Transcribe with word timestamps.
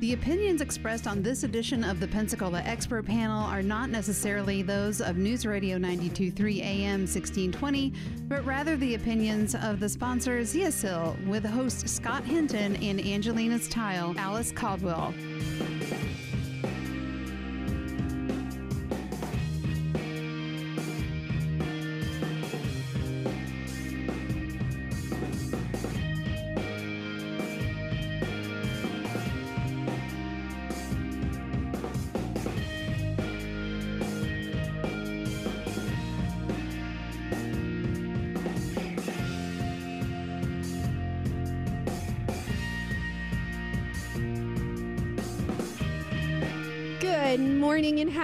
The 0.00 0.12
opinions 0.12 0.60
expressed 0.60 1.08
on 1.08 1.24
this 1.24 1.42
edition 1.42 1.82
of 1.82 1.98
the 1.98 2.06
Pensacola 2.06 2.62
Expert 2.64 3.04
Panel 3.04 3.42
are 3.42 3.62
not 3.62 3.90
necessarily 3.90 4.62
those 4.62 5.00
of 5.00 5.16
News 5.16 5.44
Radio 5.44 5.76
923 5.76 6.62
AM 6.62 7.00
1620, 7.00 7.92
but 8.28 8.44
rather 8.46 8.76
the 8.76 8.94
opinions 8.94 9.56
of 9.56 9.80
the 9.80 9.88
sponsor 9.88 10.38
Ziasil 10.42 11.26
with 11.26 11.44
host 11.44 11.88
Scott 11.88 12.22
Hinton 12.24 12.76
and 12.76 13.00
Angelini's 13.00 13.68
Tile, 13.68 14.14
Alice 14.16 14.52
Caldwell. 14.52 15.12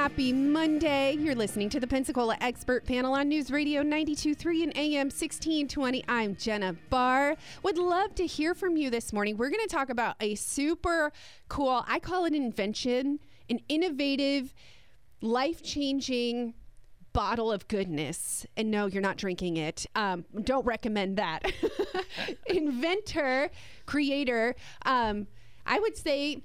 Happy 0.04 0.34
Monday. 0.34 1.14
You're 1.14 1.34
listening 1.34 1.70
to 1.70 1.80
the 1.80 1.86
Pensacola 1.86 2.36
Expert 2.42 2.84
Panel 2.84 3.14
on 3.14 3.26
News 3.26 3.50
Radio 3.50 3.80
923 3.80 4.64
and 4.64 4.76
AM 4.76 5.06
1620. 5.06 6.04
I'm 6.06 6.36
Jenna 6.36 6.76
Barr. 6.90 7.36
Would 7.62 7.78
love 7.78 8.14
to 8.16 8.26
hear 8.26 8.54
from 8.54 8.76
you 8.76 8.90
this 8.90 9.14
morning. 9.14 9.38
We're 9.38 9.48
going 9.48 9.66
to 9.66 9.74
talk 9.74 9.88
about 9.88 10.16
a 10.20 10.34
super 10.34 11.10
cool, 11.48 11.86
I 11.88 12.00
call 12.00 12.26
it 12.26 12.34
an 12.34 12.42
invention, 12.42 13.18
an 13.48 13.60
innovative, 13.70 14.52
life 15.22 15.62
changing 15.62 16.52
bottle 17.14 17.50
of 17.50 17.66
goodness. 17.68 18.44
And 18.58 18.70
no, 18.70 18.84
you're 18.84 19.00
not 19.00 19.16
drinking 19.16 19.56
it. 19.56 19.86
Um, 19.94 20.26
don't 20.42 20.66
recommend 20.66 21.16
that. 21.16 21.50
Inventor, 22.46 23.48
creator, 23.86 24.54
um, 24.84 25.28
I 25.64 25.78
would 25.80 25.96
say 25.96 26.42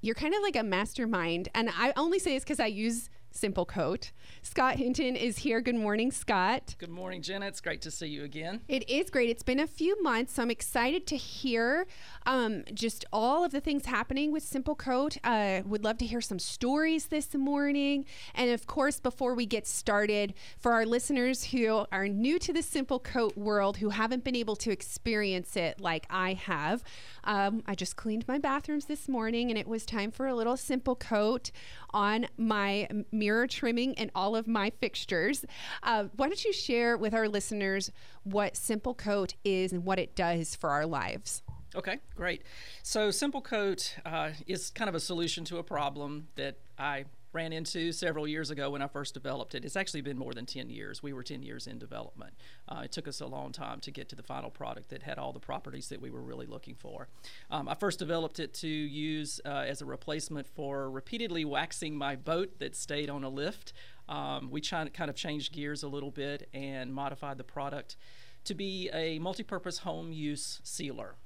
you're 0.00 0.14
kind 0.14 0.34
of 0.34 0.42
like 0.42 0.56
a 0.56 0.62
mastermind. 0.62 1.48
And 1.54 1.70
I 1.76 1.92
only 1.96 2.18
say 2.18 2.34
this 2.34 2.44
because 2.44 2.60
I 2.60 2.66
use 2.66 3.10
Simple 3.30 3.66
Coat. 3.66 4.12
Scott 4.42 4.76
Hinton 4.76 5.16
is 5.16 5.38
here. 5.38 5.60
Good 5.60 5.74
morning, 5.74 6.10
Scott. 6.10 6.76
Good 6.78 6.90
morning, 6.90 7.22
Jenna. 7.22 7.46
It's 7.46 7.60
great 7.60 7.82
to 7.82 7.90
see 7.90 8.06
you 8.06 8.24
again. 8.24 8.60
It 8.68 8.88
is 8.88 9.10
great. 9.10 9.28
It's 9.28 9.42
been 9.42 9.60
a 9.60 9.66
few 9.66 10.00
months, 10.02 10.34
so 10.34 10.42
I'm 10.42 10.50
excited 10.50 11.06
to 11.08 11.16
hear 11.16 11.86
um, 12.26 12.64
just 12.72 13.04
all 13.12 13.44
of 13.44 13.52
the 13.52 13.60
things 13.60 13.86
happening 13.86 14.32
with 14.32 14.42
Simple 14.42 14.74
Coat. 14.74 15.16
Uh, 15.24 15.62
would 15.66 15.84
love 15.84 15.98
to 15.98 16.06
hear 16.06 16.20
some 16.20 16.38
stories 16.38 17.06
this 17.06 17.34
morning. 17.34 18.04
And 18.34 18.50
of 18.50 18.66
course, 18.66 19.00
before 19.00 19.34
we 19.34 19.46
get 19.46 19.66
started, 19.66 20.34
for 20.58 20.72
our 20.72 20.86
listeners 20.86 21.44
who 21.44 21.84
are 21.92 22.08
new 22.08 22.38
to 22.38 22.52
the 22.52 22.62
Simple 22.62 22.98
Coat 22.98 23.36
world, 23.36 23.78
who 23.78 23.90
haven't 23.90 24.24
been 24.24 24.36
able 24.36 24.56
to 24.56 24.70
experience 24.70 25.56
it 25.56 25.80
like 25.80 26.06
I 26.10 26.34
have, 26.34 26.82
um, 27.24 27.62
I 27.66 27.74
just 27.74 27.96
cleaned 27.96 28.26
my 28.28 28.38
bathrooms 28.38 28.86
this 28.86 29.08
morning 29.08 29.50
and 29.50 29.58
it 29.58 29.66
was 29.66 29.84
time 29.84 30.10
for 30.10 30.26
a 30.26 30.34
little 30.34 30.56
Simple 30.56 30.96
Coat 30.96 31.50
on 31.90 32.26
my 32.36 32.88
mirror 33.10 33.46
trimming 33.46 33.96
and 33.98 34.10
all 34.16 34.34
of 34.34 34.48
my 34.48 34.70
fixtures. 34.80 35.44
Uh, 35.82 36.04
why 36.16 36.26
don't 36.26 36.44
you 36.44 36.52
share 36.52 36.96
with 36.96 37.14
our 37.14 37.28
listeners 37.28 37.92
what 38.24 38.56
Simple 38.56 38.94
Coat 38.94 39.34
is 39.44 39.72
and 39.72 39.84
what 39.84 39.98
it 39.98 40.16
does 40.16 40.56
for 40.56 40.70
our 40.70 40.86
lives? 40.86 41.42
Okay, 41.76 41.98
great. 42.14 42.42
So, 42.82 43.10
Simple 43.10 43.42
Coat 43.42 43.96
uh, 44.06 44.30
is 44.46 44.70
kind 44.70 44.88
of 44.88 44.94
a 44.94 45.00
solution 45.00 45.44
to 45.44 45.58
a 45.58 45.62
problem 45.62 46.28
that 46.36 46.56
I 46.78 47.04
ran 47.36 47.52
into 47.52 47.92
several 47.92 48.26
years 48.26 48.50
ago 48.50 48.70
when 48.70 48.80
I 48.80 48.86
first 48.86 49.12
developed 49.12 49.54
it. 49.54 49.62
It's 49.62 49.76
actually 49.76 50.00
been 50.00 50.16
more 50.16 50.32
than 50.32 50.46
10 50.46 50.70
years. 50.70 51.02
We 51.02 51.12
were 51.12 51.22
10 51.22 51.42
years 51.42 51.66
in 51.66 51.78
development. 51.78 52.32
Uh, 52.66 52.82
it 52.84 52.92
took 52.92 53.06
us 53.06 53.20
a 53.20 53.26
long 53.26 53.52
time 53.52 53.78
to 53.80 53.90
get 53.90 54.08
to 54.08 54.16
the 54.16 54.22
final 54.22 54.48
product 54.48 54.88
that 54.88 55.02
had 55.02 55.18
all 55.18 55.34
the 55.34 55.38
properties 55.38 55.88
that 55.90 56.00
we 56.00 56.08
were 56.08 56.22
really 56.22 56.46
looking 56.46 56.74
for. 56.74 57.08
Um, 57.50 57.68
I 57.68 57.74
first 57.74 57.98
developed 57.98 58.40
it 58.40 58.54
to 58.54 58.68
use 58.68 59.38
uh, 59.44 59.64
as 59.68 59.82
a 59.82 59.84
replacement 59.84 60.48
for 60.48 60.90
repeatedly 60.90 61.44
waxing 61.44 61.94
my 61.94 62.16
boat 62.16 62.58
that 62.58 62.74
stayed 62.74 63.10
on 63.10 63.22
a 63.22 63.28
lift. 63.28 63.74
Um, 64.08 64.50
we 64.50 64.60
kind 64.60 64.90
of 64.98 65.14
changed 65.14 65.52
gears 65.52 65.82
a 65.82 65.88
little 65.88 66.10
bit 66.10 66.48
and 66.54 66.94
modified 66.94 67.38
the 67.38 67.44
product 67.44 67.96
to 68.44 68.54
be 68.54 68.88
a 68.92 69.18
multi-purpose 69.18 69.78
home 69.78 70.12
use 70.12 70.60
sealer. 70.62 71.16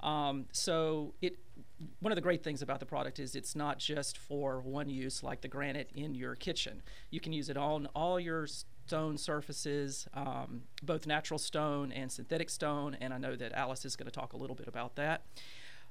Um, 0.00 0.46
so 0.52 1.14
it 1.22 1.38
one 2.00 2.12
of 2.12 2.16
the 2.16 2.22
great 2.22 2.42
things 2.42 2.62
about 2.62 2.80
the 2.80 2.86
product 2.86 3.18
is 3.18 3.34
it's 3.34 3.54
not 3.54 3.78
just 3.78 4.16
for 4.16 4.60
one 4.60 4.88
use 4.88 5.22
like 5.22 5.40
the 5.40 5.48
granite 5.48 5.90
in 5.94 6.14
your 6.14 6.34
kitchen. 6.34 6.82
You 7.10 7.20
can 7.20 7.32
use 7.32 7.48
it 7.48 7.56
on 7.56 7.86
all 7.94 8.18
your 8.18 8.46
stone 8.46 9.18
surfaces, 9.18 10.06
um, 10.14 10.62
both 10.82 11.06
natural 11.06 11.38
stone 11.38 11.92
and 11.92 12.10
synthetic 12.10 12.50
stone, 12.50 12.96
and 13.00 13.12
I 13.12 13.18
know 13.18 13.36
that 13.36 13.52
Alice 13.52 13.84
is 13.84 13.96
going 13.96 14.06
to 14.06 14.12
talk 14.12 14.32
a 14.32 14.36
little 14.36 14.56
bit 14.56 14.68
about 14.68 14.96
that. 14.96 15.22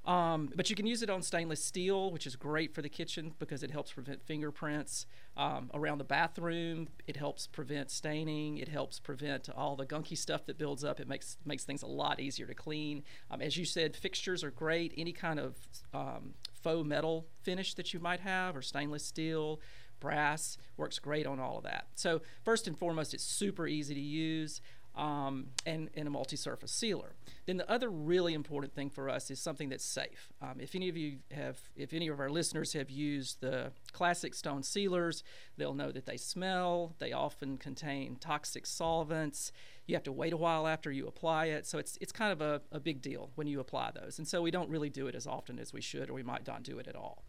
Um, 0.05 0.51
but 0.55 0.69
you 0.69 0.75
can 0.75 0.85
use 0.85 1.01
it 1.01 1.09
on 1.09 1.21
stainless 1.21 1.63
steel, 1.63 2.11
which 2.11 2.27
is 2.27 2.35
great 2.35 2.73
for 2.75 2.81
the 2.81 2.89
kitchen 2.89 3.33
because 3.39 3.63
it 3.63 3.71
helps 3.71 3.91
prevent 3.91 4.21
fingerprints. 4.23 5.05
Um, 5.35 5.69
around 5.73 5.97
the 5.97 6.05
bathroom, 6.05 6.88
it 7.07 7.17
helps 7.17 7.47
prevent 7.47 7.91
staining. 7.91 8.57
It 8.57 8.69
helps 8.69 8.99
prevent 8.99 9.49
all 9.49 9.75
the 9.75 9.85
gunky 9.85 10.17
stuff 10.17 10.45
that 10.45 10.57
builds 10.57 10.83
up. 10.83 10.99
It 10.99 11.07
makes 11.07 11.38
makes 11.44 11.63
things 11.63 11.81
a 11.81 11.88
lot 11.88 12.19
easier 12.19 12.45
to 12.45 12.53
clean. 12.53 13.03
Um, 13.31 13.41
as 13.41 13.57
you 13.57 13.65
said, 13.65 13.95
fixtures 13.95 14.44
are 14.44 14.51
great. 14.51 14.94
Any 14.95 15.11
kind 15.11 15.39
of 15.39 15.57
um, 15.94 16.35
faux 16.53 16.88
metal 16.88 17.27
finish 17.41 17.73
that 17.73 17.94
you 17.94 17.99
might 17.99 18.21
have, 18.21 18.55
or 18.55 18.61
stainless 18.61 19.05
steel, 19.05 19.59
brass, 19.99 20.57
works 20.77 20.99
great 20.99 21.25
on 21.25 21.39
all 21.39 21.57
of 21.57 21.63
that. 21.63 21.88
So 21.95 22.21
first 22.44 22.67
and 22.67 22.77
foremost, 22.77 23.13
it's 23.13 23.23
super 23.23 23.67
easy 23.67 23.94
to 23.94 23.99
use 23.99 24.61
um, 24.95 25.47
and, 25.66 25.89
and 25.95 26.07
a 26.07 26.11
multi-surface 26.11 26.72
sealer. 26.72 27.16
Then 27.45 27.57
the 27.57 27.69
other 27.69 27.89
really 27.89 28.33
important 28.33 28.73
thing 28.73 28.89
for 28.89 29.09
us 29.09 29.29
is 29.29 29.39
something 29.39 29.69
that's 29.69 29.85
safe. 29.85 30.29
Um, 30.41 30.59
if 30.59 30.75
any 30.75 30.89
of 30.89 30.97
you 30.97 31.17
have, 31.31 31.59
if 31.75 31.94
any 31.94 32.07
of 32.07 32.19
our 32.19 32.29
listeners 32.29 32.73
have 32.73 32.89
used 32.89 33.41
the 33.41 33.72
classic 33.91 34.33
stone 34.33 34.63
sealers, 34.63 35.23
they'll 35.57 35.73
know 35.73 35.91
that 35.91 36.06
they 36.06 36.17
smell. 36.17 36.95
They 37.00 37.11
often 37.11 37.57
contain 37.57 38.16
toxic 38.16 38.66
solvents. 38.66 39.51
You 39.85 39.95
have 39.95 40.03
to 40.03 40.11
wait 40.11 40.33
a 40.33 40.38
while 40.38 40.66
after 40.66 40.91
you 40.91 41.07
apply 41.07 41.45
it, 41.47 41.67
so 41.67 41.77
it's 41.77 41.97
it's 42.01 42.12
kind 42.12 42.31
of 42.31 42.41
a, 42.41 42.62
a 42.72 42.79
big 42.79 43.01
deal 43.01 43.29
when 43.35 43.47
you 43.47 43.59
apply 43.59 43.91
those. 43.94 44.17
And 44.17 44.27
so 44.27 44.41
we 44.41 44.51
don't 44.51 44.69
really 44.69 44.89
do 44.89 45.07
it 45.07 45.16
as 45.16 45.27
often 45.27 45.59
as 45.59 45.73
we 45.73 45.81
should, 45.81 46.09
or 46.09 46.13
we 46.13 46.23
might 46.23 46.47
not 46.47 46.63
do 46.63 46.79
it 46.79 46.88
at 46.88 46.95
all. 46.95 47.23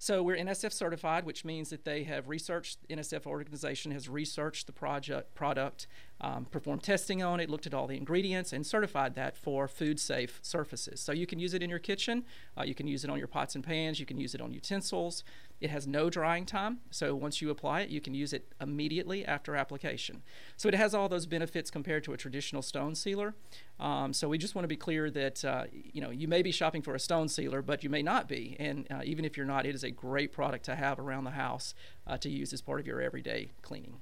So 0.00 0.22
we're 0.22 0.36
NSF 0.36 0.72
certified, 0.72 1.24
which 1.24 1.44
means 1.44 1.70
that 1.70 1.84
they 1.84 2.04
have 2.04 2.28
researched, 2.28 2.78
NSF 2.88 3.26
organization 3.26 3.90
has 3.90 4.08
researched 4.08 4.68
the 4.68 4.72
project 4.72 5.34
product, 5.34 5.88
um, 6.20 6.44
performed 6.44 6.84
testing 6.84 7.20
on 7.20 7.40
it, 7.40 7.50
looked 7.50 7.66
at 7.66 7.74
all 7.74 7.88
the 7.88 7.96
ingredients, 7.96 8.52
and 8.52 8.64
certified 8.64 9.16
that 9.16 9.36
for 9.36 9.66
food 9.66 9.98
safe 9.98 10.38
surfaces. 10.40 11.00
So 11.00 11.10
you 11.10 11.26
can 11.26 11.40
use 11.40 11.52
it 11.52 11.64
in 11.64 11.70
your 11.70 11.80
kitchen, 11.80 12.24
uh, 12.56 12.62
you 12.62 12.76
can 12.76 12.86
use 12.86 13.02
it 13.02 13.10
on 13.10 13.18
your 13.18 13.26
pots 13.26 13.56
and 13.56 13.64
pans, 13.64 13.98
you 13.98 14.06
can 14.06 14.18
use 14.18 14.36
it 14.36 14.40
on 14.40 14.52
utensils. 14.52 15.24
It 15.60 15.70
has 15.70 15.86
no 15.86 16.08
drying 16.08 16.46
time, 16.46 16.78
so 16.90 17.14
once 17.14 17.42
you 17.42 17.50
apply 17.50 17.80
it, 17.80 17.90
you 17.90 18.00
can 18.00 18.14
use 18.14 18.32
it 18.32 18.52
immediately 18.60 19.24
after 19.24 19.56
application. 19.56 20.22
So 20.56 20.68
it 20.68 20.74
has 20.74 20.94
all 20.94 21.08
those 21.08 21.26
benefits 21.26 21.70
compared 21.70 22.04
to 22.04 22.12
a 22.12 22.16
traditional 22.16 22.62
stone 22.62 22.94
sealer. 22.94 23.34
Um, 23.80 24.12
so 24.12 24.28
we 24.28 24.38
just 24.38 24.54
want 24.54 24.64
to 24.64 24.68
be 24.68 24.76
clear 24.76 25.10
that 25.10 25.44
uh, 25.44 25.64
you 25.72 26.00
know 26.00 26.10
you 26.10 26.28
may 26.28 26.42
be 26.42 26.52
shopping 26.52 26.82
for 26.82 26.94
a 26.94 27.00
stone 27.00 27.28
sealer, 27.28 27.62
but 27.62 27.82
you 27.82 27.90
may 27.90 28.02
not 28.02 28.28
be. 28.28 28.56
And 28.58 28.86
uh, 28.90 29.00
even 29.04 29.24
if 29.24 29.36
you're 29.36 29.46
not, 29.46 29.66
it 29.66 29.74
is 29.74 29.84
a 29.84 29.90
great 29.90 30.32
product 30.32 30.64
to 30.66 30.76
have 30.76 30.98
around 30.98 31.24
the 31.24 31.32
house 31.32 31.74
uh, 32.06 32.16
to 32.18 32.28
use 32.28 32.52
as 32.52 32.60
part 32.60 32.80
of 32.80 32.86
your 32.86 33.00
everyday 33.00 33.50
cleaning. 33.62 34.00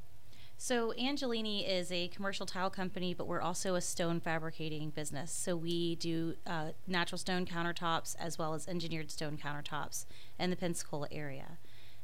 So 0.57 0.93
Angelini 0.97 1.67
is 1.67 1.91
a 1.91 2.07
commercial 2.07 2.45
tile 2.45 2.69
company, 2.69 3.13
but 3.13 3.27
we're 3.27 3.41
also 3.41 3.75
a 3.75 3.81
stone 3.81 4.19
fabricating 4.19 4.89
business. 4.89 5.31
So 5.31 5.55
we 5.55 5.95
do 5.95 6.35
uh, 6.47 6.69
natural 6.87 7.17
stone 7.17 7.45
countertops 7.45 8.15
as 8.17 8.37
well 8.37 8.53
as 8.53 8.67
engineered 8.67 9.11
stone 9.11 9.37
countertops 9.37 10.05
in 10.39 10.49
the 10.49 10.55
Pensacola 10.55 11.07
area. 11.11 11.57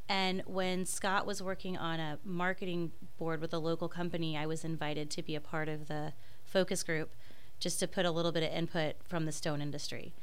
And 0.10 0.44
when 0.46 0.86
Scott 0.86 1.26
was 1.26 1.42
working 1.42 1.78
on 1.78 2.00
a 2.00 2.20
marketing 2.26 2.92
board 3.18 3.40
with 3.40 3.54
a 3.54 3.60
local 3.60 3.88
company, 3.88 4.38
I 4.38 4.46
was 4.46 4.66
invited 4.66 5.10
to 5.12 5.24
be 5.24 5.36
a 5.36 5.42
part 5.42 5.70
of 5.70 5.88
the 5.88 6.14
focus 6.44 6.84
group 6.84 7.12
just 7.60 7.80
to 7.80 7.88
put 7.88 8.06
a 8.06 8.12
little 8.12 8.32
bit 8.32 8.44
of 8.44 8.52
input 8.52 8.96
from 9.04 9.26
the 9.26 9.32
stone 9.32 9.62
industry. 9.62 10.14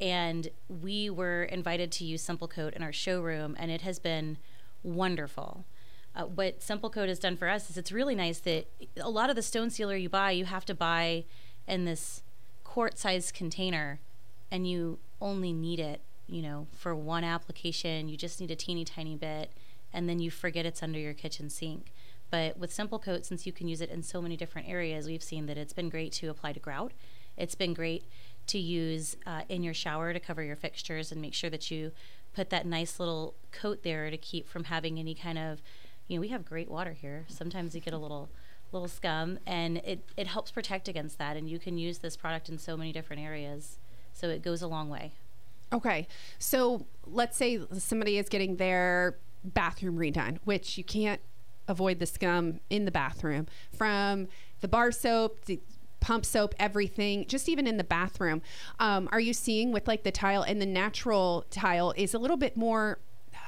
And 0.00 0.48
we 0.68 1.10
were 1.10 1.44
invited 1.44 1.92
to 1.92 2.04
use 2.04 2.22
Simple 2.22 2.48
Coat 2.48 2.74
in 2.74 2.82
our 2.82 2.92
showroom, 2.92 3.56
and 3.58 3.70
it 3.70 3.82
has 3.82 3.98
been 3.98 4.38
wonderful. 4.82 5.64
Uh, 6.14 6.24
what 6.24 6.62
Simple 6.62 6.90
Coat 6.90 7.08
has 7.08 7.18
done 7.18 7.36
for 7.36 7.48
us 7.48 7.70
is 7.70 7.76
it's 7.76 7.92
really 7.92 8.14
nice 8.14 8.40
that 8.40 8.66
a 8.98 9.10
lot 9.10 9.30
of 9.30 9.36
the 9.36 9.42
stone 9.42 9.70
sealer 9.70 9.96
you 9.96 10.08
buy, 10.08 10.32
you 10.32 10.46
have 10.46 10.64
to 10.66 10.74
buy 10.74 11.24
in 11.68 11.84
this 11.84 12.22
quart 12.64 12.98
sized 12.98 13.34
container, 13.34 14.00
and 14.50 14.68
you 14.68 14.98
only 15.20 15.52
need 15.52 15.78
it, 15.78 16.00
you 16.30 16.42
know, 16.42 16.66
for 16.72 16.94
one 16.94 17.24
application. 17.24 18.08
You 18.08 18.16
just 18.16 18.40
need 18.40 18.50
a 18.50 18.56
teeny 18.56 18.84
tiny 18.84 19.16
bit, 19.16 19.52
and 19.92 20.08
then 20.08 20.18
you 20.18 20.30
forget 20.30 20.66
it's 20.66 20.82
under 20.82 20.98
your 20.98 21.14
kitchen 21.14 21.50
sink. 21.50 21.92
But 22.30 22.56
with 22.56 22.72
Simple 22.72 22.98
Coat, 22.98 23.26
since 23.26 23.46
you 23.46 23.52
can 23.52 23.66
use 23.66 23.80
it 23.80 23.90
in 23.90 24.02
so 24.02 24.22
many 24.22 24.36
different 24.36 24.68
areas, 24.68 25.06
we've 25.06 25.22
seen 25.22 25.46
that 25.46 25.58
it's 25.58 25.72
been 25.72 25.88
great 25.88 26.12
to 26.12 26.28
apply 26.28 26.52
to 26.52 26.60
grout. 26.60 26.92
It's 27.36 27.54
been 27.56 27.74
great 27.74 28.04
to 28.46 28.58
use 28.58 29.16
uh, 29.26 29.42
in 29.48 29.62
your 29.62 29.74
shower 29.74 30.12
to 30.12 30.20
cover 30.20 30.42
your 30.42 30.56
fixtures 30.56 31.10
and 31.10 31.20
make 31.20 31.34
sure 31.34 31.50
that 31.50 31.70
you 31.70 31.92
put 32.32 32.50
that 32.50 32.66
nice 32.66 33.00
little 33.00 33.34
coat 33.50 33.82
there 33.82 34.10
to 34.10 34.16
keep 34.16 34.48
from 34.48 34.64
having 34.64 34.98
any 34.98 35.14
kind 35.14 35.38
of, 35.38 35.60
you 36.06 36.16
know, 36.16 36.20
we 36.20 36.28
have 36.28 36.44
great 36.44 36.70
water 36.70 36.92
here. 36.92 37.24
Sometimes 37.28 37.74
you 37.74 37.80
get 37.80 37.94
a 37.94 37.98
little 37.98 38.30
little 38.72 38.88
scum 38.88 39.38
and 39.46 39.78
it, 39.78 40.04
it 40.16 40.28
helps 40.28 40.52
protect 40.52 40.86
against 40.86 41.18
that 41.18 41.36
and 41.36 41.48
you 41.48 41.58
can 41.58 41.76
use 41.76 41.98
this 41.98 42.16
product 42.16 42.48
in 42.48 42.56
so 42.56 42.76
many 42.76 42.92
different 42.92 43.20
areas. 43.20 43.78
So 44.12 44.28
it 44.28 44.42
goes 44.42 44.62
a 44.62 44.68
long 44.68 44.88
way. 44.88 45.12
Okay. 45.72 46.06
So 46.38 46.86
let's 47.06 47.36
say 47.36 47.60
somebody 47.78 48.18
is 48.18 48.28
getting 48.28 48.56
their 48.56 49.16
bathroom 49.44 49.96
redone, 49.96 50.38
which 50.44 50.76
you 50.76 50.84
can't 50.84 51.20
avoid 51.68 51.98
the 51.98 52.06
scum 52.06 52.60
in 52.68 52.84
the 52.84 52.90
bathroom 52.90 53.46
from 53.72 54.26
the 54.60 54.68
bar 54.68 54.90
soap, 54.90 55.44
the 55.44 55.60
pump 56.00 56.24
soap, 56.24 56.54
everything, 56.58 57.26
just 57.28 57.48
even 57.48 57.66
in 57.66 57.76
the 57.76 57.84
bathroom. 57.84 58.42
Um, 58.78 59.08
are 59.12 59.20
you 59.20 59.32
seeing 59.32 59.70
with 59.70 59.86
like 59.86 60.02
the 60.02 60.10
tile 60.10 60.42
and 60.42 60.60
the 60.60 60.66
natural 60.66 61.44
tile 61.50 61.92
is 61.96 62.14
a 62.14 62.18
little 62.18 62.36
bit 62.36 62.56
more, 62.56 62.98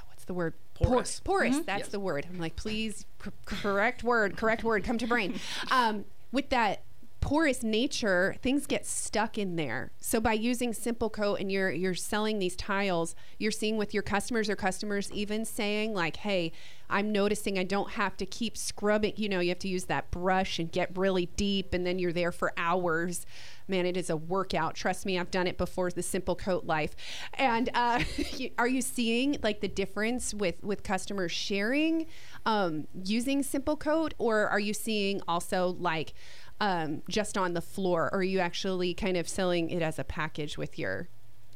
what's 0.06 0.24
the 0.24 0.34
word? 0.34 0.54
Porous. 0.74 1.20
Porous. 1.20 1.56
Mm-hmm. 1.56 1.64
That's 1.66 1.80
Yes. 1.80 1.88
the 1.88 2.00
word. 2.00 2.26
I'm 2.30 2.38
like, 2.38 2.56
please, 2.56 3.04
c- 3.24 3.30
correct 3.44 4.02
word, 4.02 4.36
correct 4.36 4.64
word, 4.64 4.84
come 4.84 4.98
to 4.98 5.06
brain. 5.06 5.38
Um, 5.70 6.04
with 6.32 6.48
that 6.50 6.82
porous 7.22 7.62
nature, 7.62 8.36
things 8.42 8.66
get 8.66 8.84
stuck 8.84 9.38
in 9.38 9.56
there. 9.56 9.92
So 9.98 10.20
by 10.20 10.34
using 10.34 10.74
Simple 10.74 11.08
Coat 11.08 11.36
and 11.40 11.50
you're 11.50 11.70
you're 11.70 11.94
selling 11.94 12.38
these 12.38 12.56
tiles, 12.56 13.14
you're 13.38 13.52
seeing 13.52 13.78
with 13.78 13.94
your 13.94 14.02
customers 14.02 14.50
or 14.50 14.56
customers 14.56 15.10
even 15.12 15.46
saying 15.46 15.94
like, 15.94 16.16
"Hey, 16.16 16.52
I'm 16.90 17.12
noticing 17.12 17.58
I 17.58 17.64
don't 17.64 17.92
have 17.92 18.16
to 18.19 18.26
keep 18.26 18.58
scrubbing. 18.58 19.14
You 19.16 19.30
know, 19.30 19.40
you 19.40 19.48
have 19.50 19.60
to 19.60 19.69
use 19.69 19.84
that 19.84 20.10
brush 20.10 20.58
and 20.58 20.70
get 20.70 20.98
really 20.98 21.26
deep, 21.36 21.72
and 21.72 21.86
then 21.86 21.98
you're 21.98 22.12
there 22.12 22.32
for 22.32 22.52
hours." 22.58 23.24
Man, 23.69 23.87
it 23.87 23.97
is 23.97 24.11
a 24.11 24.17
workout. 24.17 24.75
Trust 24.75 25.06
me, 25.06 25.19
I've 25.19 25.31
done 25.31 25.47
it 25.47 25.59
before. 25.59 25.91
The 25.91 26.03
Simple 26.03 26.37
Coat 26.37 26.64
life. 26.64 26.94
And 27.35 27.70
uh, 27.75 28.03
are 28.59 28.69
you 28.69 28.82
seeing 28.82 29.38
like 29.43 29.61
the 29.61 29.69
difference 29.69 30.35
with 30.35 30.62
with 30.62 30.82
customers 30.82 31.32
sharing 31.32 32.06
um, 32.47 32.87
using 33.05 33.43
Simple 33.43 33.76
Coat, 33.76 34.14
or 34.19 34.49
are 34.49 34.61
you 34.61 34.75
seeing 34.75 35.20
also 35.29 35.76
like 35.79 36.14
um, 36.61 37.03
just 37.09 37.37
on 37.37 37.55
the 37.55 37.61
floor, 37.61 38.11
or 38.12 38.20
are 38.20 38.23
you 38.23 38.38
actually 38.38 38.94
kind 38.94 39.17
of 39.17 39.29
selling 39.29 39.70
it 39.70 39.82
as 39.82 39.99
a 39.99 40.05
package 40.05 40.56
with 40.56 40.79
your 40.79 41.08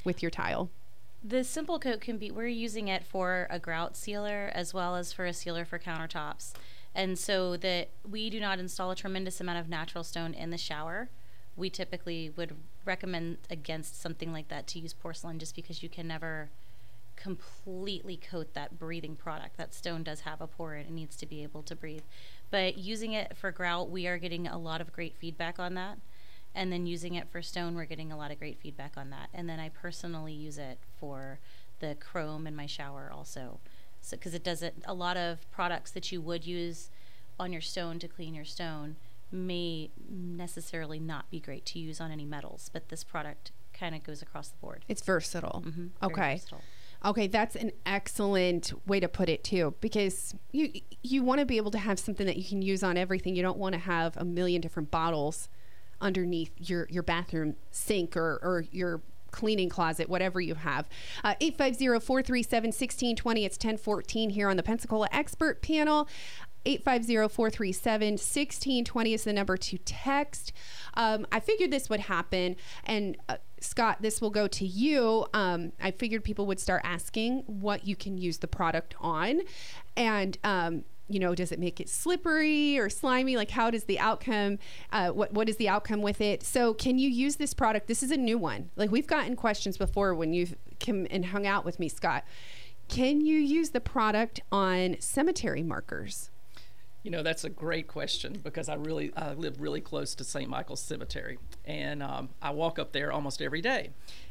with 0.05 0.23
your 0.23 0.31
tile? 0.31 0.71
The 1.25 1.43
simple 1.43 1.81
coat 1.81 2.01
can 2.01 2.19
be, 2.19 2.31
we're 2.31 2.47
using 2.47 2.87
it 2.87 3.05
for 3.05 3.49
a 3.51 3.59
grout 3.59 3.97
sealer 3.97 4.49
as 4.55 4.73
well 4.73 4.95
as 4.95 5.13
for 5.13 5.27
a 5.27 5.33
sealer 5.33 5.65
for 5.65 5.77
countertops. 5.77 6.53
And 6.95 7.19
so 7.19 7.57
that 7.57 7.91
we 8.09 8.31
do 8.31 8.39
not 8.39 8.61
install 8.61 8.93
a 8.93 8.97
tremendous 8.97 9.41
amount 9.41 9.59
of 9.59 9.69
natural 9.69 10.05
stone 10.05 10.35
in 10.35 10.51
the 10.51 10.57
shower. 10.57 11.11
We 11.57 11.71
typically 11.71 12.31
would 12.37 12.55
recommend 12.85 13.39
against 13.51 14.01
something 14.01 14.33
like 14.33 14.49
that 14.49 14.67
to 14.69 14.79
use 14.79 14.93
porcelain 14.93 15.39
just 15.39 15.57
because 15.57 15.83
you 15.83 15.89
can 15.89 16.07
never 16.09 16.51
completely 17.17 18.17
coat 18.17 18.53
that 18.55 18.79
breathing 18.79 19.17
product. 19.17 19.57
That 19.57 19.75
stone 19.75 20.03
does 20.03 20.21
have 20.21 20.41
a 20.41 20.47
pore 20.47 20.75
and 20.75 20.87
it 20.87 20.93
needs 20.93 21.17
to 21.17 21.27
be 21.27 21.43
able 21.43 21.63
to 21.63 21.75
breathe. 21.75 22.03
But 22.51 22.79
using 22.79 23.13
it 23.13 23.37
for 23.37 23.51
grout, 23.51 23.91
we 23.91 24.07
are 24.07 24.19
getting 24.19 24.47
a 24.47 24.59
lot 24.59 24.81
of 24.81 24.93
great 24.93 25.17
feedback 25.17 25.59
on 25.59 25.75
that. 25.75 25.99
And 26.55 26.73
then 26.73 26.87
using 26.87 27.15
it 27.15 27.29
for 27.31 27.43
stone, 27.43 27.75
we're 27.75 27.85
getting 27.85 28.13
a 28.13 28.17
lot 28.17 28.31
of 28.31 28.39
great 28.39 28.59
feedback 28.59 28.93
on 28.97 29.11
that. 29.11 29.29
And 29.35 29.49
then 29.49 29.59
I 29.59 29.69
personally 29.69 30.33
use 30.33 30.57
it 30.57 30.79
for 30.99 31.39
the 31.81 31.97
chrome 31.99 32.47
in 32.47 32.57
my 32.57 32.67
shower 32.67 33.11
also. 33.13 33.59
So, 34.01 34.17
because 34.17 34.35
it 34.35 34.45
doesn't, 34.45 34.85
a 34.87 34.95
lot 34.95 35.17
of 35.17 35.51
products 35.51 35.91
that 35.91 36.13
you 36.13 36.21
would 36.21 36.47
use 36.47 36.91
on 37.39 37.53
your 37.53 37.61
stone 37.61 37.99
to 37.99 38.09
clean 38.09 38.35
your 38.35 38.45
stone 38.45 38.97
may 39.37 39.91
necessarily 40.09 40.99
not 40.99 41.31
be 41.31 41.41
great 41.41 41.65
to 41.67 41.79
use 41.79 42.01
on 42.01 42.11
any 42.11 42.25
metals, 42.25 42.71
but 42.73 42.89
this 42.89 43.05
product 43.05 43.53
kind 43.73 43.95
of 43.95 44.03
goes 44.03 44.23
across 44.23 44.49
the 44.49 44.57
board. 44.59 44.85
It's 44.89 45.03
versatile. 45.03 45.63
Mhm, 45.67 45.91
Okay. 46.03 46.35
versatile. 46.35 46.63
Okay, 47.05 47.27
that's 47.27 47.55
an 47.55 47.73
excellent 47.85 48.73
way 48.89 48.99
to 49.01 49.09
put 49.09 49.29
it 49.29 49.45
too, 49.45 49.75
because 49.81 50.35
you 50.53 50.73
you 51.03 51.23
want 51.23 51.41
to 51.41 51.47
be 51.47 51.59
able 51.59 51.71
to 51.71 51.79
have 51.79 51.99
something 51.99 52.27
that 52.27 52.37
you 52.39 52.45
can 52.45 52.63
use 52.63 52.83
on 52.83 52.97
everything. 52.97 53.37
You 53.37 53.43
don't 53.43 53.59
want 53.59 53.75
to 53.75 53.79
have 53.79 54.17
a 54.17 54.25
million 54.25 54.63
different 54.63 54.91
bottles 54.91 55.49
underneath 56.01 56.51
your 56.59 56.89
your 56.91 57.03
bathroom 57.03 57.57
sink 57.71 58.17
or 58.17 58.39
or 58.43 58.65
your 58.73 59.03
cleaning 59.31 59.69
closet, 59.69 60.09
whatever 60.09 60.41
you 60.41 60.55
have. 60.55 60.89
Uh, 61.23 61.35
850-437-1620. 61.43 63.45
It's 63.45 63.57
1014 63.57 64.31
here 64.31 64.49
on 64.49 64.57
the 64.57 64.63
Pensacola 64.63 65.09
Expert 65.13 65.61
Panel. 65.61 66.09
850-437-1620 66.67 69.15
is 69.15 69.25
the 69.25 69.33
number 69.33 69.57
to 69.57 69.79
text. 69.79 70.53
Um, 70.95 71.27
I 71.31 71.41
figured 71.41 71.71
this 71.71 71.89
would 71.89 72.01
happen, 72.01 72.57
and 72.85 73.17
uh, 73.29 73.37
Scott, 73.61 73.99
this 74.01 74.21
will 74.21 74.31
go 74.31 74.49
to 74.49 74.67
you. 74.67 75.27
Um, 75.33 75.73
I 75.81 75.93
figured 75.93 76.25
people 76.25 76.47
would 76.47 76.61
start 76.61 76.83
asking 76.85 77.45
what 77.47 77.87
you 77.87 77.97
can 77.97 78.19
use 78.19 78.37
the 78.39 78.49
product 78.49 78.95
on, 79.01 79.41
and 79.97 80.37
um, 80.45 80.85
you 81.09 81.21
know, 81.21 81.37
does 81.37 81.53
it 81.53 81.61
make 81.61 81.81
it 81.81 81.89
slippery 81.89 82.79
or 82.79 82.91
slimy? 82.91 83.37
Like, 83.37 83.51
how 83.51 83.71
does 83.71 83.85
the 83.85 83.99
outcome? 83.99 84.59
Uh, 84.93 85.11
what 85.11 85.33
what 85.33 85.49
is 85.49 85.57
the 85.57 85.69
outcome 85.69 86.03
with 86.03 86.21
it? 86.21 86.43
So, 86.43 86.75
can 86.75 86.99
you 86.99 87.09
use 87.09 87.37
this 87.37 87.55
product? 87.55 87.87
This 87.87 88.03
is 88.03 88.11
a 88.11 88.17
new 88.17 88.39
one. 88.39 88.71
Like, 88.77 88.91
we've 88.91 89.07
gotten 89.07 89.37
questions 89.37 89.79
before 89.79 90.15
when 90.15 90.33
you've 90.33 90.57
come 90.81 91.07
and 91.11 91.27
hung 91.27 91.47
out 91.47 91.65
with 91.65 91.79
me, 91.79 91.89
Scott. 91.89 92.25
Can 92.89 93.21
you 93.21 93.39
use 93.39 93.71
the 93.71 93.81
product 93.81 94.41
on 94.51 94.97
cemetery 95.01 95.63
markers? 95.63 96.31
You 97.07 97.13
know, 97.13 97.23
that's 97.23 97.45
a 97.45 97.49
great 97.49 97.87
question 97.87 98.41
because 98.43 98.69
I 98.69 98.75
really 98.75 99.13
I 99.17 99.35
live 99.35 99.61
really 99.61 99.81
close 99.81 100.17
to 100.17 100.25
St. 100.25 100.51
Michael's 100.51 100.83
Cemetery, 100.83 101.39
and 101.65 102.03
um, 102.03 102.31
I 102.43 102.51
walk 102.51 102.81
up 102.81 102.91
there 102.91 103.13
almost 103.13 103.41
every 103.41 103.61
day 103.61 103.91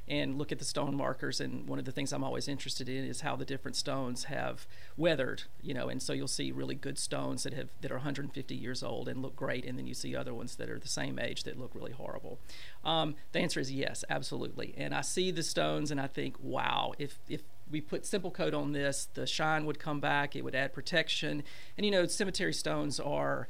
and 0.10 0.38
look 0.38 0.52
at 0.52 0.60
the 0.60 0.66
stone 0.66 0.94
markers. 0.94 1.40
And 1.40 1.70
one 1.70 1.80
of 1.80 1.86
the 1.86 1.94
things 1.94 2.12
I'm 2.12 2.22
always 2.22 2.50
interested 2.50 2.90
in 2.90 3.06
is 3.06 3.22
how 3.22 3.38
the 3.38 3.46
different 3.46 3.78
stones 3.78 4.26
have 4.26 4.68
weathered. 4.98 5.44
You 5.62 5.74
know, 5.74 5.88
and 5.88 6.04
so 6.04 6.12
you'll 6.12 6.28
see 6.28 6.52
really 6.52 6.76
good 6.76 7.00
stones 7.00 7.44
that 7.44 7.54
have 7.54 7.70
that 7.80 7.92
are 7.92 7.96
150 7.96 8.54
years 8.54 8.84
old 8.84 9.08
and 9.08 9.22
look 9.22 9.38
great, 9.38 9.64
and 9.64 9.80
then 9.80 9.88
you 9.88 9.94
see 9.94 10.14
other 10.14 10.34
ones 10.34 10.58
that 10.58 10.70
are 10.70 10.78
the 10.78 10.90
same 10.90 11.18
age 11.18 11.44
that 11.44 11.58
look 11.58 11.72
really 11.74 11.94
horrible. 11.94 12.40
Um, 12.84 13.16
the 13.32 13.40
answer 13.40 13.62
is 13.62 13.72
yes, 13.72 14.04
absolutely. 14.10 14.74
And 14.76 14.94
I 14.94 15.00
see 15.00 15.32
the 15.32 15.44
stones 15.44 15.92
and 15.92 16.02
I 16.02 16.08
think, 16.08 16.36
wow, 16.42 16.92
if 17.00 17.20
if 17.30 17.44
we 17.70 17.82
put 17.82 18.06
simple 18.06 18.32
coat 18.32 18.54
on 18.54 18.72
this, 18.72 19.08
the 19.14 19.26
shine 19.26 19.66
would 19.66 19.80
come 19.80 20.00
back, 20.00 20.36
it 20.36 20.44
would 20.44 20.56
add 20.56 20.74
protection. 20.74 21.44
And 21.78 21.86
you 21.86 21.92
know, 21.92 22.06
cemetery 22.08 22.54
stones 22.54 23.00
are 23.00 23.48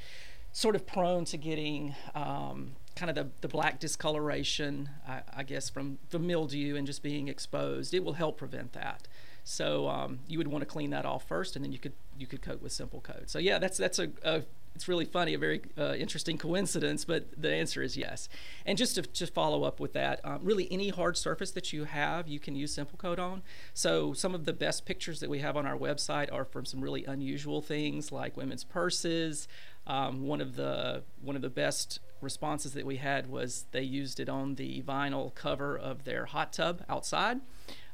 sort 0.51 0.75
of 0.75 0.87
prone 0.87 1.25
to 1.25 1.37
getting 1.37 1.95
um, 2.13 2.75
kind 2.95 3.09
of 3.09 3.15
the, 3.15 3.29
the 3.41 3.47
black 3.47 3.79
discoloration, 3.79 4.89
I, 5.07 5.21
I 5.35 5.43
guess, 5.43 5.69
from 5.69 5.99
the 6.11 6.19
mildew 6.19 6.75
and 6.75 6.87
just 6.87 7.03
being 7.03 7.27
exposed. 7.27 7.93
It 7.93 8.03
will 8.03 8.13
help 8.13 8.37
prevent 8.37 8.73
that. 8.73 9.07
So 9.43 9.89
um, 9.89 10.19
you 10.27 10.37
would 10.37 10.47
want 10.47 10.61
to 10.61 10.65
clean 10.65 10.89
that 10.91 11.05
off 11.05 11.27
first, 11.27 11.55
and 11.55 11.63
then 11.63 11.71
you 11.71 11.77
could 11.77 11.93
you 12.17 12.25
could 12.25 12.41
coat 12.41 12.61
with 12.61 12.71
simple 12.71 12.99
coat. 13.01 13.29
So 13.29 13.37
yeah, 13.37 13.59
that's 13.59 13.77
that's 13.77 13.99
a, 13.99 14.09
a 14.23 14.41
it's 14.75 14.87
really 14.89 15.05
funny, 15.05 15.33
a 15.33 15.39
very 15.39 15.61
uh, 15.77 15.93
interesting 15.93 16.37
coincidence, 16.37 17.05
but 17.05 17.27
the 17.35 17.51
answer 17.51 17.81
is 17.81 17.95
yes. 17.95 18.27
And 18.65 18.77
just 18.77 18.95
to 18.95 19.03
just 19.03 19.33
follow 19.33 19.63
up 19.63 19.79
with 19.79 19.93
that, 19.93 20.19
um, 20.25 20.39
really 20.43 20.67
any 20.69 20.89
hard 20.89 21.17
surface 21.17 21.51
that 21.51 21.71
you 21.71 21.85
have, 21.85 22.27
you 22.27 22.39
can 22.39 22.55
use 22.55 22.73
Simple 22.73 22.97
Coat 22.97 23.17
on. 23.17 23.41
So 23.73 24.13
some 24.13 24.35
of 24.35 24.43
the 24.43 24.53
best 24.53 24.85
pictures 24.85 25.21
that 25.21 25.29
we 25.29 25.39
have 25.39 25.55
on 25.55 25.65
our 25.65 25.77
website 25.77 26.31
are 26.31 26.43
from 26.43 26.65
some 26.65 26.81
really 26.81 27.05
unusual 27.05 27.61
things 27.61 28.11
like 28.11 28.35
women's 28.35 28.65
purses. 28.65 29.47
Um, 29.87 30.27
one 30.27 30.41
of 30.41 30.55
the 30.55 31.03
one 31.21 31.35
of 31.35 31.41
the 31.41 31.49
best 31.49 31.99
responses 32.19 32.73
that 32.73 32.85
we 32.85 32.97
had 32.97 33.27
was 33.27 33.65
they 33.71 33.83
used 33.83 34.19
it 34.19 34.27
on 34.27 34.55
the 34.55 34.81
vinyl 34.81 35.33
cover 35.35 35.77
of 35.77 36.03
their 36.03 36.25
hot 36.25 36.51
tub 36.51 36.83
outside. 36.89 37.39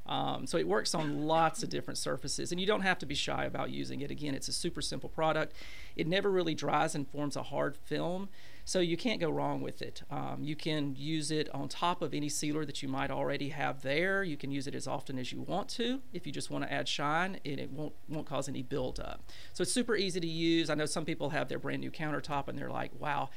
Um, 0.06 0.48
so 0.48 0.58
it 0.58 0.68
works 0.68 0.96
on 0.96 1.26
lots 1.28 1.64
of 1.64 1.70
different 1.70 1.98
surfaces, 1.98 2.52
and 2.52 2.60
you 2.60 2.68
don't 2.68 2.82
have 2.82 3.00
to 3.00 3.06
be 3.06 3.16
shy 3.16 3.46
about 3.46 3.70
using 3.70 4.02
it. 4.02 4.12
Again, 4.12 4.34
it's 4.34 4.48
a 4.48 4.54
super 4.54 4.82
simple 4.82 5.10
product. 5.10 5.54
It 5.96 6.08
never 6.08 6.30
really 6.30 6.56
dries 6.56 6.96
and 6.96 7.08
forms 7.08 7.36
a 7.36 7.44
hard 7.44 7.78
film, 7.78 8.30
so 8.66 8.80
you 8.80 8.98
can't 8.98 9.20
go 9.20 9.30
wrong 9.30 9.62
with 9.62 9.82
it. 9.82 10.04
Um, 10.10 10.40
you 10.42 10.56
can 10.56 10.96
use 10.98 11.32
it 11.32 11.50
on 11.54 11.68
top 11.68 12.02
of 12.02 12.14
any 12.14 12.30
sealer 12.30 12.66
that 12.66 12.82
you 12.82 12.90
might 12.90 13.12
already 13.12 13.50
have 13.50 13.82
there. 13.82 14.24
You 14.24 14.38
can 14.38 14.52
use 14.52 14.68
it 14.68 14.76
as 14.76 14.88
often 14.88 15.18
as 15.20 15.32
you 15.32 15.42
want 15.42 15.70
to. 15.70 16.02
If 16.14 16.26
you 16.26 16.32
just 16.32 16.50
want 16.50 16.64
to 16.64 16.72
add 16.72 16.88
shine, 16.88 17.40
and 17.46 17.60
it 17.60 17.72
won't 17.72 17.94
won't 18.10 18.28
cause 18.28 18.50
any 18.50 18.64
buildup. 18.64 19.24
So 19.54 19.62
it's 19.62 19.72
super 19.72 19.96
easy 19.96 20.20
to 20.20 20.28
use. 20.28 20.70
I 20.70 20.76
know 20.76 20.86
some 20.86 21.06
people 21.06 21.30
have 21.30 21.48
their 21.48 21.60
brand 21.60 21.82
new 21.82 21.92
countertop, 21.92 22.48
and 22.48 22.58
they're 22.58 22.72
like, 22.72 22.92
"Wow." 23.00 23.30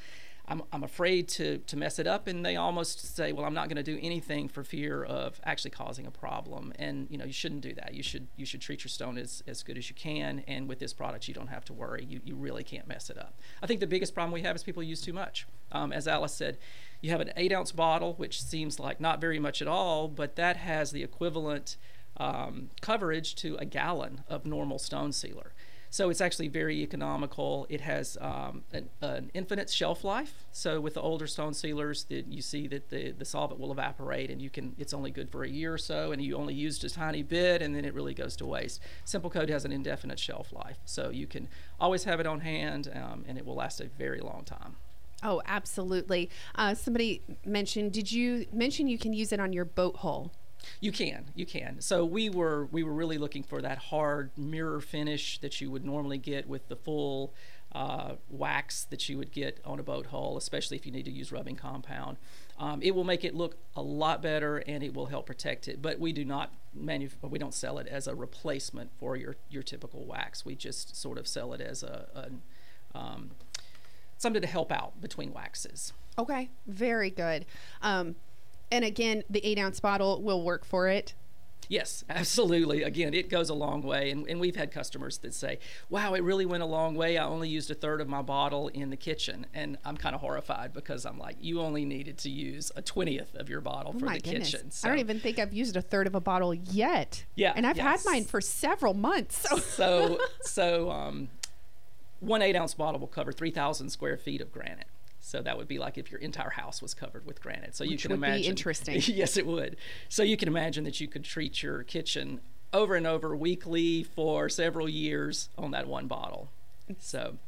I'm, 0.46 0.62
I'm 0.72 0.84
afraid 0.84 1.28
to, 1.28 1.58
to 1.58 1.76
mess 1.76 1.98
it 1.98 2.06
up 2.06 2.26
and 2.26 2.44
they 2.44 2.56
almost 2.56 3.16
say 3.16 3.32
well 3.32 3.46
i'm 3.46 3.54
not 3.54 3.68
going 3.68 3.76
to 3.76 3.82
do 3.82 3.98
anything 4.02 4.48
for 4.48 4.62
fear 4.62 5.02
of 5.02 5.40
actually 5.44 5.70
causing 5.70 6.06
a 6.06 6.10
problem. 6.10 6.72
And 6.78 7.06
you 7.10 7.18
know 7.18 7.24
you 7.24 7.32
shouldn't 7.32 7.60
do 7.60 7.74
that. 7.74 7.94
You 7.94 8.02
should 8.02 8.26
you 8.36 8.46
should 8.46 8.60
treat 8.60 8.84
your 8.84 8.88
stone 8.88 9.18
as, 9.18 9.42
as 9.46 9.62
good 9.62 9.78
as 9.78 9.88
you 9.88 9.94
can 9.94 10.42
and 10.46 10.68
with 10.68 10.78
this 10.78 10.92
product 10.92 11.28
you 11.28 11.34
don't 11.34 11.48
have 11.48 11.64
to 11.66 11.72
worry. 11.72 12.04
You, 12.08 12.20
you 12.24 12.34
really 12.34 12.64
can't 12.64 12.86
mess 12.86 13.10
it 13.10 13.18
up. 13.18 13.38
I 13.62 13.66
think 13.66 13.80
the 13.80 13.86
biggest 13.86 14.14
problem 14.14 14.32
we 14.32 14.42
have 14.42 14.56
is 14.56 14.62
people 14.62 14.82
use 14.82 15.00
too 15.00 15.12
much. 15.12 15.46
Um, 15.72 15.92
as 15.92 16.06
alice 16.06 16.34
said 16.34 16.58
you 17.00 17.10
have 17.10 17.20
an 17.20 17.32
eight 17.36 17.52
ounce 17.52 17.72
bottle 17.72 18.14
which 18.14 18.40
seems 18.40 18.78
like 18.78 19.00
not 19.00 19.20
very 19.20 19.38
much 19.40 19.60
at 19.60 19.66
all 19.66 20.06
but 20.06 20.36
that 20.36 20.56
has 20.56 20.92
the 20.92 21.02
equivalent 21.02 21.76
um, 22.16 22.70
coverage 22.80 23.34
to 23.36 23.56
a 23.56 23.64
gallon 23.64 24.22
of 24.28 24.46
normal 24.46 24.78
stone 24.78 25.10
sealer 25.10 25.52
so 25.94 26.10
it's 26.10 26.20
actually 26.20 26.48
very 26.48 26.82
economical. 26.82 27.68
It 27.68 27.80
has 27.82 28.18
um, 28.20 28.64
an, 28.72 28.88
an, 29.00 29.30
infinite 29.32 29.70
shelf 29.70 30.02
life. 30.02 30.44
So 30.50 30.80
with 30.80 30.94
the 30.94 31.00
older 31.00 31.28
stone 31.28 31.54
sealers, 31.54 32.02
that 32.06 32.26
you 32.26 32.42
see 32.42 32.66
that 32.66 32.90
the, 32.90 33.12
the 33.12 33.24
solvent 33.24 33.60
will 33.60 33.70
evaporate, 33.70 34.28
and 34.28 34.42
you 34.42 34.50
can 34.50 34.74
it's 34.76 34.92
only 34.92 35.12
good 35.12 35.30
for 35.30 35.44
a 35.44 35.48
year 35.48 35.72
or 35.72 35.78
so, 35.78 36.10
and 36.10 36.20
you 36.20 36.34
only 36.36 36.52
used 36.52 36.82
a 36.82 36.90
tiny 36.90 37.22
bit, 37.22 37.62
and 37.62 37.76
then 37.76 37.84
it 37.84 37.94
really 37.94 38.12
goes 38.12 38.34
to 38.38 38.44
waste. 38.44 38.80
Simple 39.04 39.30
Coat 39.30 39.48
has 39.48 39.64
an 39.64 39.70
indefinite 39.70 40.18
shelf 40.18 40.52
life, 40.52 40.78
so 40.84 41.10
you 41.10 41.28
can 41.28 41.46
always 41.78 42.02
have 42.02 42.18
it 42.18 42.26
on 42.26 42.40
hand, 42.40 42.90
um, 42.92 43.24
and 43.28 43.38
it 43.38 43.46
will 43.46 43.54
last 43.54 43.80
a 43.80 43.84
very 43.84 44.18
long 44.18 44.42
time. 44.44 44.74
Oh, 45.22 45.42
absolutely. 45.46 46.28
Uh, 46.56 46.74
somebody 46.74 47.22
mentioned. 47.44 47.92
Did 47.92 48.10
you 48.10 48.46
mention 48.52 48.88
you 48.88 48.98
can 48.98 49.12
use 49.12 49.32
it 49.32 49.38
on 49.38 49.52
your 49.52 49.64
boat 49.64 49.98
hull? 49.98 50.32
You 50.80 50.92
can, 50.92 51.26
you 51.34 51.46
can. 51.46 51.80
So 51.80 52.04
we 52.04 52.30
were 52.30 52.66
we 52.70 52.82
were 52.82 52.92
really 52.92 53.18
looking 53.18 53.42
for 53.42 53.62
that 53.62 53.78
hard 53.78 54.30
mirror 54.36 54.80
finish 54.80 55.38
that 55.38 55.60
you 55.60 55.70
would 55.70 55.84
normally 55.84 56.18
get 56.18 56.48
with 56.48 56.68
the 56.68 56.76
full 56.76 57.34
uh, 57.72 58.14
wax 58.30 58.84
that 58.84 59.08
you 59.08 59.18
would 59.18 59.32
get 59.32 59.60
on 59.64 59.80
a 59.80 59.82
boat 59.82 60.06
hull, 60.06 60.36
especially 60.36 60.76
if 60.76 60.86
you 60.86 60.92
need 60.92 61.04
to 61.04 61.10
use 61.10 61.32
rubbing 61.32 61.56
compound. 61.56 62.16
Um, 62.58 62.80
it 62.82 62.94
will 62.94 63.04
make 63.04 63.24
it 63.24 63.34
look 63.34 63.56
a 63.74 63.82
lot 63.82 64.22
better 64.22 64.58
and 64.58 64.82
it 64.84 64.94
will 64.94 65.06
help 65.06 65.26
protect 65.26 65.66
it. 65.66 65.82
But 65.82 65.98
we 65.98 66.12
do 66.12 66.24
not 66.24 66.52
manu- 66.72 67.08
we 67.22 67.38
don't 67.38 67.54
sell 67.54 67.78
it 67.78 67.88
as 67.88 68.06
a 68.06 68.14
replacement 68.14 68.90
for 68.98 69.16
your 69.16 69.36
your 69.50 69.62
typical 69.62 70.04
wax. 70.04 70.44
We 70.44 70.54
just 70.54 70.96
sort 70.96 71.18
of 71.18 71.26
sell 71.26 71.52
it 71.52 71.60
as 71.60 71.82
a, 71.82 72.06
a 72.94 72.98
um, 72.98 73.32
something 74.18 74.42
to 74.42 74.48
help 74.48 74.70
out 74.70 75.00
between 75.00 75.32
waxes. 75.32 75.92
Okay, 76.16 76.50
very 76.66 77.10
good. 77.10 77.44
Um, 77.82 78.14
and 78.70 78.84
again, 78.84 79.24
the 79.28 79.44
eight 79.44 79.58
ounce 79.58 79.80
bottle 79.80 80.22
will 80.22 80.42
work 80.42 80.64
for 80.64 80.88
it. 80.88 81.14
Yes, 81.68 82.04
absolutely. 82.08 82.82
Again, 82.82 83.14
it 83.14 83.28
goes 83.28 83.48
a 83.48 83.54
long 83.54 83.82
way. 83.82 84.10
And, 84.10 84.28
and 84.28 84.40
we've 84.40 84.56
had 84.56 84.70
customers 84.70 85.18
that 85.18 85.34
say, 85.34 85.58
wow, 85.88 86.14
it 86.14 86.22
really 86.22 86.46
went 86.46 86.62
a 86.62 86.66
long 86.66 86.94
way. 86.94 87.18
I 87.18 87.24
only 87.24 87.48
used 87.48 87.70
a 87.70 87.74
third 87.74 88.00
of 88.00 88.08
my 88.08 88.22
bottle 88.22 88.68
in 88.68 88.90
the 88.90 88.96
kitchen. 88.96 89.46
And 89.54 89.78
I'm 89.84 89.96
kind 89.96 90.14
of 90.14 90.20
horrified 90.20 90.72
because 90.72 91.06
I'm 91.06 91.18
like, 91.18 91.36
you 91.40 91.60
only 91.60 91.84
needed 91.84 92.18
to 92.18 92.30
use 92.30 92.70
a 92.76 92.82
20th 92.82 93.34
of 93.34 93.48
your 93.48 93.60
bottle 93.60 93.92
oh 93.96 93.98
for 93.98 94.06
the 94.06 94.20
goodness. 94.20 94.50
kitchen. 94.50 94.70
So, 94.70 94.88
I 94.88 94.90
don't 94.90 95.00
even 95.00 95.20
think 95.20 95.38
I've 95.38 95.54
used 95.54 95.76
a 95.76 95.82
third 95.82 96.06
of 96.06 96.14
a 96.14 96.20
bottle 96.20 96.54
yet. 96.54 97.24
Yeah. 97.34 97.52
And 97.54 97.66
I've 97.66 97.76
yes. 97.76 98.04
had 98.04 98.10
mine 98.10 98.24
for 98.24 98.40
several 98.40 98.94
months. 98.94 99.48
So, 99.48 99.56
so, 99.58 100.18
so 100.42 100.90
um, 100.90 101.28
one 102.20 102.42
eight 102.42 102.56
ounce 102.56 102.74
bottle 102.74 103.00
will 103.00 103.06
cover 103.06 103.32
3,000 103.32 103.90
square 103.90 104.16
feet 104.16 104.40
of 104.40 104.52
granite. 104.52 104.86
So 105.24 105.40
that 105.40 105.56
would 105.56 105.68
be 105.68 105.78
like 105.78 105.96
if 105.96 106.10
your 106.10 106.20
entire 106.20 106.50
house 106.50 106.82
was 106.82 106.92
covered 106.92 107.24
with 107.24 107.40
granite. 107.40 107.74
So 107.74 107.82
you 107.82 107.92
Which 107.92 108.02
can 108.02 108.10
would 108.10 108.18
imagine. 108.18 108.42
Be 108.42 108.46
interesting. 108.48 109.00
yes, 109.06 109.38
it 109.38 109.46
would. 109.46 109.76
So 110.10 110.22
you 110.22 110.36
can 110.36 110.48
imagine 110.48 110.84
that 110.84 111.00
you 111.00 111.08
could 111.08 111.24
treat 111.24 111.62
your 111.62 111.82
kitchen 111.82 112.40
over 112.74 112.94
and 112.94 113.06
over 113.06 113.34
weekly 113.34 114.02
for 114.02 114.50
several 114.50 114.86
years 114.86 115.48
on 115.56 115.70
that 115.70 115.88
one 115.88 116.08
bottle. 116.08 116.50
So 116.98 117.38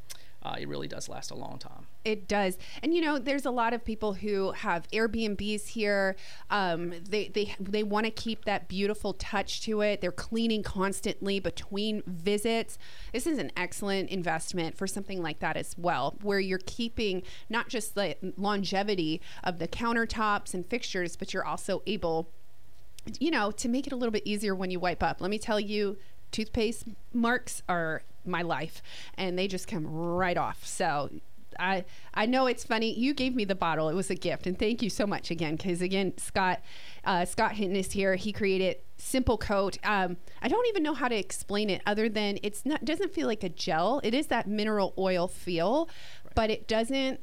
uh, 0.46 0.54
it 0.58 0.68
really 0.68 0.86
does 0.86 1.08
last 1.08 1.32
a 1.32 1.34
long 1.34 1.58
time. 1.58 1.86
It 2.04 2.28
does, 2.28 2.56
and 2.80 2.94
you 2.94 3.00
know, 3.00 3.18
there's 3.18 3.46
a 3.46 3.50
lot 3.50 3.74
of 3.74 3.84
people 3.84 4.14
who 4.14 4.52
have 4.52 4.88
Airbnbs 4.92 5.66
here. 5.68 6.14
Um, 6.50 6.94
they 7.08 7.28
they 7.28 7.56
they 7.58 7.82
want 7.82 8.06
to 8.06 8.12
keep 8.12 8.44
that 8.44 8.68
beautiful 8.68 9.12
touch 9.14 9.60
to 9.62 9.80
it. 9.80 10.00
They're 10.00 10.12
cleaning 10.12 10.62
constantly 10.62 11.40
between 11.40 12.02
visits. 12.06 12.78
This 13.12 13.26
is 13.26 13.38
an 13.38 13.50
excellent 13.56 14.10
investment 14.10 14.78
for 14.78 14.86
something 14.86 15.20
like 15.20 15.40
that 15.40 15.56
as 15.56 15.74
well, 15.76 16.16
where 16.22 16.38
you're 16.38 16.60
keeping 16.64 17.24
not 17.48 17.68
just 17.68 17.96
the 17.96 18.16
longevity 18.36 19.20
of 19.42 19.58
the 19.58 19.66
countertops 19.66 20.54
and 20.54 20.64
fixtures, 20.64 21.16
but 21.16 21.34
you're 21.34 21.44
also 21.44 21.82
able 21.86 22.30
you 23.20 23.30
know, 23.30 23.52
to 23.52 23.68
make 23.68 23.86
it 23.86 23.92
a 23.92 23.96
little 23.96 24.10
bit 24.10 24.22
easier 24.24 24.52
when 24.52 24.68
you 24.68 24.80
wipe 24.80 25.00
up. 25.00 25.20
Let 25.20 25.30
me 25.30 25.38
tell 25.38 25.60
you, 25.60 25.96
toothpaste 26.32 26.86
marks 27.12 27.62
are 27.68 28.02
my 28.26 28.42
life 28.42 28.83
and 29.14 29.38
they 29.38 29.49
just 29.49 29.68
come 29.68 29.87
right 29.87 30.37
off. 30.37 30.64
So 30.66 31.11
I 31.59 31.85
I 32.14 32.26
know 32.26 32.47
it's 32.47 32.64
funny. 32.64 32.92
You 32.92 33.14
gave 33.14 33.35
me 33.35 33.45
the 33.45 33.54
bottle. 33.54 33.88
It 33.88 33.95
was 33.95 34.11
a 34.11 34.14
gift, 34.14 34.47
and 34.47 34.59
thank 34.59 34.83
you 34.83 34.90
so 34.90 35.06
much 35.06 35.30
again. 35.30 35.56
Because 35.56 35.80
again, 35.80 36.16
Scott 36.18 36.61
uh, 37.04 37.25
Scott 37.25 37.52
Hinton 37.52 37.76
is 37.76 37.92
here. 37.92 38.16
He 38.16 38.33
created 38.33 38.78
Simple 38.97 39.38
Coat. 39.38 39.78
Um, 39.85 40.16
I 40.42 40.49
don't 40.49 40.66
even 40.68 40.83
know 40.83 40.95
how 40.95 41.09
to 41.09 41.16
explain 41.16 41.71
it 41.71 41.83
other 41.87 42.09
than 42.09 42.38
it's 42.42 42.64
not 42.64 42.85
doesn't 42.85 43.12
feel 43.12 43.26
like 43.26 43.42
a 43.42 43.49
gel. 43.49 44.00
It 44.04 44.14
is 44.14 44.28
that 44.28 44.47
mineral 44.47 44.95
oil 44.99 45.28
feel, 45.28 45.88
right. 46.25 46.35
but 46.35 46.50
it 46.50 46.68
doesn't 46.68 47.21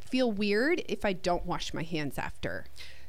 feel 0.00 0.30
weird 0.30 0.82
if 0.88 1.04
I 1.04 1.12
don't 1.12 1.44
wash 1.46 1.74
my 1.74 1.82
hands 1.82 2.18
after. 2.18 2.66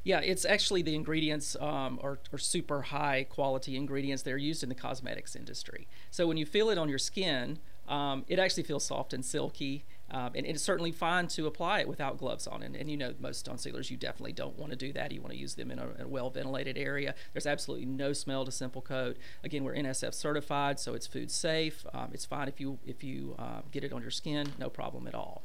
Yeah, 0.08 0.22
it's 0.22 0.46
actually 0.46 0.84
the 0.84 0.96
ingredients 0.96 1.58
um, 1.60 2.00
are, 2.02 2.18
are, 2.32 2.38
super 2.38 2.82
high 2.82 3.26
quality 3.30 3.76
ingredients 3.76 4.24
that 4.24 4.32
are 4.32 4.38
used 4.38 4.64
in 4.64 4.70
the 4.70 4.76
cosmetics 4.76 5.36
industry. 5.36 5.86
So 6.12 6.28
when 6.28 6.38
you 6.38 6.46
feel 6.46 6.70
it 6.70 6.78
on 6.78 6.88
your 6.88 6.98
skin, 6.98 7.60
um, 7.90 8.24
it 8.30 8.40
actually 8.40 8.64
feels 8.64 8.86
soft 8.86 9.12
and 9.12 9.26
silky. 9.26 9.84
Um, 10.10 10.32
and 10.34 10.46
it's 10.46 10.64
certainly 10.64 10.94
fine 10.94 11.28
to 11.28 11.46
apply 11.46 11.82
it 11.82 11.90
without 11.90 12.18
gloves 12.18 12.48
on. 12.48 12.64
And, 12.64 12.74
and, 12.74 12.90
you 12.90 12.96
know, 12.96 13.16
most 13.20 13.40
stone 13.40 13.58
sealers, 13.58 13.92
you 13.92 13.98
definitely 13.98 14.32
don't 14.32 14.58
want 14.58 14.72
to 14.72 14.78
do 14.78 14.94
that. 14.94 15.12
You 15.12 15.20
want 15.20 15.34
to 15.34 15.38
use 15.38 15.56
them 15.56 15.72
in 15.72 15.78
a, 15.78 15.90
a 16.00 16.08
well 16.08 16.30
ventilated 16.30 16.78
area. 16.78 17.14
There's 17.34 17.46
absolutely 17.46 17.88
no 17.88 18.14
smell 18.14 18.46
to 18.46 18.52
Simple 18.52 18.82
Coat. 18.82 19.18
Again, 19.44 19.66
we're 19.66 19.76
NSF 19.76 20.14
certified, 20.14 20.80
so 20.80 20.94
it's 20.94 21.06
food 21.06 21.32
safe. 21.32 21.86
Um, 21.94 22.12
it's 22.14 22.24
fine 22.24 22.48
if 22.48 22.62
you 22.62 22.80
if 22.86 23.04
you 23.04 23.36
uh, 23.38 23.60
get 23.74 23.84
it 23.84 23.92
on 23.92 24.02
your 24.02 24.12
skin, 24.12 24.54
no 24.58 24.70
problem 24.70 25.06
at 25.06 25.16
all. 25.16 25.44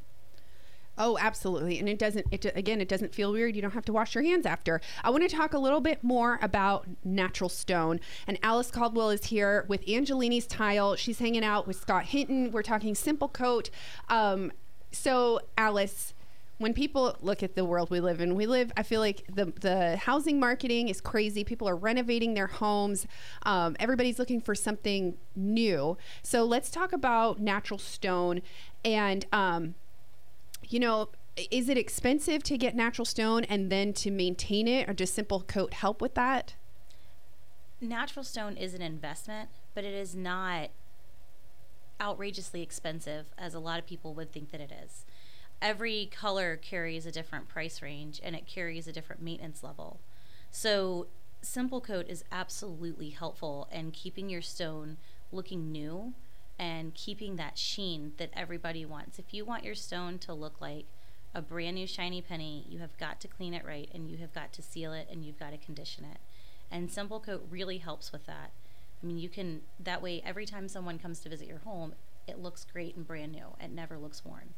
Oh, 0.98 1.16
absolutely. 1.18 1.78
And 1.78 1.88
it 1.88 1.98
doesn't, 1.98 2.26
it, 2.30 2.44
again, 2.54 2.80
it 2.80 2.88
doesn't 2.88 3.14
feel 3.14 3.32
weird. 3.32 3.56
You 3.56 3.62
don't 3.62 3.72
have 3.72 3.84
to 3.86 3.92
wash 3.92 4.14
your 4.14 4.22
hands 4.24 4.44
after. 4.44 4.80
I 5.02 5.10
want 5.10 5.28
to 5.28 5.34
talk 5.34 5.54
a 5.54 5.58
little 5.58 5.80
bit 5.80 6.04
more 6.04 6.38
about 6.42 6.86
natural 7.02 7.48
stone. 7.48 7.98
And 8.26 8.38
Alice 8.42 8.70
Caldwell 8.70 9.08
is 9.08 9.26
here 9.26 9.64
with 9.68 9.82
Angelini's 9.88 10.46
Tile. 10.46 10.94
She's 10.96 11.18
hanging 11.18 11.44
out 11.44 11.66
with 11.66 11.80
Scott 11.80 12.04
Hinton. 12.06 12.52
We're 12.52 12.62
talking 12.62 12.94
Simple 12.94 13.28
Coat. 13.28 13.70
Um, 14.10 14.52
so, 14.90 15.40
Alice, 15.56 16.12
when 16.58 16.74
people 16.74 17.16
look 17.22 17.42
at 17.42 17.56
the 17.56 17.64
world 17.64 17.90
we 17.90 17.98
live 17.98 18.20
in, 18.20 18.34
we 18.34 18.46
live, 18.46 18.70
I 18.76 18.82
feel 18.82 19.00
like 19.00 19.24
the, 19.34 19.46
the 19.46 19.96
housing 19.96 20.38
marketing 20.38 20.88
is 20.88 21.00
crazy. 21.00 21.42
People 21.42 21.68
are 21.68 21.76
renovating 21.76 22.34
their 22.34 22.46
homes. 22.46 23.06
Um, 23.44 23.76
everybody's 23.80 24.18
looking 24.18 24.42
for 24.42 24.54
something 24.54 25.14
new. 25.34 25.96
So 26.22 26.44
let's 26.44 26.70
talk 26.70 26.92
about 26.92 27.40
natural 27.40 27.78
stone 27.78 28.42
and, 28.84 29.24
um, 29.32 29.74
you 30.72 30.80
know, 30.80 31.08
is 31.50 31.68
it 31.68 31.78
expensive 31.78 32.42
to 32.44 32.58
get 32.58 32.74
natural 32.74 33.04
stone 33.04 33.44
and 33.44 33.70
then 33.70 33.92
to 33.94 34.10
maintain 34.10 34.68
it, 34.68 34.88
or 34.88 34.92
does 34.92 35.12
Simple 35.12 35.40
Coat 35.40 35.74
help 35.74 36.00
with 36.00 36.14
that? 36.14 36.54
Natural 37.80 38.24
stone 38.24 38.56
is 38.56 38.74
an 38.74 38.82
investment, 38.82 39.48
but 39.74 39.84
it 39.84 39.94
is 39.94 40.14
not 40.14 40.70
outrageously 42.00 42.62
expensive 42.62 43.26
as 43.38 43.54
a 43.54 43.58
lot 43.58 43.78
of 43.78 43.86
people 43.86 44.14
would 44.14 44.32
think 44.32 44.50
that 44.50 44.60
it 44.60 44.72
is. 44.84 45.04
Every 45.60 46.06
color 46.06 46.56
carries 46.56 47.06
a 47.06 47.12
different 47.12 47.48
price 47.48 47.80
range 47.80 48.20
and 48.22 48.34
it 48.34 48.46
carries 48.46 48.88
a 48.88 48.92
different 48.92 49.22
maintenance 49.22 49.62
level. 49.62 50.00
So, 50.50 51.06
Simple 51.40 51.80
Coat 51.80 52.06
is 52.08 52.24
absolutely 52.30 53.10
helpful 53.10 53.68
in 53.72 53.90
keeping 53.90 54.28
your 54.28 54.42
stone 54.42 54.96
looking 55.32 55.72
new 55.72 56.14
and 56.58 56.94
keeping 56.94 57.36
that 57.36 57.58
sheen 57.58 58.12
that 58.18 58.30
everybody 58.34 58.84
wants. 58.84 59.18
If 59.18 59.32
you 59.32 59.44
want 59.44 59.64
your 59.64 59.74
stone 59.74 60.18
to 60.20 60.32
look 60.32 60.60
like 60.60 60.86
a 61.34 61.42
brand 61.42 61.76
new 61.76 61.86
shiny 61.86 62.20
penny, 62.20 62.66
you 62.68 62.78
have 62.80 62.96
got 62.98 63.20
to 63.20 63.28
clean 63.28 63.54
it 63.54 63.64
right 63.64 63.88
and 63.94 64.08
you 64.08 64.18
have 64.18 64.34
got 64.34 64.52
to 64.54 64.62
seal 64.62 64.92
it 64.92 65.08
and 65.10 65.24
you've 65.24 65.38
got 65.38 65.50
to 65.50 65.58
condition 65.58 66.04
it. 66.04 66.18
And 66.70 66.90
Simple 66.90 67.20
Coat 67.20 67.46
really 67.50 67.78
helps 67.78 68.12
with 68.12 68.26
that. 68.26 68.52
I 69.02 69.06
mean, 69.06 69.18
you 69.18 69.28
can, 69.28 69.62
that 69.80 70.02
way, 70.02 70.22
every 70.24 70.46
time 70.46 70.68
someone 70.68 70.98
comes 70.98 71.20
to 71.20 71.28
visit 71.28 71.48
your 71.48 71.58
home, 71.58 71.94
it 72.28 72.38
looks 72.38 72.64
great 72.70 72.96
and 72.96 73.06
brand 73.06 73.32
new. 73.32 73.56
It 73.60 73.72
never 73.72 73.98
looks 73.98 74.24
worn. 74.24 74.54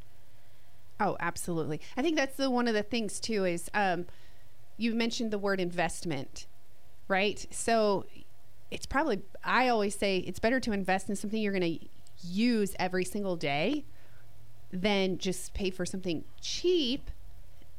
Oh, 1.00 1.16
absolutely. 1.18 1.80
I 1.96 2.02
think 2.02 2.16
that's 2.16 2.36
the 2.36 2.50
one 2.50 2.68
of 2.68 2.74
the 2.74 2.82
things 2.82 3.18
too 3.18 3.44
is 3.44 3.70
um, 3.72 4.06
you 4.76 4.94
mentioned 4.94 5.30
the 5.30 5.38
word 5.38 5.60
investment 5.60 6.46
right? 7.08 7.46
So 7.50 8.06
it's 8.74 8.86
probably, 8.86 9.22
I 9.42 9.68
always 9.68 9.94
say 9.94 10.18
it's 10.18 10.38
better 10.38 10.60
to 10.60 10.72
invest 10.72 11.08
in 11.08 11.16
something 11.16 11.40
you're 11.40 11.58
going 11.58 11.78
to 11.78 11.86
use 12.26 12.74
every 12.78 13.04
single 13.04 13.36
day 13.36 13.84
than 14.72 15.18
just 15.18 15.54
pay 15.54 15.70
for 15.70 15.86
something 15.86 16.24
cheap 16.40 17.10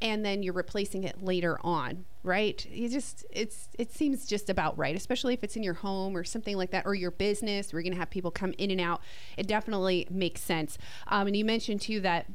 and 0.00 0.24
then 0.24 0.42
you're 0.42 0.52
replacing 0.54 1.04
it 1.04 1.22
later 1.22 1.58
on 1.62 2.04
right? 2.26 2.66
You 2.72 2.88
just 2.88 3.24
it's 3.30 3.68
it 3.78 3.92
seems 3.92 4.26
just 4.26 4.50
about 4.50 4.76
right 4.76 4.96
especially 4.96 5.32
if 5.32 5.44
it's 5.44 5.54
in 5.54 5.62
your 5.62 5.74
home 5.74 6.16
or 6.16 6.24
something 6.24 6.56
like 6.56 6.72
that 6.72 6.84
or 6.84 6.94
your 6.94 7.12
business 7.12 7.72
we're 7.72 7.82
going 7.82 7.92
to 7.92 7.98
have 7.98 8.10
people 8.10 8.32
come 8.32 8.52
in 8.58 8.70
and 8.72 8.80
out. 8.80 9.00
It 9.36 9.46
definitely 9.46 10.08
makes 10.10 10.42
sense. 10.42 10.76
Um, 11.06 11.28
and 11.28 11.36
you 11.36 11.44
mentioned 11.44 11.80
too 11.80 12.00
that 12.00 12.26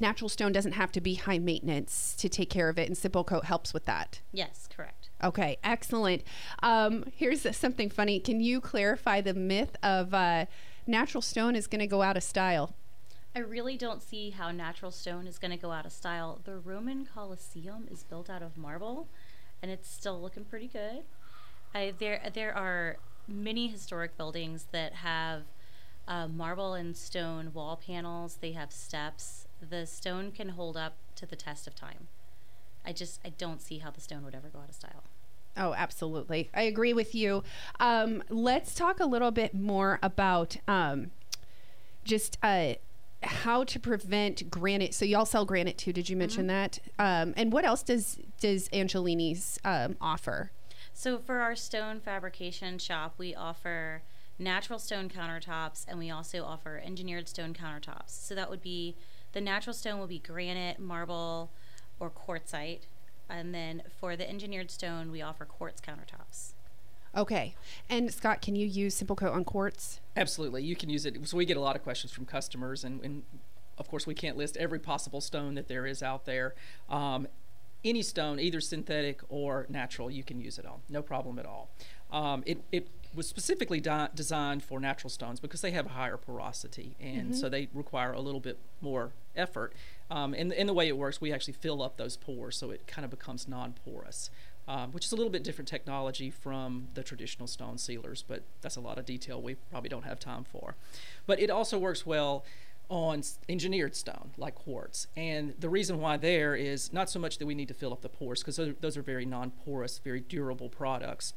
natural 0.00 0.28
stone 0.28 0.52
doesn't 0.52 0.72
have 0.72 0.90
to 0.92 1.00
be 1.00 1.14
high 1.14 1.38
maintenance 1.38 2.14
to 2.18 2.28
take 2.28 2.50
care 2.50 2.68
of 2.68 2.78
it 2.78 2.88
and 2.88 2.96
simple 2.96 3.24
coat 3.24 3.44
helps 3.44 3.72
with 3.74 3.84
that 3.84 4.20
Yes, 4.32 4.68
correct. 4.74 5.10
okay 5.22 5.58
excellent 5.62 6.22
um, 6.62 7.04
here's 7.14 7.46
something 7.56 7.90
funny 7.90 8.18
can 8.20 8.40
you 8.40 8.60
clarify 8.60 9.20
the 9.20 9.34
myth 9.34 9.76
of 9.82 10.12
uh, 10.14 10.46
natural 10.86 11.22
stone 11.22 11.54
is 11.54 11.66
going 11.66 11.80
to 11.80 11.86
go 11.86 12.02
out 12.02 12.16
of 12.16 12.22
style 12.22 12.74
I 13.32 13.38
really 13.38 13.76
don't 13.76 14.02
see 14.02 14.30
how 14.30 14.50
natural 14.50 14.90
stone 14.90 15.28
is 15.28 15.38
going 15.38 15.52
to 15.52 15.56
go 15.56 15.70
out 15.70 15.86
of 15.86 15.92
style. 15.92 16.40
The 16.42 16.58
Roman 16.58 17.06
Colosseum 17.06 17.86
is 17.88 18.02
built 18.02 18.28
out 18.28 18.42
of 18.42 18.56
marble, 18.56 19.06
and 19.62 19.70
it's 19.70 19.88
still 19.88 20.20
looking 20.20 20.44
pretty 20.44 20.66
good. 20.66 21.04
I, 21.72 21.94
there, 21.96 22.20
there 22.34 22.52
are 22.56 22.96
many 23.28 23.68
historic 23.68 24.16
buildings 24.16 24.66
that 24.72 24.94
have 24.94 25.42
uh, 26.08 26.26
marble 26.26 26.74
and 26.74 26.96
stone 26.96 27.52
wall 27.54 27.76
panels. 27.86 28.38
They 28.40 28.50
have 28.50 28.72
steps. 28.72 29.46
The 29.68 29.86
stone 29.86 30.32
can 30.32 30.50
hold 30.50 30.76
up 30.76 30.96
to 31.16 31.26
the 31.26 31.36
test 31.36 31.66
of 31.66 31.74
time. 31.74 32.08
I 32.84 32.92
just, 32.92 33.20
I 33.24 33.30
don't 33.30 33.60
see 33.60 33.78
how 33.78 33.90
the 33.90 34.00
stone 34.00 34.24
would 34.24 34.34
ever 34.34 34.48
go 34.48 34.60
out 34.60 34.68
of 34.70 34.74
style. 34.74 35.04
Oh, 35.56 35.74
absolutely. 35.74 36.48
I 36.54 36.62
agree 36.62 36.92
with 36.92 37.14
you. 37.14 37.42
Um, 37.78 38.22
let's 38.28 38.74
talk 38.74 39.00
a 39.00 39.06
little 39.06 39.30
bit 39.30 39.54
more 39.54 39.98
about 40.02 40.56
um, 40.66 41.10
just 42.04 42.38
uh, 42.42 42.74
how 43.22 43.64
to 43.64 43.78
prevent 43.78 44.50
granite. 44.50 44.94
So 44.94 45.04
y'all 45.04 45.26
sell 45.26 45.44
granite 45.44 45.76
too. 45.76 45.92
Did 45.92 46.08
you 46.08 46.16
mention 46.16 46.46
that? 46.46 46.78
Um, 46.98 47.34
and 47.36 47.52
what 47.52 47.64
else 47.64 47.82
does 47.82 48.18
does 48.40 48.68
Angelini's 48.72 49.58
um, 49.64 49.96
offer? 50.00 50.52
So 50.92 51.18
for 51.18 51.40
our 51.40 51.54
stone 51.54 52.00
fabrication 52.00 52.78
shop, 52.78 53.14
we 53.18 53.34
offer 53.34 54.02
natural 54.38 54.78
stone 54.78 55.08
countertops 55.08 55.84
and 55.86 55.98
we 55.98 56.10
also 56.10 56.44
offer 56.44 56.80
engineered 56.84 57.28
stone 57.28 57.52
countertops. 57.52 58.08
So 58.08 58.34
that 58.34 58.48
would 58.48 58.62
be 58.62 58.96
the 59.32 59.40
natural 59.40 59.74
stone 59.74 59.98
will 59.98 60.06
be 60.06 60.18
granite, 60.18 60.78
marble, 60.78 61.50
or 61.98 62.10
quartzite. 62.10 62.82
And 63.28 63.54
then 63.54 63.82
for 64.00 64.16
the 64.16 64.28
engineered 64.28 64.70
stone, 64.70 65.12
we 65.12 65.22
offer 65.22 65.44
quartz 65.44 65.80
countertops. 65.80 66.52
Okay. 67.16 67.54
And 67.88 68.12
Scott, 68.12 68.40
can 68.40 68.56
you 68.56 68.66
use 68.66 68.94
Simple 68.94 69.16
Coat 69.16 69.32
on 69.32 69.44
quartz? 69.44 70.00
Absolutely, 70.16 70.62
you 70.62 70.76
can 70.76 70.90
use 70.90 71.06
it. 71.06 71.28
So 71.28 71.36
we 71.36 71.44
get 71.44 71.56
a 71.56 71.60
lot 71.60 71.76
of 71.76 71.82
questions 71.82 72.12
from 72.12 72.24
customers, 72.24 72.84
and, 72.84 73.00
and 73.04 73.22
of 73.78 73.88
course 73.88 74.06
we 74.06 74.14
can't 74.14 74.36
list 74.36 74.56
every 74.56 74.78
possible 74.78 75.20
stone 75.20 75.54
that 75.54 75.68
there 75.68 75.86
is 75.86 76.02
out 76.02 76.24
there. 76.24 76.54
Um, 76.88 77.26
any 77.84 78.02
stone, 78.02 78.38
either 78.38 78.60
synthetic 78.60 79.22
or 79.28 79.66
natural, 79.68 80.10
you 80.10 80.22
can 80.22 80.40
use 80.40 80.58
it 80.58 80.66
on. 80.66 80.80
No 80.88 81.02
problem 81.02 81.38
at 81.38 81.46
all. 81.46 81.70
Um, 82.12 82.42
it, 82.46 82.58
it 82.70 82.88
was 83.14 83.28
specifically 83.28 83.80
di- 83.80 84.08
designed 84.14 84.62
for 84.62 84.78
natural 84.78 85.10
stones 85.10 85.40
because 85.40 85.60
they 85.60 85.72
have 85.72 85.86
a 85.86 85.90
higher 85.90 86.16
porosity, 86.16 86.96
and 87.00 87.34
so 87.34 87.48
they 87.48 87.68
require 87.74 88.12
a 88.12 88.20
little 88.20 88.40
bit 88.40 88.58
more 88.80 89.12
effort. 89.36 89.74
Um, 90.10 90.34
and, 90.34 90.52
and 90.52 90.68
the 90.68 90.72
way 90.72 90.88
it 90.88 90.96
works, 90.96 91.20
we 91.20 91.32
actually 91.32 91.54
fill 91.54 91.82
up 91.82 91.96
those 91.96 92.16
pores 92.16 92.56
so 92.56 92.70
it 92.70 92.86
kind 92.86 93.04
of 93.04 93.10
becomes 93.10 93.48
non-porous. 93.48 94.30
Um, 94.68 94.92
which 94.92 95.04
is 95.04 95.10
a 95.10 95.16
little 95.16 95.32
bit 95.32 95.42
different 95.42 95.66
technology 95.66 96.30
from 96.30 96.88
the 96.94 97.02
traditional 97.02 97.48
stone 97.48 97.76
sealers, 97.76 98.22
but 98.28 98.44
that's 98.60 98.76
a 98.76 98.80
lot 98.80 98.98
of 98.98 99.04
detail 99.04 99.42
we 99.42 99.56
probably 99.56 99.88
don't 99.88 100.04
have 100.04 100.20
time 100.20 100.44
for. 100.44 100.76
But 101.26 101.40
it 101.40 101.50
also 101.50 101.76
works 101.76 102.06
well 102.06 102.44
on 102.88 103.22
engineered 103.48 103.96
stone 103.96 104.30
like 104.36 104.54
quartz. 104.54 105.08
And 105.16 105.54
the 105.58 105.68
reason 105.68 105.98
why 105.98 106.18
there 106.18 106.54
is 106.54 106.92
not 106.92 107.10
so 107.10 107.18
much 107.18 107.38
that 107.38 107.46
we 107.46 107.54
need 107.54 107.68
to 107.68 107.74
fill 107.74 107.92
up 107.92 108.02
the 108.02 108.08
pores, 108.08 108.40
because 108.40 108.56
those, 108.56 108.74
those 108.80 108.96
are 108.96 109.02
very 109.02 109.24
non 109.24 109.50
porous, 109.50 109.98
very 109.98 110.20
durable 110.20 110.68
products. 110.68 111.32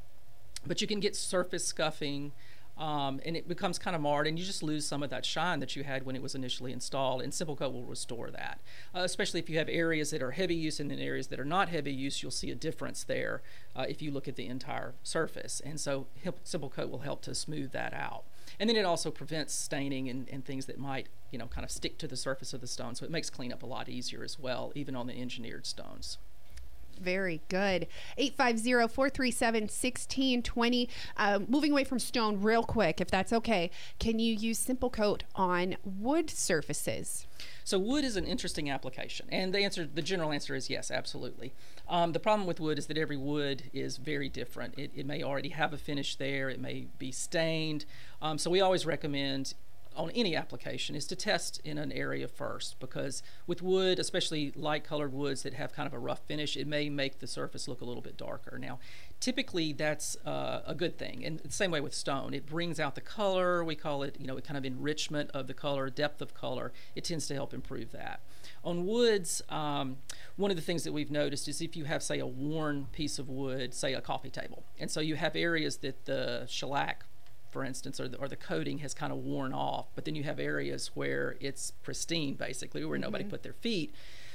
But 0.65 0.81
you 0.81 0.87
can 0.87 0.99
get 0.99 1.15
surface 1.15 1.65
scuffing. 1.65 2.31
Um, 2.75 3.21
and 3.23 3.37
it 3.37 3.47
becomes 3.47 3.77
kind 3.77 3.95
of 3.95 4.01
marred, 4.01 4.25
and 4.25 4.39
you 4.39 4.43
just 4.43 4.63
lose 4.63 4.83
some 4.83 5.03
of 5.03 5.11
that 5.11 5.27
shine 5.27 5.59
that 5.59 5.75
you 5.75 5.83
had 5.83 6.07
when 6.07 6.15
it 6.15 6.23
was 6.23 6.33
initially 6.33 6.73
installed. 6.73 7.21
And 7.21 7.31
Simple 7.31 7.55
Coat 7.55 7.71
will 7.71 7.83
restore 7.83 8.31
that, 8.31 8.61
uh, 8.95 9.01
especially 9.01 9.39
if 9.39 9.47
you 9.47 9.59
have 9.59 9.69
areas 9.69 10.09
that 10.09 10.23
are 10.23 10.31
heavy 10.31 10.55
use 10.55 10.79
and 10.79 10.89
then 10.89 10.97
areas 10.97 11.27
that 11.27 11.39
are 11.39 11.45
not 11.45 11.69
heavy 11.69 11.93
use. 11.93 12.23
You'll 12.23 12.31
see 12.31 12.49
a 12.49 12.55
difference 12.55 13.03
there 13.03 13.43
uh, 13.75 13.85
if 13.87 14.01
you 14.01 14.09
look 14.09 14.27
at 14.27 14.37
the 14.37 14.47
entire 14.47 14.95
surface. 15.03 15.61
And 15.63 15.79
so 15.79 16.07
Simple 16.43 16.69
Coat 16.69 16.89
will 16.89 16.99
help 17.01 17.21
to 17.23 17.35
smooth 17.35 17.73
that 17.73 17.93
out. 17.93 18.23
And 18.59 18.67
then 18.67 18.75
it 18.75 18.85
also 18.85 19.11
prevents 19.11 19.53
staining 19.53 20.09
and, 20.09 20.27
and 20.29 20.43
things 20.43 20.65
that 20.65 20.79
might, 20.79 21.09
you 21.29 21.37
know, 21.37 21.45
kind 21.45 21.65
of 21.65 21.69
stick 21.69 21.99
to 21.99 22.07
the 22.07 22.17
surface 22.17 22.53
of 22.53 22.61
the 22.61 22.67
stone. 22.67 22.95
So 22.95 23.05
it 23.05 23.11
makes 23.11 23.29
cleanup 23.29 23.61
a 23.61 23.67
lot 23.67 23.87
easier 23.87 24.23
as 24.23 24.39
well, 24.39 24.71
even 24.73 24.95
on 24.95 25.05
the 25.05 25.19
engineered 25.19 25.67
stones. 25.67 26.17
Very 26.99 27.41
good. 27.49 27.87
850 28.17 28.93
437 28.93 29.63
1620. 29.63 30.89
Um, 31.17 31.45
moving 31.47 31.71
away 31.71 31.83
from 31.83 31.99
stone, 31.99 32.41
real 32.41 32.63
quick, 32.63 33.01
if 33.01 33.09
that's 33.09 33.33
okay, 33.33 33.71
can 33.99 34.19
you 34.19 34.33
use 34.33 34.59
Simple 34.59 34.89
Coat 34.89 35.23
on 35.35 35.75
wood 35.83 36.29
surfaces? 36.29 37.27
So 37.63 37.79
wood 37.79 38.03
is 38.03 38.17
an 38.17 38.25
interesting 38.25 38.69
application, 38.69 39.27
and 39.31 39.53
the 39.53 39.59
answer, 39.59 39.85
the 39.85 40.01
general 40.01 40.31
answer 40.31 40.53
is 40.55 40.69
yes, 40.69 40.91
absolutely. 40.91 41.53
Um, 41.87 42.11
the 42.11 42.19
problem 42.19 42.47
with 42.47 42.59
wood 42.59 42.77
is 42.77 42.87
that 42.87 42.97
every 42.97 43.17
wood 43.17 43.63
is 43.73 43.97
very 43.97 44.29
different. 44.29 44.77
It, 44.77 44.91
it 44.95 45.05
may 45.05 45.23
already 45.23 45.49
have 45.49 45.73
a 45.73 45.77
finish 45.77 46.15
there. 46.15 46.49
It 46.49 46.59
may 46.59 46.87
be 46.99 47.11
stained. 47.11 47.85
Um, 48.21 48.37
so 48.37 48.49
we 48.49 48.61
always 48.61 48.85
recommend 48.85 49.53
on 49.95 50.11
any 50.11 50.35
application 50.35 50.95
is 50.95 51.05
to 51.07 51.15
test 51.15 51.61
in 51.63 51.77
an 51.77 51.91
area 51.91 52.27
first 52.27 52.79
because 52.79 53.23
with 53.47 53.61
wood, 53.61 53.99
especially 53.99 54.51
light 54.55 54.83
colored 54.83 55.13
woods 55.13 55.43
that 55.43 55.53
have 55.53 55.73
kind 55.73 55.87
of 55.87 55.93
a 55.93 55.99
rough 55.99 56.21
finish, 56.25 56.55
it 56.57 56.67
may 56.67 56.89
make 56.89 57.19
the 57.19 57.27
surface 57.27 57.67
look 57.67 57.81
a 57.81 57.85
little 57.85 58.01
bit 58.01 58.17
darker. 58.17 58.57
Now, 58.57 58.79
typically 59.19 59.73
that's 59.73 60.17
uh, 60.25 60.61
a 60.65 60.75
good 60.75 60.97
thing, 60.97 61.23
and 61.25 61.39
the 61.39 61.51
same 61.51 61.71
way 61.71 61.81
with 61.81 61.93
stone, 61.93 62.33
it 62.33 62.45
brings 62.45 62.79
out 62.79 62.95
the 62.95 63.01
color. 63.01 63.63
We 63.63 63.75
call 63.75 64.03
it, 64.03 64.17
you 64.19 64.27
know, 64.27 64.37
a 64.37 64.41
kind 64.41 64.57
of 64.57 64.65
enrichment 64.65 65.31
of 65.31 65.47
the 65.47 65.53
color, 65.53 65.89
depth 65.89 66.21
of 66.21 66.33
color. 66.33 66.73
It 66.95 67.03
tends 67.03 67.27
to 67.27 67.33
help 67.33 67.53
improve 67.53 67.91
that. 67.91 68.21
On 68.63 68.85
woods, 68.85 69.41
um, 69.49 69.97
one 70.35 70.51
of 70.51 70.57
the 70.57 70.63
things 70.63 70.83
that 70.83 70.91
we've 70.91 71.11
noticed 71.11 71.47
is 71.47 71.61
if 71.61 71.75
you 71.75 71.85
have, 71.85 72.03
say, 72.03 72.19
a 72.19 72.27
worn 72.27 72.87
piece 72.91 73.19
of 73.19 73.29
wood, 73.29 73.73
say 73.73 73.93
a 73.93 74.01
coffee 74.01 74.29
table, 74.29 74.63
and 74.79 74.91
so 74.91 74.99
you 74.99 75.15
have 75.15 75.35
areas 75.35 75.77
that 75.77 76.05
the 76.05 76.45
shellac 76.47 77.05
for 77.53 77.63
instance, 77.63 77.99
or 77.99 78.07
the, 78.07 78.17
or 78.17 78.27
the 78.27 78.35
coating 78.35 78.79
has 78.79 78.93
kind 78.93 79.13
of 79.13 79.19
worn 79.19 79.53
off, 79.53 79.85
but 79.95 80.03
then 80.03 80.15
you 80.15 80.23
have 80.23 80.39
areas 80.39 80.91
where 80.95 81.37
it's 81.39 81.71
pristine, 81.83 82.33
basically, 82.33 82.83
where 82.83 82.97
nobody 82.97 83.23
put 83.23 83.43
their 83.43 83.53
feet, 83.53 83.93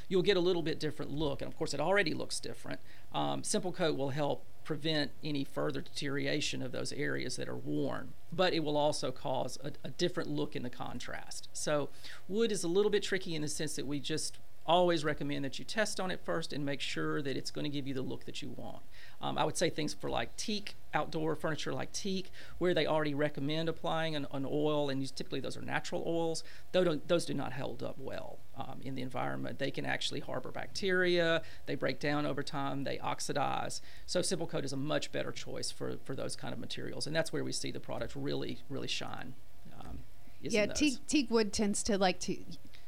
you'll 0.08 0.22
get 0.22 0.36
a 0.36 0.40
little 0.40 0.62
bit 0.62 0.78
different 0.78 1.10
look. 1.10 1.42
And 1.42 1.50
of 1.50 1.58
course, 1.58 1.74
it 1.74 1.80
already 1.80 2.14
looks 2.14 2.38
different. 2.40 2.80
Um, 3.12 3.42
Simple 3.42 3.72
Coat 3.72 3.96
will 3.96 4.10
help 4.10 4.44
prevent 4.64 5.10
any 5.24 5.44
further 5.44 5.80
deterioration 5.80 6.62
of 6.62 6.72
those 6.72 6.92
areas 6.92 7.36
that 7.36 7.48
are 7.48 7.56
worn, 7.56 8.12
but 8.32 8.52
it 8.52 8.60
will 8.60 8.76
also 8.76 9.10
cause 9.10 9.58
a, 9.64 9.72
a 9.84 9.90
different 9.90 10.30
look 10.30 10.54
in 10.54 10.62
the 10.62 10.70
contrast. 10.70 11.48
So, 11.52 11.88
wood 12.28 12.52
is 12.52 12.62
a 12.64 12.68
little 12.68 12.90
bit 12.90 13.02
tricky 13.02 13.34
in 13.34 13.42
the 13.42 13.48
sense 13.48 13.76
that 13.76 13.86
we 13.86 13.98
just 13.98 14.38
always 14.66 15.02
recommend 15.02 15.44
that 15.44 15.58
you 15.58 15.64
test 15.64 15.98
on 15.98 16.10
it 16.10 16.20
first 16.22 16.52
and 16.52 16.64
make 16.64 16.80
sure 16.80 17.22
that 17.22 17.36
it's 17.36 17.50
going 17.50 17.64
to 17.64 17.70
give 17.70 17.88
you 17.88 17.94
the 17.94 18.02
look 18.02 18.26
that 18.26 18.42
you 18.42 18.50
want. 18.50 18.82
Um, 19.22 19.38
I 19.38 19.44
would 19.44 19.56
say 19.56 19.70
things 19.70 19.94
for 19.94 20.10
like 20.10 20.36
teak, 20.36 20.76
outdoor 20.94 21.34
furniture 21.34 21.72
like 21.72 21.92
teak, 21.92 22.30
where 22.58 22.74
they 22.74 22.86
already 22.86 23.14
recommend 23.14 23.68
applying 23.68 24.16
an, 24.16 24.26
an 24.32 24.46
oil, 24.46 24.90
and 24.90 25.14
typically 25.16 25.40
those 25.40 25.56
are 25.56 25.62
natural 25.62 26.02
oils, 26.06 26.44
those, 26.72 26.98
those 27.06 27.24
do 27.24 27.34
not 27.34 27.52
hold 27.52 27.82
up 27.82 27.96
well 27.98 28.38
um, 28.56 28.80
in 28.82 28.94
the 28.94 29.02
environment. 29.02 29.58
They 29.58 29.70
can 29.70 29.84
actually 29.84 30.20
harbor 30.20 30.50
bacteria, 30.50 31.42
they 31.66 31.74
break 31.74 32.00
down 32.00 32.26
over 32.26 32.42
time, 32.42 32.84
they 32.84 32.98
oxidize. 32.98 33.80
So 34.06 34.22
Simple 34.22 34.46
Coat 34.46 34.64
is 34.64 34.72
a 34.72 34.76
much 34.76 35.12
better 35.12 35.32
choice 35.32 35.70
for, 35.70 35.96
for 36.04 36.14
those 36.14 36.36
kind 36.36 36.52
of 36.52 36.60
materials, 36.60 37.06
and 37.06 37.14
that's 37.14 37.32
where 37.32 37.44
we 37.44 37.52
see 37.52 37.70
the 37.70 37.80
product 37.80 38.14
really, 38.16 38.58
really 38.68 38.88
shine. 38.88 39.34
Um, 39.80 40.00
yeah, 40.40 40.66
teak, 40.66 41.06
teak 41.06 41.30
wood 41.30 41.52
tends 41.52 41.82
to 41.84 41.98
like 41.98 42.20
to 42.20 42.36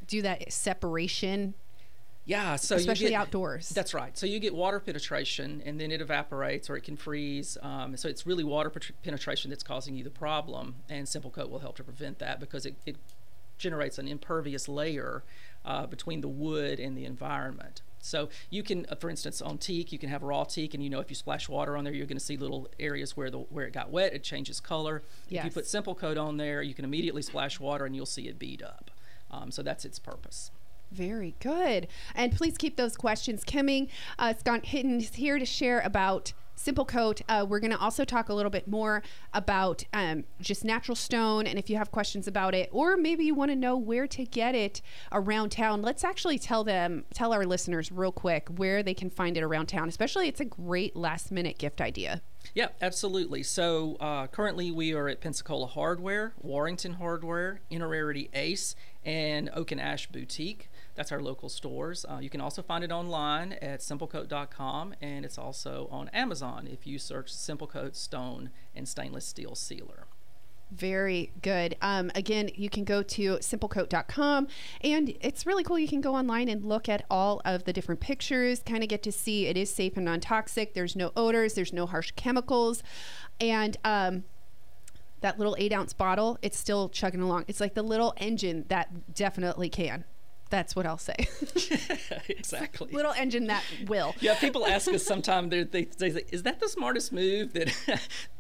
do 0.06 0.22
that 0.22 0.52
separation, 0.52 1.54
Yeah, 2.30 2.54
so 2.56 2.76
you 2.76 2.80
especially 2.80 3.08
get- 3.08 3.20
outdoors. 3.20 3.70
That's 3.70 3.92
right. 3.92 4.16
So 4.16 4.24
you 4.24 4.38
get 4.38 4.54
water 4.54 4.78
penetration, 4.78 5.62
and 5.66 5.80
then 5.80 5.90
it 5.90 6.00
evaporates 6.00 6.70
or 6.70 6.76
it 6.76 6.84
can 6.84 6.96
freeze. 6.96 7.58
Um, 7.60 7.96
so 7.96 8.08
it's 8.08 8.24
really 8.24 8.44
water 8.44 8.70
penetration 9.02 9.50
that's 9.50 9.64
causing 9.64 9.96
you 9.96 10.04
the 10.04 10.10
problem, 10.10 10.76
and 10.88 11.08
Simple 11.08 11.30
Coat 11.30 11.50
will 11.50 11.58
help 11.58 11.76
to 11.76 11.84
prevent 11.84 12.20
that 12.20 12.38
because 12.38 12.64
it, 12.66 12.76
it 12.86 12.96
generates 13.58 13.98
an 13.98 14.06
impervious 14.06 14.68
layer 14.68 15.24
uh, 15.64 15.86
between 15.86 16.20
the 16.20 16.28
wood 16.28 16.78
and 16.78 16.96
the 16.96 17.04
environment. 17.04 17.82
So 17.98 18.28
you 18.48 18.62
can, 18.62 18.86
uh, 18.88 18.94
for 18.94 19.10
instance, 19.10 19.42
on 19.42 19.58
teak, 19.58 19.92
you 19.92 19.98
can 19.98 20.08
have 20.08 20.22
raw 20.22 20.44
teak, 20.44 20.72
and 20.72 20.82
you 20.84 20.88
know 20.88 21.00
if 21.00 21.10
you 21.10 21.16
splash 21.16 21.48
water 21.48 21.76
on 21.76 21.82
there, 21.82 21.92
you're 21.92 22.06
going 22.06 22.16
to 22.16 22.24
see 22.24 22.36
little 22.36 22.68
areas 22.78 23.16
where 23.16 23.28
the 23.28 23.38
where 23.38 23.66
it 23.66 23.72
got 23.72 23.90
wet, 23.90 24.14
it 24.14 24.22
changes 24.22 24.60
color. 24.60 25.02
If 25.28 25.32
you 25.46 25.50
put 25.50 25.66
Simple 25.66 25.96
Coat 25.96 26.16
on 26.16 26.36
there, 26.36 26.62
you 26.62 26.74
can 26.74 26.84
immediately 26.84 27.22
splash 27.22 27.58
water, 27.58 27.84
and 27.86 27.96
you'll 27.96 28.06
see 28.06 28.28
it 28.28 28.38
bead 28.38 28.62
up. 28.62 28.90
Um, 29.32 29.50
so 29.50 29.62
that's 29.62 29.84
its 29.84 29.98
purpose. 29.98 30.50
Very 30.90 31.34
good. 31.40 31.88
And 32.14 32.32
please 32.32 32.58
keep 32.58 32.76
those 32.76 32.96
questions 32.96 33.44
coming. 33.44 33.88
Uh, 34.18 34.34
Scott 34.34 34.66
Hinton 34.66 34.98
is 34.98 35.14
here 35.14 35.38
to 35.38 35.46
share 35.46 35.80
about 35.80 36.32
Simple 36.60 36.84
Coat. 36.84 37.22
Uh, 37.26 37.46
we're 37.48 37.58
going 37.60 37.70
to 37.70 37.78
also 37.78 38.04
talk 38.04 38.28
a 38.28 38.34
little 38.34 38.50
bit 38.50 38.68
more 38.68 39.02
about 39.32 39.82
um, 39.94 40.24
just 40.40 40.62
natural 40.62 40.94
stone, 40.94 41.46
and 41.46 41.58
if 41.58 41.70
you 41.70 41.76
have 41.78 41.90
questions 41.90 42.28
about 42.28 42.54
it, 42.54 42.68
or 42.70 42.98
maybe 42.98 43.24
you 43.24 43.34
want 43.34 43.50
to 43.50 43.56
know 43.56 43.78
where 43.78 44.06
to 44.08 44.26
get 44.26 44.54
it 44.54 44.82
around 45.10 45.52
town, 45.52 45.80
let's 45.80 46.04
actually 46.04 46.38
tell 46.38 46.62
them, 46.62 47.06
tell 47.14 47.32
our 47.32 47.46
listeners 47.46 47.90
real 47.90 48.12
quick 48.12 48.48
where 48.56 48.82
they 48.82 48.92
can 48.92 49.08
find 49.08 49.38
it 49.38 49.42
around 49.42 49.66
town. 49.66 49.88
Especially, 49.88 50.28
it's 50.28 50.40
a 50.40 50.44
great 50.44 50.94
last 50.94 51.32
minute 51.32 51.56
gift 51.56 51.80
idea. 51.80 52.20
Yeah, 52.54 52.68
absolutely. 52.80 53.42
So 53.42 53.96
uh, 54.00 54.26
currently 54.26 54.70
we 54.70 54.92
are 54.94 55.08
at 55.08 55.20
Pensacola 55.20 55.66
Hardware, 55.66 56.34
Warrington 56.40 56.94
Hardware, 56.94 57.60
Inner 57.70 58.14
Ace, 58.34 58.74
and 59.04 59.50
Oak 59.54 59.72
and 59.72 59.80
Ash 59.80 60.06
Boutique. 60.08 60.69
That's 61.00 61.12
our 61.12 61.22
local 61.22 61.48
stores. 61.48 62.04
Uh, 62.06 62.18
you 62.20 62.28
can 62.28 62.42
also 62.42 62.60
find 62.60 62.84
it 62.84 62.92
online 62.92 63.54
at 63.54 63.80
simplecoat.com, 63.80 64.94
and 65.00 65.24
it's 65.24 65.38
also 65.38 65.88
on 65.90 66.10
Amazon 66.10 66.68
if 66.70 66.86
you 66.86 66.98
search 66.98 67.32
Simplecoat 67.32 67.96
Stone 67.96 68.50
and 68.74 68.86
Stainless 68.86 69.24
Steel 69.24 69.54
Sealer. 69.54 70.08
Very 70.70 71.32
good. 71.40 71.74
Um, 71.80 72.10
again, 72.14 72.50
you 72.54 72.68
can 72.68 72.84
go 72.84 73.02
to 73.02 73.38
simplecoat.com 73.38 74.48
and 74.82 75.16
it's 75.22 75.46
really 75.46 75.64
cool. 75.64 75.78
You 75.78 75.88
can 75.88 76.02
go 76.02 76.14
online 76.14 76.50
and 76.50 76.66
look 76.66 76.86
at 76.86 77.06
all 77.10 77.40
of 77.46 77.64
the 77.64 77.72
different 77.72 78.02
pictures, 78.02 78.60
kind 78.66 78.82
of 78.82 78.90
get 78.90 79.02
to 79.04 79.10
see 79.10 79.46
it 79.46 79.56
is 79.56 79.72
safe 79.72 79.96
and 79.96 80.04
non 80.04 80.20
toxic. 80.20 80.74
There's 80.74 80.96
no 80.96 81.12
odors, 81.16 81.54
there's 81.54 81.72
no 81.72 81.86
harsh 81.86 82.10
chemicals. 82.14 82.82
And 83.40 83.78
um, 83.86 84.24
that 85.22 85.38
little 85.38 85.56
eight 85.58 85.72
ounce 85.72 85.94
bottle, 85.94 86.36
it's 86.42 86.58
still 86.58 86.90
chugging 86.90 87.22
along. 87.22 87.46
It's 87.48 87.58
like 87.58 87.72
the 87.72 87.82
little 87.82 88.12
engine 88.18 88.66
that 88.68 89.14
definitely 89.14 89.70
can. 89.70 90.04
That's 90.50 90.76
what 90.76 90.84
I'll 90.84 90.98
say. 90.98 91.14
exactly. 92.28 92.92
Little 92.92 93.12
engine 93.12 93.46
that 93.46 93.62
will. 93.86 94.14
Yeah, 94.20 94.34
people 94.34 94.66
ask 94.66 94.92
us 94.92 95.02
sometimes, 95.06 95.50
they, 95.50 95.64
they 95.64 96.10
say, 96.10 96.24
is 96.30 96.42
that 96.42 96.60
the 96.60 96.68
smartest 96.68 97.12
move 97.12 97.52
that 97.54 97.72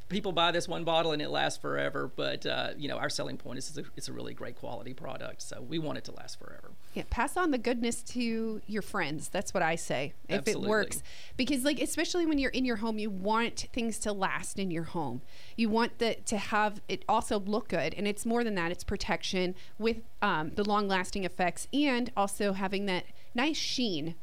people 0.08 0.32
buy 0.32 0.50
this 0.50 0.68
one 0.68 0.84
bottle 0.84 1.12
and 1.12 1.22
it 1.22 1.30
lasts 1.30 1.58
forever. 1.58 2.10
But 2.14 2.44
uh, 2.44 2.70
you 2.76 2.88
know, 2.88 2.98
our 2.98 3.08
selling 3.08 3.38
point 3.38 3.58
is 3.58 3.68
it's 3.70 3.78
a, 3.78 3.90
it's 3.96 4.08
a, 4.08 4.12
really 4.12 4.34
great 4.34 4.56
quality 4.56 4.92
product, 4.92 5.40
so 5.40 5.62
we 5.62 5.78
want 5.78 5.98
it 5.98 6.04
to 6.04 6.12
last 6.12 6.38
forever. 6.38 6.72
Yeah, 6.92 7.04
pass 7.08 7.36
on 7.36 7.52
the 7.52 7.58
goodness 7.58 8.02
to 8.02 8.60
your 8.66 8.82
friends. 8.82 9.28
That's 9.28 9.54
what 9.54 9.62
I 9.62 9.76
say. 9.76 10.12
If 10.28 10.38
Absolutely. 10.38 10.66
it 10.66 10.68
works, 10.68 11.02
because 11.36 11.64
like 11.64 11.80
especially 11.80 12.26
when 12.26 12.38
you're 12.38 12.50
in 12.50 12.64
your 12.64 12.76
home, 12.76 12.98
you 12.98 13.10
want 13.10 13.68
things 13.72 14.00
to 14.00 14.12
last 14.12 14.58
in 14.58 14.72
your 14.72 14.82
home. 14.82 15.22
You 15.56 15.68
want 15.68 16.00
the 16.00 16.16
to 16.26 16.36
have 16.36 16.80
it 16.88 17.04
also 17.08 17.38
look 17.38 17.68
good, 17.68 17.94
and 17.94 18.08
it's 18.08 18.26
more 18.26 18.42
than 18.42 18.56
that. 18.56 18.72
It's 18.72 18.82
protection 18.82 19.54
with 19.78 19.98
um, 20.20 20.50
the 20.56 20.64
long-lasting 20.64 21.22
effects, 21.22 21.68
and 21.72 22.10
also 22.16 22.54
having 22.54 22.86
that 22.86 23.04
nice 23.36 23.56
sheen 23.56 24.16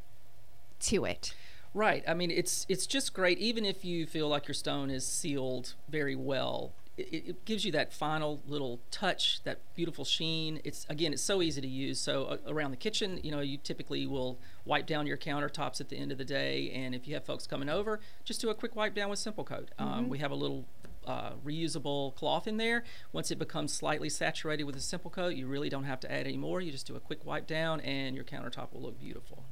to 0.80 1.06
it. 1.06 1.34
Right. 1.72 2.04
I 2.06 2.14
mean, 2.14 2.30
it's 2.30 2.66
it's 2.68 2.86
just 2.86 3.14
great. 3.14 3.38
Even 3.38 3.64
if 3.64 3.84
you 3.84 4.06
feel 4.06 4.28
like 4.28 4.46
your 4.46 4.54
stone 4.54 4.90
is 4.90 5.06
sealed 5.06 5.74
very 5.88 6.16
well, 6.16 6.72
it, 6.98 7.28
it 7.28 7.44
gives 7.44 7.64
you 7.64 7.72
that 7.72 7.92
final 7.92 8.42
little 8.46 8.80
touch, 8.90 9.42
that 9.44 9.60
beautiful 9.74 10.04
sheen. 10.04 10.60
It's 10.64 10.86
again, 10.88 11.12
it's 11.12 11.22
so 11.22 11.40
easy 11.40 11.60
to 11.60 11.68
use. 11.68 12.00
So 12.00 12.24
uh, 12.24 12.36
around 12.46 12.72
the 12.72 12.76
kitchen, 12.76 13.20
you 13.22 13.30
know, 13.30 13.40
you 13.40 13.56
typically 13.56 14.06
will 14.06 14.38
wipe 14.64 14.86
down 14.86 15.06
your 15.06 15.16
countertops 15.16 15.80
at 15.80 15.88
the 15.88 15.96
end 15.96 16.12
of 16.12 16.18
the 16.18 16.24
day, 16.24 16.70
and 16.74 16.94
if 16.94 17.06
you 17.06 17.14
have 17.14 17.24
folks 17.24 17.46
coming 17.46 17.68
over, 17.68 18.00
just 18.24 18.40
do 18.40 18.50
a 18.50 18.54
quick 18.54 18.74
wipe 18.76 18.94
down 18.94 19.10
with 19.10 19.18
Simple 19.18 19.44
Coat. 19.44 19.70
Um, 19.78 19.88
mm-hmm. 19.88 20.08
We 20.08 20.18
have 20.18 20.30
a 20.30 20.34
little 20.34 20.66
uh, 21.06 21.32
reusable 21.44 22.14
cloth 22.14 22.46
in 22.46 22.58
there. 22.58 22.84
Once 23.12 23.30
it 23.30 23.38
becomes 23.38 23.72
slightly 23.72 24.08
saturated 24.08 24.64
with 24.64 24.76
a 24.76 24.80
simple 24.80 25.10
coat, 25.10 25.34
you 25.34 25.46
really 25.46 25.68
don't 25.70 25.84
have 25.84 26.00
to 26.00 26.12
add 26.12 26.26
any 26.26 26.36
more. 26.36 26.60
You 26.60 26.70
just 26.70 26.86
do 26.86 26.96
a 26.96 27.00
quick 27.00 27.24
wipe 27.24 27.46
down, 27.46 27.80
and 27.80 28.14
your 28.14 28.24
countertop 28.24 28.72
will 28.72 28.82
look 28.82 29.00
beautiful. 29.00 29.44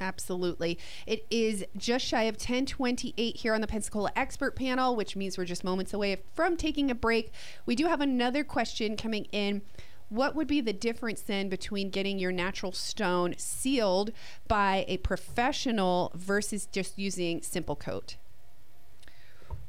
Absolutely. 0.00 0.78
It 1.06 1.24
is 1.30 1.64
just 1.76 2.04
shy 2.04 2.24
of 2.24 2.34
1028 2.34 3.36
here 3.36 3.54
on 3.54 3.60
the 3.60 3.66
Pensacola 3.66 4.10
Expert 4.16 4.56
Panel, 4.56 4.96
which 4.96 5.16
means 5.16 5.38
we're 5.38 5.44
just 5.44 5.64
moments 5.64 5.94
away 5.94 6.22
from 6.34 6.56
taking 6.56 6.90
a 6.90 6.94
break. 6.94 7.32
We 7.64 7.76
do 7.76 7.86
have 7.86 8.00
another 8.00 8.44
question 8.44 8.96
coming 8.96 9.26
in. 9.32 9.62
What 10.08 10.34
would 10.34 10.46
be 10.46 10.60
the 10.60 10.72
difference 10.72 11.22
then 11.22 11.48
between 11.48 11.90
getting 11.90 12.18
your 12.18 12.32
natural 12.32 12.72
stone 12.72 13.34
sealed 13.38 14.12
by 14.46 14.84
a 14.86 14.98
professional 14.98 16.12
versus 16.14 16.66
just 16.66 16.98
using 16.98 17.42
Simple 17.42 17.76
Coat? 17.76 18.16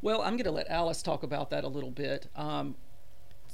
Well, 0.01 0.21
I'm 0.21 0.33
going 0.33 0.45
to 0.45 0.51
let 0.51 0.69
Alice 0.69 1.01
talk 1.01 1.23
about 1.23 1.49
that 1.51 1.63
a 1.63 1.67
little 1.67 1.89
bit. 1.89 2.27
Um, 2.35 2.75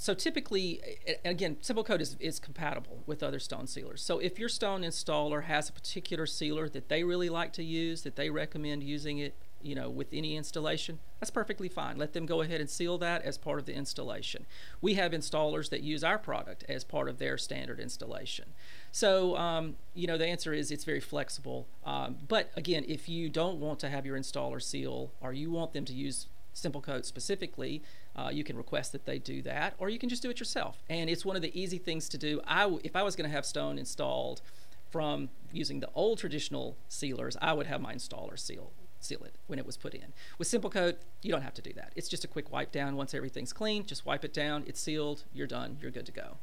so 0.02 0.16
typically, 0.16 0.82
again, 1.24 1.58
Simple 1.62 1.84
Coat 1.84 2.02
is, 2.02 2.16
is 2.20 2.40
compatible 2.40 3.04
with 3.06 3.22
other 3.22 3.38
stone 3.38 3.68
sealers. 3.68 4.02
So 4.02 4.18
if 4.18 4.40
your 4.40 4.50
stone 4.50 4.82
installer 4.82 5.44
has 5.44 5.70
a 5.70 5.74
particular 5.74 6.26
sealer 6.26 6.68
that 6.70 6.90
they 6.90 7.04
really 7.04 7.30
like 7.30 7.54
to 7.54 7.64
use, 7.64 8.02
that 8.02 8.16
they 8.16 8.32
recommend 8.32 8.82
using 8.82 9.20
it, 9.20 9.36
you 9.62 9.76
know, 9.76 9.92
with 9.92 10.08
any 10.12 10.36
installation, 10.36 10.98
that's 11.20 11.30
perfectly 11.30 11.70
fine. 11.70 12.00
Let 12.00 12.14
them 12.14 12.26
go 12.26 12.42
ahead 12.42 12.60
and 12.60 12.68
seal 12.68 12.98
that 12.98 13.22
as 13.22 13.38
part 13.38 13.60
of 13.60 13.68
the 13.68 13.76
installation. 13.76 14.48
We 14.82 14.96
have 14.96 15.12
installers 15.12 15.70
that 15.70 15.84
use 15.84 16.04
our 16.04 16.18
product 16.18 16.66
as 16.68 16.84
part 16.84 17.08
of 17.08 17.20
their 17.20 17.38
standard 17.38 17.80
installation. 17.80 18.54
So, 18.92 19.38
um, 19.38 19.76
you 19.94 20.08
know, 20.08 20.18
the 20.18 20.26
answer 20.26 20.52
is 20.52 20.72
it's 20.72 20.84
very 20.84 21.00
flexible. 21.00 21.68
Um, 21.86 22.18
but 22.28 22.50
again, 22.56 22.86
if 22.88 23.08
you 23.08 23.30
don't 23.30 23.60
want 23.60 23.78
to 23.82 23.90
have 23.90 24.08
your 24.08 24.18
installer 24.18 24.64
seal 24.64 25.12
or 25.22 25.32
you 25.32 25.52
want 25.52 25.74
them 25.74 25.86
to 25.86 25.94
use 25.94 26.26
Simple 26.54 26.82
Coat 26.82 27.06
specifically, 27.06 27.84
uh, 28.16 28.30
you 28.32 28.44
can 28.44 28.58
request 28.58 28.92
that 28.92 29.06
they 29.06 29.20
do 29.20 29.42
that, 29.44 29.76
or 29.78 29.90
you 29.90 30.00
can 30.00 30.10
just 30.10 30.22
do 30.22 30.30
it 30.30 30.40
yourself. 30.40 30.84
And 30.90 31.10
it's 31.10 31.26
one 31.26 31.36
of 31.36 31.42
the 31.42 31.60
easy 31.60 31.78
things 31.78 32.10
to 32.10 32.18
do. 32.18 32.42
I, 32.48 32.78
if 32.84 32.96
I 32.96 33.04
was 33.04 33.16
going 33.16 33.30
to 33.30 33.36
have 33.36 33.46
stone 33.46 33.78
installed 33.78 34.42
from 34.90 35.30
using 35.52 35.80
the 35.80 35.90
old 35.96 36.20
traditional 36.20 36.78
sealers, 36.90 37.38
I 37.42 37.54
would 37.54 37.68
have 37.68 37.82
my 37.82 37.94
installer 37.94 38.38
seal 38.38 38.72
seal 39.04 39.24
it 39.24 39.36
when 39.48 39.58
it 39.58 39.66
was 39.66 39.78
put 39.78 39.94
in. 39.94 40.14
With 40.38 40.48
Simple 40.48 40.70
Coat, 40.70 40.98
you 41.24 41.32
don't 41.32 41.42
have 41.42 41.56
to 41.56 41.62
do 41.62 41.74
that. 41.74 41.92
It's 41.96 42.08
just 42.08 42.24
a 42.24 42.28
quick 42.28 42.52
wipe 42.52 42.72
down. 42.72 42.96
Once 42.96 43.14
everything's 43.14 43.52
clean, 43.52 43.86
just 43.86 44.06
wipe 44.06 44.24
it 44.24 44.34
down. 44.34 44.64
It's 44.68 44.80
sealed. 44.80 45.24
You're 45.34 45.48
done. 45.48 45.78
You're 45.82 45.92
good 45.92 46.06
to 46.06 46.12
go. 46.12 46.38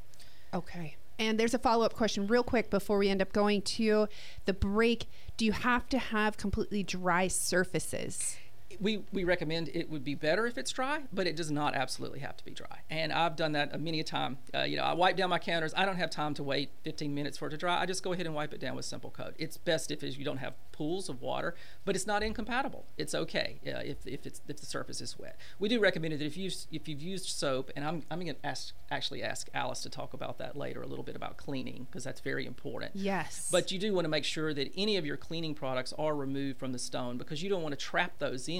Okay. 0.52 0.96
And 1.18 1.38
there's 1.38 1.54
a 1.54 1.59
follow 1.59 1.85
up 1.85 1.94
question, 1.94 2.26
real 2.26 2.44
quick, 2.44 2.70
before 2.70 2.98
we 2.98 3.09
end 3.09 3.20
up 3.20 3.33
going 3.33 3.62
to 3.62 4.09
the 4.44 4.54
break. 4.54 5.07
Do 5.37 5.44
you 5.44 5.52
have 5.52 5.88
to 5.88 5.98
have 5.98 6.37
completely 6.37 6.83
dry 6.83 7.28
surfaces? 7.28 8.37
We, 8.81 9.04
we 9.12 9.24
recommend 9.24 9.70
it 9.72 9.90
would 9.90 10.04
be 10.04 10.14
better 10.14 10.46
if 10.46 10.59
it's 10.59 10.70
dry, 10.70 11.00
but 11.12 11.26
it 11.26 11.37
does 11.37 11.50
not 11.50 11.74
absolutely 11.74 12.20
have 12.20 12.37
to 12.37 12.44
be 12.44 12.52
dry. 12.52 12.81
And 12.90 13.12
I've 13.12 13.37
done 13.37 13.52
that 13.52 13.81
many 13.81 14.00
a 14.00 14.04
time. 14.04 14.38
Uh, 14.54 14.62
you 14.62 14.76
know, 14.76 14.83
I 14.83 14.92
wipe 14.92 15.16
down 15.16 15.31
my 15.31 15.38
counters. 15.38 15.72
I 15.76 15.85
don't 15.85 15.96
have 15.96 16.11
time 16.11 16.35
to 16.35 16.42
wait 16.42 16.70
15 16.85 17.14
minutes 17.14 17.38
for 17.38 17.48
it 17.48 17.50
to 17.50 17.57
dry. 17.57 17.81
I 17.81 17.87
just 17.87 18.02
go 18.02 18.12
ahead 18.12 18.26
and 18.26 18.35
wipe 18.35 18.52
it 18.52 18.61
down 18.61 18.76
with 18.76 18.85
Simple 18.85 19.11
Coat. 19.11 19.35
It's 19.38 19.57
best 19.57 19.90
if 19.90 20.02
you 20.02 20.24
don't 20.24 20.38
have 20.38 20.54
pools 20.72 21.09
of 21.09 21.20
water, 21.22 21.54
but 21.85 21.96
it's 21.96 22.07
not 22.07 22.22
incompatible. 22.22 22.85
It's 22.96 23.14
okay 23.14 23.61
uh, 23.66 23.81
if, 23.85 24.07
if, 24.07 24.26
it's, 24.26 24.40
if 24.46 24.61
the 24.61 24.66
surface 24.66 25.00
is 25.00 25.18
wet. 25.18 25.37
We 25.59 25.68
do 25.68 25.81
recommend 25.81 26.14
it 26.14 26.18
that 26.18 26.26
if, 26.26 26.37
you, 26.37 26.50
if 26.70 26.88
you've 26.88 27.02
used 27.02 27.26
soap, 27.26 27.70
and 27.74 27.85
I'm, 27.85 28.02
I'm 28.11 28.20
going 28.20 28.35
to 28.35 28.46
ask, 28.46 28.74
actually 28.90 29.22
ask 29.22 29.48
Alice 29.54 29.81
to 29.83 29.90
talk 29.90 30.12
about 30.14 30.38
that 30.38 30.57
later, 30.57 30.83
a 30.83 30.87
little 30.87 31.04
bit 31.04 31.16
about 31.16 31.37
cleaning, 31.37 31.87
because 31.90 32.04
that's 32.04 32.20
very 32.20 32.46
important. 32.46 32.92
Yes. 32.94 33.48
But 33.50 33.72
you 33.72 33.78
do 33.78 33.92
want 33.94 34.04
to 34.04 34.09
make 34.11 34.24
sure 34.24 34.52
that 34.54 34.70
any 34.76 34.96
of 34.96 35.07
your 35.07 35.16
cleaning 35.16 35.54
products 35.54 35.92
are 35.98 36.14
removed 36.14 36.59
from 36.59 36.72
the 36.72 36.78
stone 36.78 37.18
because 37.18 37.42
you 37.42 37.48
don't 37.48 37.62
want 37.62 37.72
to 37.72 37.85
trap 37.85 38.18
those 38.18 38.48
in 38.48 38.58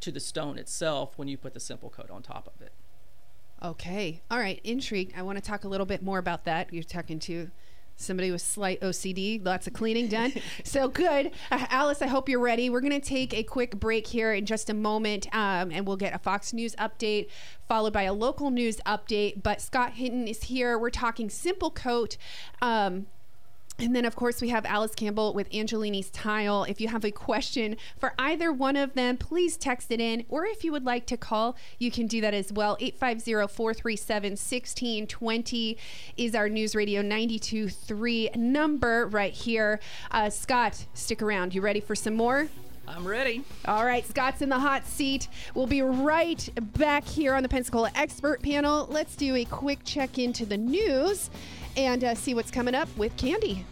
to 0.00 0.12
the 0.12 0.20
stone 0.20 0.58
itself 0.58 1.16
when 1.16 1.28
you 1.28 1.36
put 1.36 1.54
the 1.54 1.60
simple 1.60 1.90
coat 1.90 2.10
on 2.10 2.22
top 2.22 2.50
of 2.54 2.62
it. 2.62 2.72
Okay. 3.62 4.22
All 4.30 4.38
right. 4.38 4.60
Intrigued. 4.62 5.12
I 5.16 5.22
want 5.22 5.36
to 5.36 5.42
talk 5.42 5.64
a 5.64 5.68
little 5.68 5.86
bit 5.86 6.02
more 6.02 6.18
about 6.18 6.44
that. 6.44 6.72
You're 6.72 6.84
talking 6.84 7.18
to 7.20 7.50
somebody 7.98 8.30
with 8.30 8.40
slight 8.40 8.80
OCD, 8.80 9.44
lots 9.44 9.66
of 9.66 9.72
cleaning 9.72 10.06
done. 10.06 10.32
so 10.64 10.88
good. 10.88 11.32
Uh, 11.50 11.66
Alice, 11.68 12.00
I 12.00 12.06
hope 12.06 12.28
you're 12.28 12.40
ready. 12.40 12.70
We're 12.70 12.80
going 12.80 12.98
to 12.98 13.06
take 13.06 13.34
a 13.34 13.42
quick 13.42 13.78
break 13.78 14.06
here 14.06 14.32
in 14.32 14.46
just 14.46 14.70
a 14.70 14.74
moment, 14.74 15.26
um, 15.34 15.70
and 15.72 15.86
we'll 15.86 15.96
get 15.96 16.14
a 16.14 16.18
Fox 16.18 16.52
News 16.52 16.76
update 16.76 17.28
followed 17.66 17.92
by 17.92 18.04
a 18.04 18.12
local 18.12 18.50
news 18.50 18.76
update. 18.86 19.42
But 19.42 19.60
Scott 19.60 19.94
Hinton 19.94 20.28
is 20.28 20.44
here. 20.44 20.78
We're 20.78 20.90
talking 20.90 21.28
Simple 21.28 21.70
Coat. 21.70 22.16
Um, 22.62 23.06
and 23.80 23.94
then, 23.94 24.04
of 24.04 24.16
course, 24.16 24.40
we 24.40 24.48
have 24.48 24.66
Alice 24.66 24.94
Campbell 24.94 25.32
with 25.32 25.48
Angelini's 25.50 26.10
Tile. 26.10 26.64
If 26.64 26.80
you 26.80 26.88
have 26.88 27.04
a 27.04 27.12
question 27.12 27.76
for 27.96 28.12
either 28.18 28.52
one 28.52 28.74
of 28.74 28.94
them, 28.94 29.16
please 29.16 29.56
text 29.56 29.92
it 29.92 30.00
in. 30.00 30.24
Or 30.28 30.44
if 30.44 30.64
you 30.64 30.72
would 30.72 30.84
like 30.84 31.06
to 31.06 31.16
call, 31.16 31.56
you 31.78 31.92
can 31.92 32.08
do 32.08 32.20
that 32.20 32.34
as 32.34 32.52
well. 32.52 32.76
850 32.80 33.54
437 33.54 34.32
1620 34.32 35.78
is 36.16 36.34
our 36.34 36.48
News 36.48 36.74
Radio 36.74 37.02
923 37.02 38.30
number 38.34 39.06
right 39.06 39.32
here. 39.32 39.78
Uh, 40.10 40.28
Scott, 40.28 40.86
stick 40.94 41.22
around. 41.22 41.54
You 41.54 41.60
ready 41.60 41.80
for 41.80 41.94
some 41.94 42.14
more? 42.14 42.48
I'm 42.88 43.06
ready. 43.06 43.44
All 43.66 43.84
right, 43.84 44.04
Scott's 44.04 44.42
in 44.42 44.48
the 44.48 44.58
hot 44.58 44.86
seat. 44.86 45.28
We'll 45.54 45.66
be 45.66 45.82
right 45.82 46.48
back 46.78 47.06
here 47.06 47.34
on 47.34 47.42
the 47.42 47.48
Pensacola 47.48 47.92
Expert 47.94 48.42
Panel. 48.42 48.88
Let's 48.90 49.14
do 49.14 49.36
a 49.36 49.44
quick 49.44 49.80
check 49.84 50.18
into 50.18 50.46
the 50.46 50.56
news 50.56 51.30
and 51.78 52.02
uh, 52.04 52.14
see 52.14 52.34
what's 52.34 52.50
coming 52.50 52.74
up 52.74 52.88
with 52.96 53.16
Candy. 53.16 53.64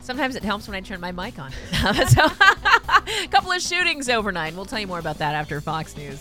Sometimes 0.00 0.36
it 0.36 0.42
helps 0.42 0.66
when 0.68 0.74
I 0.74 0.80
turn 0.80 1.00
my 1.00 1.12
mic 1.12 1.38
on. 1.38 1.52
so, 2.08 2.24
a 2.24 3.28
couple 3.30 3.52
of 3.52 3.62
shootings 3.62 4.08
overnight. 4.08 4.54
We'll 4.54 4.64
tell 4.64 4.80
you 4.80 4.86
more 4.86 4.98
about 4.98 5.18
that 5.18 5.34
after 5.34 5.60
Fox 5.60 5.96
News. 5.96 6.18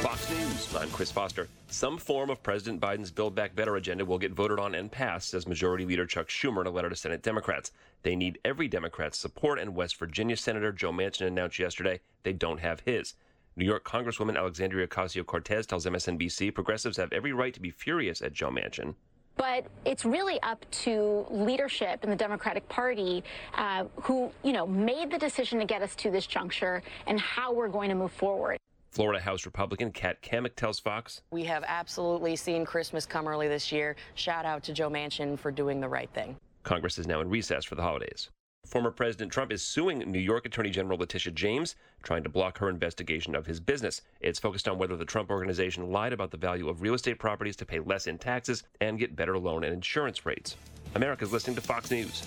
Fox 0.00 0.30
News. 0.30 0.58
News. 0.72 0.82
I'm 0.82 0.90
Chris 0.90 1.10
Foster. 1.10 1.48
Some 1.68 1.98
form 1.98 2.30
of 2.30 2.42
President 2.42 2.80
Biden's 2.80 3.10
Build 3.10 3.34
Back 3.34 3.54
Better 3.54 3.76
agenda 3.76 4.04
will 4.04 4.18
get 4.18 4.32
voted 4.32 4.58
on 4.58 4.74
and 4.74 4.90
passed, 4.90 5.30
says 5.30 5.46
Majority 5.46 5.84
Leader 5.84 6.06
Chuck 6.06 6.28
Schumer 6.28 6.60
in 6.60 6.66
a 6.66 6.70
letter 6.70 6.90
to 6.90 6.96
Senate 6.96 7.22
Democrats. 7.22 7.72
They 8.02 8.16
need 8.16 8.38
every 8.44 8.68
Democrat's 8.68 9.18
support, 9.18 9.58
and 9.58 9.74
West 9.74 9.96
Virginia 9.96 10.36
Senator 10.36 10.72
Joe 10.72 10.92
Manchin 10.92 11.26
announced 11.26 11.58
yesterday 11.58 12.00
they 12.22 12.32
don't 12.32 12.60
have 12.60 12.80
his. 12.80 13.14
New 13.58 13.64
York 13.64 13.84
Congresswoman 13.84 14.36
Alexandria 14.36 14.86
Ocasio 14.86 15.26
Cortez 15.26 15.66
tells 15.66 15.84
MSNBC 15.84 16.54
progressives 16.54 16.96
have 16.96 17.12
every 17.12 17.32
right 17.32 17.52
to 17.52 17.60
be 17.60 17.72
furious 17.72 18.22
at 18.22 18.32
Joe 18.32 18.50
Manchin. 18.50 18.94
But 19.36 19.66
it's 19.84 20.04
really 20.04 20.40
up 20.42 20.64
to 20.82 21.26
leadership 21.28 22.04
in 22.04 22.10
the 22.10 22.14
Democratic 22.14 22.68
Party 22.68 23.24
uh, 23.54 23.86
who, 23.96 24.30
you 24.44 24.52
know, 24.52 24.64
made 24.64 25.10
the 25.10 25.18
decision 25.18 25.58
to 25.58 25.64
get 25.64 25.82
us 25.82 25.96
to 25.96 26.10
this 26.12 26.24
juncture 26.24 26.84
and 27.08 27.18
how 27.18 27.52
we're 27.52 27.68
going 27.68 27.88
to 27.88 27.96
move 27.96 28.12
forward. 28.12 28.58
Florida 28.92 29.20
House 29.20 29.44
Republican 29.44 29.90
Kat 29.90 30.22
Cammack 30.22 30.54
tells 30.54 30.78
Fox. 30.78 31.22
We 31.32 31.42
have 31.44 31.64
absolutely 31.66 32.36
seen 32.36 32.64
Christmas 32.64 33.06
come 33.06 33.26
early 33.26 33.48
this 33.48 33.72
year. 33.72 33.96
Shout 34.14 34.46
out 34.46 34.62
to 34.64 34.72
Joe 34.72 34.88
Manchin 34.88 35.36
for 35.36 35.50
doing 35.50 35.80
the 35.80 35.88
right 35.88 36.10
thing. 36.14 36.36
Congress 36.62 36.96
is 36.96 37.08
now 37.08 37.20
in 37.20 37.28
recess 37.28 37.64
for 37.64 37.74
the 37.74 37.82
holidays. 37.82 38.30
Former 38.68 38.90
President 38.90 39.32
Trump 39.32 39.50
is 39.50 39.62
suing 39.62 40.00
New 40.00 40.18
York 40.18 40.44
Attorney 40.44 40.68
General 40.68 40.98
Letitia 40.98 41.32
James, 41.32 41.74
trying 42.02 42.22
to 42.22 42.28
block 42.28 42.58
her 42.58 42.68
investigation 42.68 43.34
of 43.34 43.46
his 43.46 43.60
business. 43.60 44.02
It's 44.20 44.38
focused 44.38 44.68
on 44.68 44.76
whether 44.76 44.94
the 44.94 45.06
Trump 45.06 45.30
organization 45.30 45.90
lied 45.90 46.12
about 46.12 46.30
the 46.30 46.36
value 46.36 46.68
of 46.68 46.82
real 46.82 46.92
estate 46.92 47.18
properties 47.18 47.56
to 47.56 47.64
pay 47.64 47.80
less 47.80 48.06
in 48.06 48.18
taxes 48.18 48.64
and 48.82 48.98
get 48.98 49.16
better 49.16 49.38
loan 49.38 49.64
and 49.64 49.72
insurance 49.72 50.26
rates. 50.26 50.56
America's 50.94 51.32
listening 51.32 51.56
to 51.56 51.62
Fox 51.62 51.90
News. 51.90 52.26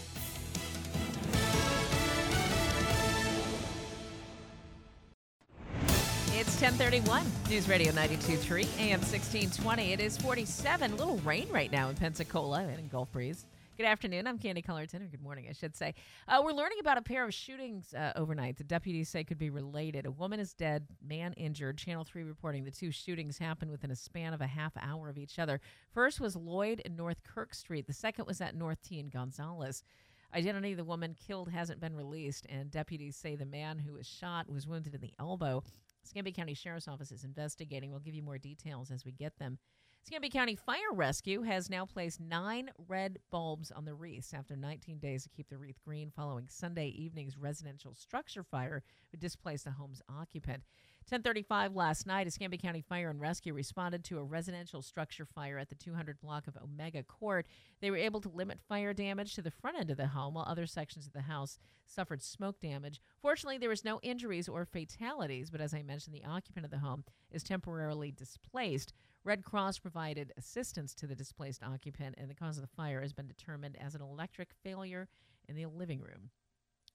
It's 6.33 6.59
1031, 6.59 7.23
News 7.49 7.69
Radio 7.69 7.91
92.3, 7.91 8.79
AM 8.79 8.99
1620. 8.99 9.93
It 9.93 9.99
is 9.99 10.17
47, 10.17 10.97
little 10.97 11.17
rain 11.17 11.47
right 11.51 11.71
now 11.71 11.89
in 11.89 11.95
Pensacola 11.95 12.61
and 12.61 12.79
in 12.79 12.87
Gulf 12.87 13.11
Breeze. 13.11 13.45
Good 13.81 13.87
afternoon. 13.87 14.27
I'm 14.27 14.37
Candy 14.37 14.61
Cullerton, 14.61 15.01
or 15.01 15.07
good 15.07 15.23
morning, 15.23 15.47
I 15.49 15.53
should 15.53 15.75
say. 15.75 15.95
Uh, 16.27 16.39
we're 16.43 16.51
learning 16.51 16.77
about 16.79 16.99
a 16.99 17.01
pair 17.01 17.25
of 17.25 17.33
shootings 17.33 17.95
uh, 17.95 18.13
overnight 18.15 18.57
that 18.57 18.67
deputies 18.67 19.09
say 19.09 19.23
could 19.23 19.39
be 19.39 19.49
related. 19.49 20.05
A 20.05 20.11
woman 20.11 20.39
is 20.39 20.53
dead, 20.53 20.85
man 21.03 21.33
injured. 21.33 21.79
Channel 21.79 22.03
3 22.03 22.21
reporting 22.21 22.63
the 22.63 22.69
two 22.69 22.91
shootings 22.91 23.39
happened 23.39 23.71
within 23.71 23.89
a 23.89 23.95
span 23.95 24.35
of 24.35 24.41
a 24.41 24.45
half 24.45 24.73
hour 24.79 25.09
of 25.09 25.17
each 25.17 25.39
other. 25.39 25.59
First 25.91 26.21
was 26.21 26.35
Lloyd 26.35 26.81
in 26.81 26.95
North 26.95 27.23
Kirk 27.23 27.55
Street, 27.55 27.87
the 27.87 27.93
second 27.93 28.27
was 28.27 28.39
at 28.39 28.55
North 28.55 28.83
T 28.83 28.99
and 28.99 29.11
Gonzales. 29.11 29.81
Identity 30.31 30.73
of 30.73 30.77
the 30.77 30.83
woman 30.83 31.15
killed 31.15 31.49
hasn't 31.49 31.81
been 31.81 31.95
released, 31.95 32.45
and 32.49 32.69
deputies 32.69 33.15
say 33.15 33.35
the 33.35 33.47
man 33.47 33.79
who 33.79 33.93
was 33.93 34.05
shot 34.05 34.47
was 34.47 34.67
wounded 34.67 34.93
in 34.93 35.01
the 35.01 35.15
elbow. 35.19 35.63
Escambia 36.05 36.33
County 36.33 36.53
Sheriff's 36.53 36.87
Office 36.87 37.11
is 37.11 37.23
investigating. 37.23 37.89
We'll 37.89 37.99
give 37.99 38.13
you 38.13 38.21
more 38.21 38.37
details 38.37 38.91
as 38.91 39.05
we 39.05 39.11
get 39.11 39.39
them. 39.39 39.57
Escambia 40.03 40.31
County 40.31 40.55
Fire 40.55 40.91
Rescue 40.93 41.43
has 41.43 41.69
now 41.69 41.85
placed 41.85 42.19
nine 42.19 42.71
red 42.87 43.19
bulbs 43.29 43.69
on 43.71 43.85
the 43.85 43.93
wreaths 43.93 44.33
after 44.33 44.55
19 44.55 44.97
days 44.97 45.23
to 45.23 45.29
keep 45.29 45.47
the 45.47 45.57
wreath 45.57 45.79
green 45.85 46.09
following 46.09 46.47
Sunday 46.49 46.87
evening's 46.87 47.37
residential 47.37 47.93
structure 47.93 48.43
fire 48.43 48.81
that 49.11 49.19
displaced 49.19 49.65
the 49.65 49.71
home's 49.71 50.01
occupant. 50.09 50.63
1035 51.07 51.75
last 51.75 52.07
night, 52.07 52.25
Escambia 52.25 52.59
County 52.59 52.81
Fire 52.81 53.11
and 53.11 53.21
Rescue 53.21 53.53
responded 53.53 54.03
to 54.05 54.17
a 54.17 54.23
residential 54.23 54.81
structure 54.81 55.25
fire 55.25 55.59
at 55.59 55.69
the 55.69 55.75
200 55.75 56.19
block 56.19 56.47
of 56.47 56.57
Omega 56.57 57.03
Court. 57.03 57.45
They 57.79 57.91
were 57.91 57.97
able 57.97 58.21
to 58.21 58.29
limit 58.29 58.59
fire 58.67 58.93
damage 58.93 59.35
to 59.35 59.41
the 59.41 59.51
front 59.51 59.79
end 59.79 59.91
of 59.91 59.97
the 59.97 60.07
home 60.07 60.33
while 60.33 60.45
other 60.47 60.65
sections 60.65 61.05
of 61.05 61.13
the 61.13 61.21
house 61.21 61.59
suffered 61.85 62.23
smoke 62.23 62.59
damage. 62.59 63.01
Fortunately, 63.21 63.59
there 63.59 63.69
was 63.69 63.85
no 63.85 63.99
injuries 64.01 64.49
or 64.49 64.65
fatalities, 64.65 65.51
but 65.51 65.61
as 65.61 65.73
I 65.75 65.83
mentioned, 65.83 66.15
the 66.15 66.25
occupant 66.25 66.65
of 66.65 66.71
the 66.71 66.79
home 66.79 67.03
is 67.31 67.43
temporarily 67.43 68.11
displaced. 68.11 68.93
Red 69.23 69.43
Cross 69.43 69.79
provided 69.79 70.33
assistance 70.35 70.95
to 70.95 71.05
the 71.05 71.15
displaced 71.15 71.61
occupant, 71.63 72.15
and 72.17 72.29
the 72.29 72.35
cause 72.35 72.57
of 72.57 72.63
the 72.63 72.75
fire 72.75 73.01
has 73.01 73.13
been 73.13 73.27
determined 73.27 73.77
as 73.79 73.93
an 73.93 74.01
electric 74.01 74.49
failure 74.63 75.07
in 75.47 75.55
the 75.55 75.67
living 75.67 76.01
room. 76.01 76.31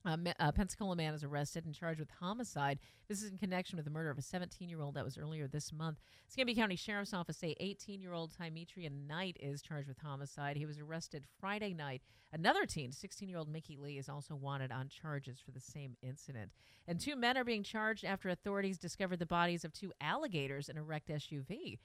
A, 0.04 0.52
Pensacola 0.52 0.94
man 0.94 1.14
is 1.14 1.24
arrested 1.24 1.64
and 1.64 1.74
charged 1.74 1.98
with 1.98 2.10
homicide. 2.20 2.78
This 3.08 3.22
is 3.22 3.32
in 3.32 3.38
connection 3.38 3.76
with 3.76 3.84
the 3.84 3.90
murder 3.90 4.10
of 4.10 4.18
a 4.18 4.22
17 4.22 4.68
year 4.68 4.80
old 4.80 4.94
that 4.94 5.04
was 5.04 5.18
earlier 5.18 5.48
this 5.48 5.72
month. 5.72 5.98
Escambia 6.28 6.54
County 6.54 6.76
Sheriff's 6.76 7.12
Office 7.12 7.36
say 7.36 7.56
18 7.58 8.00
year 8.00 8.12
old 8.12 8.32
Tymetrian 8.32 9.08
Knight 9.08 9.36
is 9.40 9.62
charged 9.62 9.88
with 9.88 9.98
homicide. 9.98 10.56
He 10.56 10.66
was 10.66 10.78
arrested 10.78 11.24
Friday 11.40 11.74
night. 11.74 12.02
Another 12.32 12.66
teen, 12.66 12.92
16 12.92 13.28
year 13.28 13.38
old 13.38 13.48
Mickey 13.48 13.76
Lee, 13.76 13.98
is 13.98 14.08
also 14.08 14.36
wanted 14.36 14.70
on 14.70 14.88
charges 14.88 15.40
for 15.40 15.50
the 15.50 15.60
same 15.60 15.96
incident. 16.02 16.52
And 16.86 17.00
two 17.00 17.16
men 17.16 17.36
are 17.36 17.44
being 17.44 17.64
charged 17.64 18.04
after 18.04 18.28
authorities 18.28 18.78
discovered 18.78 19.18
the 19.18 19.26
bodies 19.26 19.64
of 19.64 19.72
two 19.72 19.92
alligators 20.00 20.68
in 20.68 20.78
a 20.78 20.84
wrecked 20.84 21.08
SUV. 21.08 21.78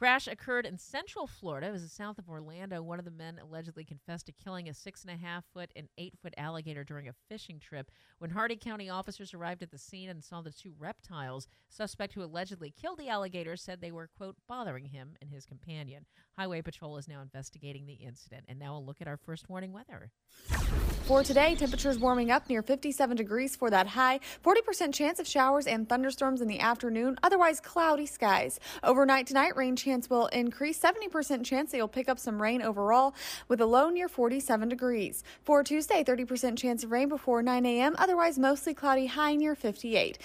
Crash 0.00 0.26
occurred 0.28 0.64
in 0.64 0.78
central 0.78 1.26
Florida. 1.26 1.66
It 1.66 1.72
was 1.72 1.92
south 1.92 2.18
of 2.18 2.30
Orlando. 2.30 2.80
One 2.80 2.98
of 2.98 3.04
the 3.04 3.10
men 3.10 3.38
allegedly 3.38 3.84
confessed 3.84 4.24
to 4.24 4.32
killing 4.32 4.66
a 4.66 4.72
six 4.72 5.04
and 5.04 5.12
a 5.12 5.22
half 5.22 5.44
foot 5.52 5.70
and 5.76 5.90
eight 5.98 6.14
foot 6.22 6.32
alligator 6.38 6.84
during 6.84 7.06
a 7.06 7.12
fishing 7.28 7.60
trip. 7.60 7.90
When 8.16 8.30
Hardee 8.30 8.56
County 8.56 8.88
officers 8.88 9.34
arrived 9.34 9.62
at 9.62 9.70
the 9.70 9.76
scene 9.76 10.08
and 10.08 10.24
saw 10.24 10.40
the 10.40 10.52
two 10.52 10.72
reptiles, 10.78 11.48
suspect 11.68 12.14
who 12.14 12.22
allegedly 12.22 12.70
killed 12.70 12.98
the 12.98 13.10
alligator 13.10 13.58
said 13.58 13.82
they 13.82 13.92
were, 13.92 14.08
quote, 14.16 14.36
bothering 14.48 14.86
him 14.86 15.16
and 15.20 15.30
his 15.30 15.44
companion. 15.44 16.06
Highway 16.38 16.62
Patrol 16.62 16.96
is 16.96 17.06
now 17.06 17.20
investigating 17.20 17.84
the 17.84 17.92
incident. 17.92 18.46
And 18.48 18.58
now 18.58 18.78
a 18.78 18.80
look 18.80 19.02
at 19.02 19.06
our 19.06 19.18
first 19.18 19.50
warning 19.50 19.74
weather. 19.74 20.12
For 21.10 21.24
today, 21.24 21.56
temperatures 21.56 21.98
warming 21.98 22.30
up 22.30 22.48
near 22.48 22.62
57 22.62 23.16
degrees 23.16 23.56
for 23.56 23.68
that 23.68 23.88
high, 23.88 24.20
40% 24.44 24.94
chance 24.94 25.18
of 25.18 25.26
showers 25.26 25.66
and 25.66 25.88
thunderstorms 25.88 26.40
in 26.40 26.46
the 26.46 26.60
afternoon, 26.60 27.18
otherwise 27.24 27.58
cloudy 27.58 28.06
skies. 28.06 28.60
Overnight 28.84 29.26
tonight, 29.26 29.56
rain 29.56 29.74
chance 29.74 30.08
will 30.08 30.28
increase, 30.28 30.78
70% 30.78 31.44
chance 31.44 31.72
that 31.72 31.78
you'll 31.78 31.88
pick 31.88 32.08
up 32.08 32.20
some 32.20 32.40
rain 32.40 32.62
overall, 32.62 33.12
with 33.48 33.60
a 33.60 33.66
low 33.66 33.90
near 33.90 34.08
47 34.08 34.68
degrees. 34.68 35.24
For 35.42 35.64
Tuesday, 35.64 36.04
30% 36.04 36.56
chance 36.56 36.84
of 36.84 36.92
rain 36.92 37.08
before 37.08 37.42
9 37.42 37.66
a.m., 37.66 37.96
otherwise 37.98 38.38
mostly 38.38 38.72
cloudy, 38.72 39.06
high 39.06 39.34
near 39.34 39.56
58. 39.56 40.16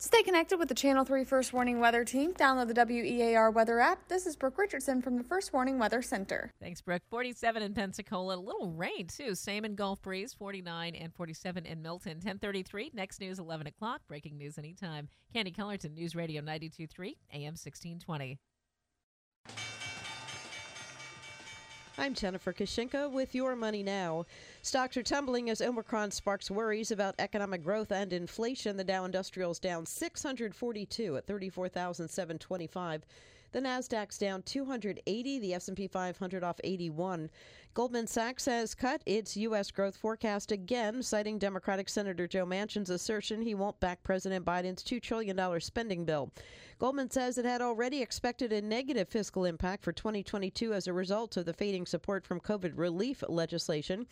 Stay 0.00 0.22
connected 0.22 0.60
with 0.60 0.68
the 0.68 0.76
Channel 0.76 1.04
3 1.04 1.24
First 1.24 1.52
Warning 1.52 1.80
Weather 1.80 2.04
Team. 2.04 2.32
Download 2.32 2.72
the 2.72 2.86
WEAR 2.86 3.50
Weather 3.50 3.80
app. 3.80 4.06
This 4.06 4.26
is 4.26 4.36
Brooke 4.36 4.56
Richardson 4.56 5.02
from 5.02 5.18
the 5.18 5.24
First 5.24 5.52
Warning 5.52 5.76
Weather 5.76 6.02
Center. 6.02 6.52
Thanks, 6.60 6.80
Brooke. 6.80 7.02
47 7.10 7.64
in 7.64 7.74
Pensacola. 7.74 8.36
A 8.36 8.38
little 8.38 8.70
rain, 8.70 9.08
too. 9.08 9.34
Same 9.34 9.64
in 9.64 9.74
Gulf 9.74 10.00
Breeze. 10.00 10.32
49 10.32 10.94
and 10.94 11.12
47 11.12 11.66
in 11.66 11.82
Milton. 11.82 12.12
1033. 12.18 12.92
Next 12.94 13.20
news, 13.20 13.40
11 13.40 13.66
o'clock. 13.66 14.02
Breaking 14.06 14.38
news 14.38 14.56
anytime. 14.56 15.08
Candy 15.34 15.50
Cullerton, 15.50 15.94
News 15.94 16.14
Radio 16.14 16.42
923, 16.42 17.16
AM 17.32 17.54
1620. 17.56 18.38
I'm 22.00 22.14
Jennifer 22.14 22.52
Kushinka 22.52 23.10
with 23.10 23.34
Your 23.34 23.56
Money 23.56 23.82
Now. 23.82 24.24
Stocks 24.62 24.96
are 24.96 25.02
tumbling 25.02 25.50
as 25.50 25.60
Omicron 25.60 26.12
sparks 26.12 26.48
worries 26.48 26.92
about 26.92 27.16
economic 27.18 27.64
growth 27.64 27.90
and 27.90 28.12
inflation. 28.12 28.76
The 28.76 28.84
Dow 28.84 29.04
Industrials 29.04 29.58
down 29.58 29.84
642 29.84 31.16
at 31.16 31.26
34,725. 31.26 33.04
The 33.50 33.60
Nasdaq's 33.60 34.16
down 34.16 34.42
280, 34.42 35.38
the 35.40 35.54
S&P 35.54 35.88
500 35.88 36.44
off 36.44 36.60
81. 36.62 37.30
Goldman 37.78 38.08
Sachs 38.08 38.46
has 38.46 38.74
cut 38.74 39.02
its 39.06 39.36
U.S. 39.36 39.70
growth 39.70 39.96
forecast 39.96 40.50
again, 40.50 41.00
citing 41.00 41.38
Democratic 41.38 41.88
Senator 41.88 42.26
Joe 42.26 42.44
Manchin's 42.44 42.90
assertion 42.90 43.40
he 43.40 43.54
won't 43.54 43.78
back 43.78 44.02
President 44.02 44.44
Biden's 44.44 44.82
$2 44.82 45.00
trillion 45.00 45.60
spending 45.60 46.04
bill. 46.04 46.32
Goldman 46.80 47.08
says 47.08 47.38
it 47.38 47.44
had 47.44 47.62
already 47.62 48.02
expected 48.02 48.52
a 48.52 48.60
negative 48.60 49.08
fiscal 49.08 49.44
impact 49.44 49.84
for 49.84 49.92
2022 49.92 50.74
as 50.74 50.88
a 50.88 50.92
result 50.92 51.36
of 51.36 51.46
the 51.46 51.52
fading 51.52 51.86
support 51.86 52.26
from 52.26 52.40
COVID 52.40 52.72
relief 52.74 53.22
legislation. 53.28 54.08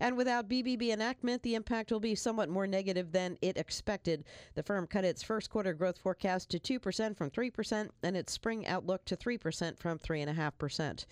And 0.00 0.16
without 0.16 0.48
BBB 0.48 0.88
enactment, 0.88 1.40
the 1.44 1.54
impact 1.54 1.92
will 1.92 2.00
be 2.00 2.16
somewhat 2.16 2.48
more 2.48 2.66
negative 2.66 3.12
than 3.12 3.38
it 3.40 3.56
expected. 3.56 4.24
The 4.56 4.64
firm 4.64 4.88
cut 4.88 5.04
its 5.04 5.22
first 5.22 5.50
quarter 5.50 5.72
growth 5.72 5.98
forecast 5.98 6.50
to 6.50 6.58
2% 6.58 7.16
from 7.16 7.30
3% 7.30 7.90
and 8.02 8.16
its 8.16 8.32
spring 8.32 8.66
outlook 8.66 9.04
to 9.04 9.16
3% 9.16 9.78
from 9.78 10.00
3.5%. 10.00 11.04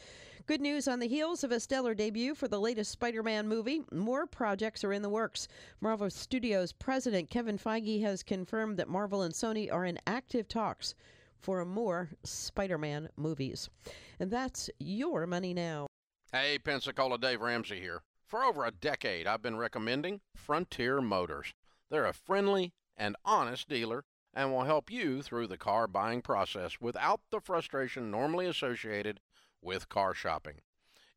Good 0.46 0.60
news 0.60 0.88
on 0.88 0.98
the 0.98 1.06
heels 1.06 1.44
of 1.44 1.52
a 1.52 1.60
stellar 1.60 1.94
debut 1.94 2.34
for 2.34 2.48
the 2.48 2.58
latest 2.58 2.90
Spider 2.90 3.22
Man 3.22 3.46
movie. 3.46 3.82
More 3.92 4.26
projects 4.26 4.82
are 4.82 4.92
in 4.92 5.02
the 5.02 5.08
works. 5.08 5.46
Marvel 5.80 6.10
Studios 6.10 6.72
president 6.72 7.30
Kevin 7.30 7.58
Feige 7.58 8.02
has 8.02 8.24
confirmed 8.24 8.76
that 8.78 8.88
Marvel 8.88 9.22
and 9.22 9.32
Sony 9.32 9.72
are 9.72 9.84
in 9.84 9.98
active 10.06 10.48
talks 10.48 10.96
for 11.38 11.64
more 11.64 12.10
Spider 12.24 12.76
Man 12.76 13.08
movies. 13.16 13.70
And 14.18 14.32
that's 14.32 14.68
your 14.80 15.28
money 15.28 15.54
now. 15.54 15.86
Hey, 16.32 16.58
Pensacola 16.58 17.18
Dave 17.18 17.40
Ramsey 17.40 17.78
here. 17.78 18.00
For 18.26 18.42
over 18.42 18.64
a 18.64 18.72
decade, 18.72 19.28
I've 19.28 19.42
been 19.42 19.56
recommending 19.56 20.22
Frontier 20.34 21.00
Motors. 21.00 21.52
They're 21.88 22.06
a 22.06 22.12
friendly 22.12 22.72
and 22.96 23.14
honest 23.24 23.68
dealer 23.68 24.02
and 24.34 24.50
will 24.50 24.64
help 24.64 24.90
you 24.90 25.22
through 25.22 25.46
the 25.46 25.58
car 25.58 25.86
buying 25.86 26.22
process 26.22 26.80
without 26.80 27.20
the 27.30 27.40
frustration 27.40 28.10
normally 28.10 28.46
associated 28.46 29.20
with 29.62 29.88
car 29.88 30.14
shopping. 30.14 30.60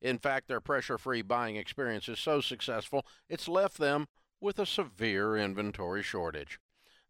In 0.01 0.19
fact, 0.19 0.47
their 0.47 0.61
pressure 0.61 0.97
free 0.97 1.21
buying 1.21 1.55
experience 1.55 2.07
is 2.07 2.19
so 2.19 2.41
successful, 2.41 3.05
it's 3.27 3.47
left 3.47 3.77
them 3.77 4.07
with 4.39 4.59
a 4.59 4.65
severe 4.65 5.35
inventory 5.35 6.03
shortage. 6.03 6.59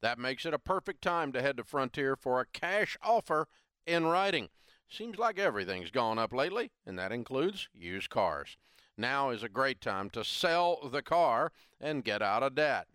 That 0.01 0.19
makes 0.19 0.45
it 0.45 0.53
a 0.53 0.59
perfect 0.59 1.01
time 1.01 1.31
to 1.33 1.41
head 1.41 1.57
to 1.57 1.63
Frontier 1.63 2.15
for 2.15 2.39
a 2.39 2.45
cash 2.45 2.97
offer 3.01 3.47
in 3.85 4.05
writing. 4.05 4.49
Seems 4.87 5.17
like 5.17 5.39
everything's 5.39 5.91
gone 5.91 6.19
up 6.19 6.31
lately, 6.31 6.71
and 6.85 6.97
that 6.97 7.11
includes 7.11 7.67
used 7.73 8.09
cars. 8.09 8.57
Now 8.97 9.29
is 9.31 9.43
a 9.43 9.49
great 9.49 9.81
time 9.81 10.09
to 10.11 10.23
sell 10.23 10.87
the 10.89 11.01
car 11.01 11.51
and 11.81 12.03
get 12.03 12.21
out 12.21 12.43
of 12.43 12.55
debt. 12.55 12.87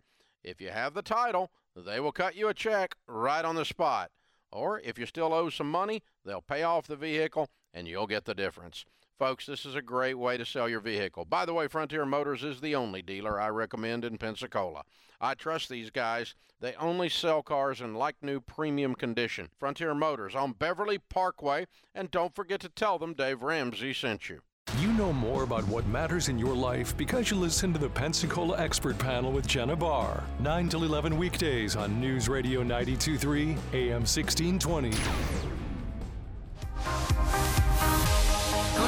If 0.43 0.59
you 0.59 0.69
have 0.69 0.93
the 0.93 1.03
title, 1.03 1.51
they 1.75 1.99
will 1.99 2.11
cut 2.11 2.35
you 2.35 2.47
a 2.47 2.53
check 2.53 2.95
right 3.07 3.45
on 3.45 3.55
the 3.55 3.65
spot. 3.65 4.09
Or 4.51 4.79
if 4.79 4.97
you 4.97 5.05
still 5.05 5.33
owe 5.33 5.49
some 5.49 5.69
money, 5.69 6.01
they'll 6.25 6.41
pay 6.41 6.63
off 6.63 6.87
the 6.87 6.95
vehicle 6.95 7.49
and 7.73 7.87
you'll 7.87 8.07
get 8.07 8.25
the 8.25 8.33
difference. 8.33 8.85
Folks, 9.17 9.45
this 9.45 9.65
is 9.65 9.75
a 9.75 9.83
great 9.83 10.17
way 10.17 10.35
to 10.37 10.45
sell 10.45 10.67
your 10.67 10.79
vehicle. 10.79 11.25
By 11.25 11.45
the 11.45 11.53
way, 11.53 11.67
Frontier 11.67 12.05
Motors 12.05 12.43
is 12.43 12.59
the 12.59 12.73
only 12.73 13.03
dealer 13.03 13.39
I 13.39 13.49
recommend 13.49 14.03
in 14.03 14.17
Pensacola. 14.17 14.81
I 15.19 15.35
trust 15.35 15.69
these 15.69 15.91
guys. 15.91 16.33
They 16.59 16.73
only 16.75 17.07
sell 17.07 17.43
cars 17.43 17.81
in 17.81 17.93
like 17.93 18.15
new 18.21 18.39
premium 18.39 18.95
condition. 18.95 19.49
Frontier 19.59 19.93
Motors 19.93 20.33
on 20.33 20.53
Beverly 20.53 20.97
Parkway. 20.97 21.67
And 21.93 22.09
don't 22.09 22.33
forget 22.33 22.61
to 22.61 22.69
tell 22.69 22.97
them 22.97 23.13
Dave 23.13 23.43
Ramsey 23.43 23.93
sent 23.93 24.27
you. 24.27 24.41
You 24.79 24.91
know 24.93 25.13
more 25.13 25.43
about 25.43 25.67
what 25.67 25.85
matters 25.87 26.29
in 26.29 26.39
your 26.39 26.55
life 26.55 26.95
because 26.97 27.29
you 27.29 27.37
listen 27.37 27.73
to 27.73 27.79
the 27.79 27.89
Pensacola 27.89 28.57
Expert 28.57 28.97
Panel 28.97 29.31
with 29.31 29.45
Jenna 29.45 29.75
Barr. 29.75 30.23
9 30.39 30.69
till 30.69 30.83
11 30.83 31.17
weekdays 31.17 31.75
on 31.75 31.99
News 31.99 32.27
Radio 32.27 32.63
923 32.63 33.57
AM 33.73 34.01
1620. 34.01 34.91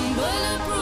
I'm 0.06 0.16
bulletproof, 0.16 0.73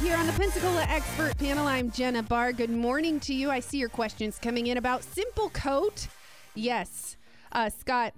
here 0.00 0.16
on 0.16 0.26
the 0.28 0.32
Pensacola 0.34 0.84
Expert 0.88 1.36
Panel. 1.38 1.66
I'm 1.66 1.90
Jenna 1.90 2.22
Barr. 2.22 2.52
Good 2.52 2.70
morning 2.70 3.18
to 3.20 3.34
you. 3.34 3.50
I 3.50 3.58
see 3.58 3.78
your 3.78 3.88
questions 3.88 4.38
coming 4.38 4.68
in 4.68 4.78
about 4.78 5.02
Simple 5.02 5.48
Coat. 5.48 6.06
Yes, 6.54 7.16
uh, 7.50 7.68
Scott. 7.68 8.14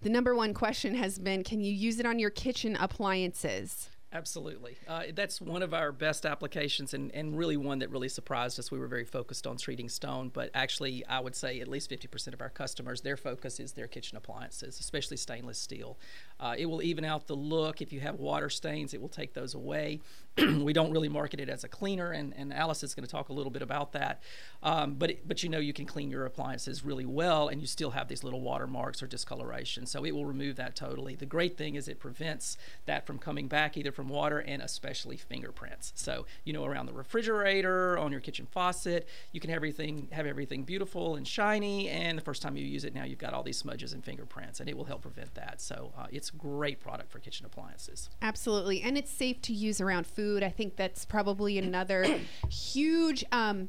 The 0.00 0.08
number 0.08 0.34
one 0.34 0.54
question 0.54 0.94
has 0.94 1.18
been: 1.18 1.44
Can 1.44 1.60
you 1.60 1.72
use 1.72 1.98
it 1.98 2.06
on 2.06 2.18
your 2.18 2.30
kitchen 2.30 2.76
appliances? 2.76 3.90
Absolutely. 4.14 4.76
Uh, 4.86 5.02
that's 5.12 5.40
one 5.40 5.60
of 5.60 5.74
our 5.74 5.90
best 5.90 6.24
applications 6.24 6.94
and, 6.94 7.12
and 7.12 7.36
really 7.36 7.56
one 7.56 7.80
that 7.80 7.90
really 7.90 8.08
surprised 8.08 8.60
us. 8.60 8.70
We 8.70 8.78
were 8.78 8.86
very 8.86 9.04
focused 9.04 9.44
on 9.44 9.56
treating 9.56 9.88
stone, 9.88 10.30
but 10.32 10.50
actually, 10.54 11.04
I 11.06 11.18
would 11.18 11.34
say 11.34 11.58
at 11.58 11.66
least 11.66 11.90
50% 11.90 12.32
of 12.32 12.40
our 12.40 12.48
customers, 12.48 13.00
their 13.00 13.16
focus 13.16 13.58
is 13.58 13.72
their 13.72 13.88
kitchen 13.88 14.16
appliances, 14.16 14.78
especially 14.78 15.16
stainless 15.16 15.58
steel. 15.58 15.98
Uh, 16.38 16.54
it 16.56 16.66
will 16.66 16.80
even 16.80 17.04
out 17.04 17.26
the 17.26 17.34
look. 17.34 17.82
If 17.82 17.92
you 17.92 17.98
have 18.00 18.20
water 18.20 18.48
stains, 18.48 18.94
it 18.94 19.00
will 19.00 19.08
take 19.08 19.34
those 19.34 19.54
away. 19.54 19.98
we 20.62 20.72
don't 20.72 20.90
really 20.90 21.08
market 21.08 21.38
it 21.38 21.48
as 21.48 21.62
a 21.62 21.68
cleaner, 21.68 22.10
and, 22.10 22.34
and 22.36 22.52
Alice 22.52 22.82
is 22.82 22.94
going 22.94 23.06
to 23.06 23.10
talk 23.10 23.28
a 23.28 23.32
little 23.32 23.52
bit 23.52 23.62
about 23.62 23.92
that. 23.92 24.20
Um, 24.62 24.94
but, 24.94 25.10
it, 25.10 25.28
but 25.28 25.42
you 25.44 25.48
know, 25.48 25.58
you 25.58 25.72
can 25.72 25.86
clean 25.86 26.10
your 26.10 26.26
appliances 26.26 26.84
really 26.84 27.04
well, 27.04 27.48
and 27.48 27.60
you 27.60 27.68
still 27.68 27.90
have 27.90 28.08
these 28.08 28.24
little 28.24 28.40
watermarks 28.40 29.00
or 29.00 29.06
discoloration. 29.06 29.86
So 29.86 30.04
it 30.04 30.12
will 30.12 30.26
remove 30.26 30.56
that 30.56 30.74
totally. 30.74 31.14
The 31.14 31.26
great 31.26 31.56
thing 31.56 31.76
is 31.76 31.86
it 31.86 32.00
prevents 32.00 32.56
that 32.86 33.06
from 33.06 33.18
coming 33.18 33.46
back 33.46 33.76
either 33.76 33.92
from 33.92 34.08
water 34.08 34.40
and 34.40 34.60
especially 34.60 35.16
fingerprints. 35.16 35.92
So 35.94 36.26
you 36.42 36.52
know, 36.52 36.64
around 36.64 36.86
the 36.86 36.92
refrigerator, 36.92 37.96
on 37.98 38.10
your 38.10 38.20
kitchen 38.20 38.46
faucet, 38.50 39.08
you 39.30 39.40
can 39.40 39.50
have 39.50 39.58
everything 39.58 40.08
have 40.10 40.26
everything 40.26 40.64
beautiful 40.64 41.14
and 41.14 41.28
shiny. 41.28 41.88
And 41.88 42.18
the 42.18 42.22
first 42.22 42.42
time 42.42 42.56
you 42.56 42.64
use 42.64 42.84
it, 42.84 42.94
now 42.94 43.04
you've 43.04 43.18
got 43.18 43.34
all 43.34 43.44
these 43.44 43.58
smudges 43.58 43.92
and 43.92 44.04
fingerprints, 44.04 44.58
and 44.58 44.68
it 44.68 44.76
will 44.76 44.84
help 44.84 45.02
prevent 45.02 45.34
that. 45.34 45.60
So 45.60 45.92
uh, 45.96 46.06
it's 46.10 46.30
great 46.30 46.80
product 46.80 47.12
for 47.12 47.20
kitchen 47.20 47.46
appliances. 47.46 48.10
Absolutely, 48.20 48.82
and 48.82 48.98
it's 48.98 49.12
safe 49.12 49.40
to 49.42 49.52
use 49.52 49.80
around 49.80 50.08
food. 50.08 50.23
I 50.42 50.48
think 50.48 50.76
that's 50.76 51.04
probably 51.04 51.58
another 51.58 52.20
huge 52.48 53.24
um, 53.32 53.68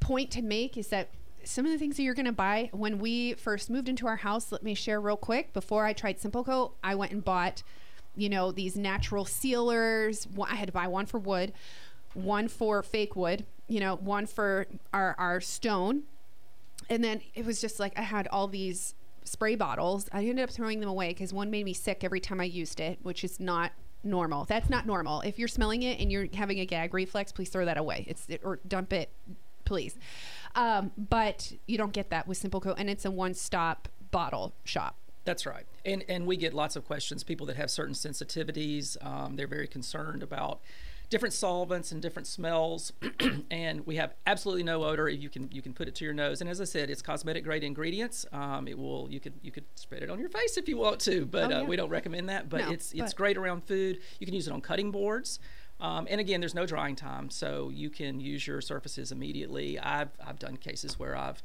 point 0.00 0.30
to 0.32 0.42
make 0.42 0.76
is 0.76 0.88
that 0.88 1.08
some 1.44 1.64
of 1.64 1.72
the 1.72 1.78
things 1.78 1.96
that 1.96 2.02
you're 2.02 2.14
going 2.14 2.26
to 2.26 2.32
buy 2.32 2.70
when 2.72 2.98
we 2.98 3.34
first 3.34 3.68
moved 3.68 3.88
into 3.88 4.06
our 4.06 4.16
house 4.16 4.52
let 4.52 4.62
me 4.62 4.74
share 4.74 5.00
real 5.00 5.16
quick 5.16 5.52
before 5.52 5.84
i 5.84 5.92
tried 5.92 6.20
simple 6.20 6.44
coat 6.44 6.76
i 6.84 6.94
went 6.94 7.10
and 7.10 7.24
bought 7.24 7.64
you 8.16 8.28
know 8.28 8.52
these 8.52 8.76
natural 8.76 9.24
sealers. 9.24 10.26
I 10.40 10.54
had 10.54 10.66
to 10.66 10.72
buy 10.72 10.86
one 10.86 11.06
for 11.06 11.18
wood 11.18 11.52
one 12.14 12.46
for 12.46 12.82
fake 12.82 13.16
wood 13.16 13.46
you 13.68 13.80
know 13.80 13.96
one 13.96 14.26
for 14.26 14.66
our, 14.92 15.14
our 15.18 15.40
stone. 15.40 16.02
And 16.90 17.02
then 17.02 17.22
it 17.34 17.46
was 17.46 17.60
just 17.60 17.80
like 17.80 17.98
i 17.98 18.02
had 18.02 18.28
all 18.28 18.48
these 18.48 18.94
spray 19.24 19.54
bottles. 19.54 20.08
I 20.12 20.24
ended 20.24 20.40
up 20.40 20.50
throwing 20.50 20.80
them 20.80 20.88
away 20.88 21.08
because 21.08 21.32
one 21.32 21.50
made 21.50 21.64
me 21.64 21.72
sick 21.72 22.04
every 22.04 22.20
time 22.20 22.40
i 22.40 22.44
used 22.44 22.80
it 22.80 22.98
which 23.02 23.24
is 23.24 23.40
not 23.40 23.72
normal 24.04 24.44
that's 24.44 24.68
not 24.68 24.86
normal 24.86 25.20
if 25.20 25.38
you're 25.38 25.48
smelling 25.48 25.82
it 25.82 26.00
and 26.00 26.10
you're 26.10 26.26
having 26.34 26.58
a 26.60 26.66
gag 26.66 26.92
reflex 26.92 27.32
please 27.32 27.48
throw 27.48 27.64
that 27.64 27.76
away 27.78 28.04
it's 28.08 28.26
or 28.42 28.58
dump 28.66 28.92
it 28.92 29.10
please 29.64 29.96
um, 30.54 30.90
but 30.96 31.52
you 31.66 31.78
don't 31.78 31.92
get 31.92 32.10
that 32.10 32.26
with 32.26 32.36
simple 32.36 32.60
coat 32.60 32.74
and 32.78 32.90
it's 32.90 33.04
a 33.04 33.10
one-stop 33.10 33.88
bottle 34.10 34.52
shop 34.64 34.96
That's 35.24 35.46
right. 35.46 35.66
And 35.84 36.04
and 36.08 36.26
we 36.26 36.36
get 36.36 36.52
lots 36.52 36.74
of 36.76 36.84
questions. 36.84 37.22
People 37.24 37.46
that 37.46 37.56
have 37.56 37.70
certain 37.70 37.94
sensitivities, 37.94 38.96
um, 39.04 39.36
they're 39.36 39.46
very 39.46 39.68
concerned 39.68 40.22
about 40.22 40.60
different 41.12 41.34
solvents 41.34 41.92
and 41.92 42.00
different 42.00 42.26
smells. 42.26 42.92
and 43.50 43.86
we 43.86 43.96
have 43.96 44.14
absolutely 44.26 44.62
no 44.64 44.82
odor. 44.82 45.08
You 45.08 45.28
can 45.28 45.48
you 45.52 45.60
can 45.62 45.74
put 45.74 45.86
it 45.86 45.94
to 45.96 46.04
your 46.04 46.14
nose. 46.14 46.40
And 46.40 46.48
as 46.50 46.60
I 46.60 46.64
said, 46.64 46.88
it's 46.90 47.02
cosmetic 47.02 47.44
grade 47.44 47.62
ingredients. 47.62 48.24
Um, 48.32 48.66
it 48.66 48.76
will 48.78 49.06
you 49.10 49.20
could 49.20 49.34
you 49.42 49.52
could 49.52 49.64
spread 49.76 50.02
it 50.02 50.10
on 50.10 50.18
your 50.18 50.30
face 50.30 50.56
if 50.56 50.68
you 50.68 50.78
want 50.78 50.98
to, 51.00 51.26
but 51.26 51.52
Oh, 51.52 51.60
uh, 51.60 51.64
we 51.64 51.76
don't 51.76 51.90
recommend 51.90 52.28
that. 52.30 52.48
But 52.48 52.62
No, 52.62 52.70
it's 52.72 52.90
it's 52.92 53.12
but- 53.12 53.16
great 53.16 53.36
around 53.36 53.62
food. 53.64 54.00
You 54.18 54.26
can 54.26 54.34
use 54.34 54.48
it 54.48 54.52
on 54.52 54.60
cutting 54.62 54.90
boards. 54.90 55.38
Um, 55.80 56.06
and 56.08 56.20
again, 56.20 56.40
there's 56.40 56.54
no 56.54 56.64
drying 56.64 56.94
time, 56.96 57.28
so 57.28 57.68
you 57.68 57.90
can 57.90 58.20
use 58.20 58.46
your 58.46 58.60
surfaces 58.60 59.10
immediately. 59.10 59.80
I've, 59.80 60.10
I've 60.24 60.38
done 60.38 60.56
cases 60.56 60.96
where 60.96 61.16
I've 61.16 61.42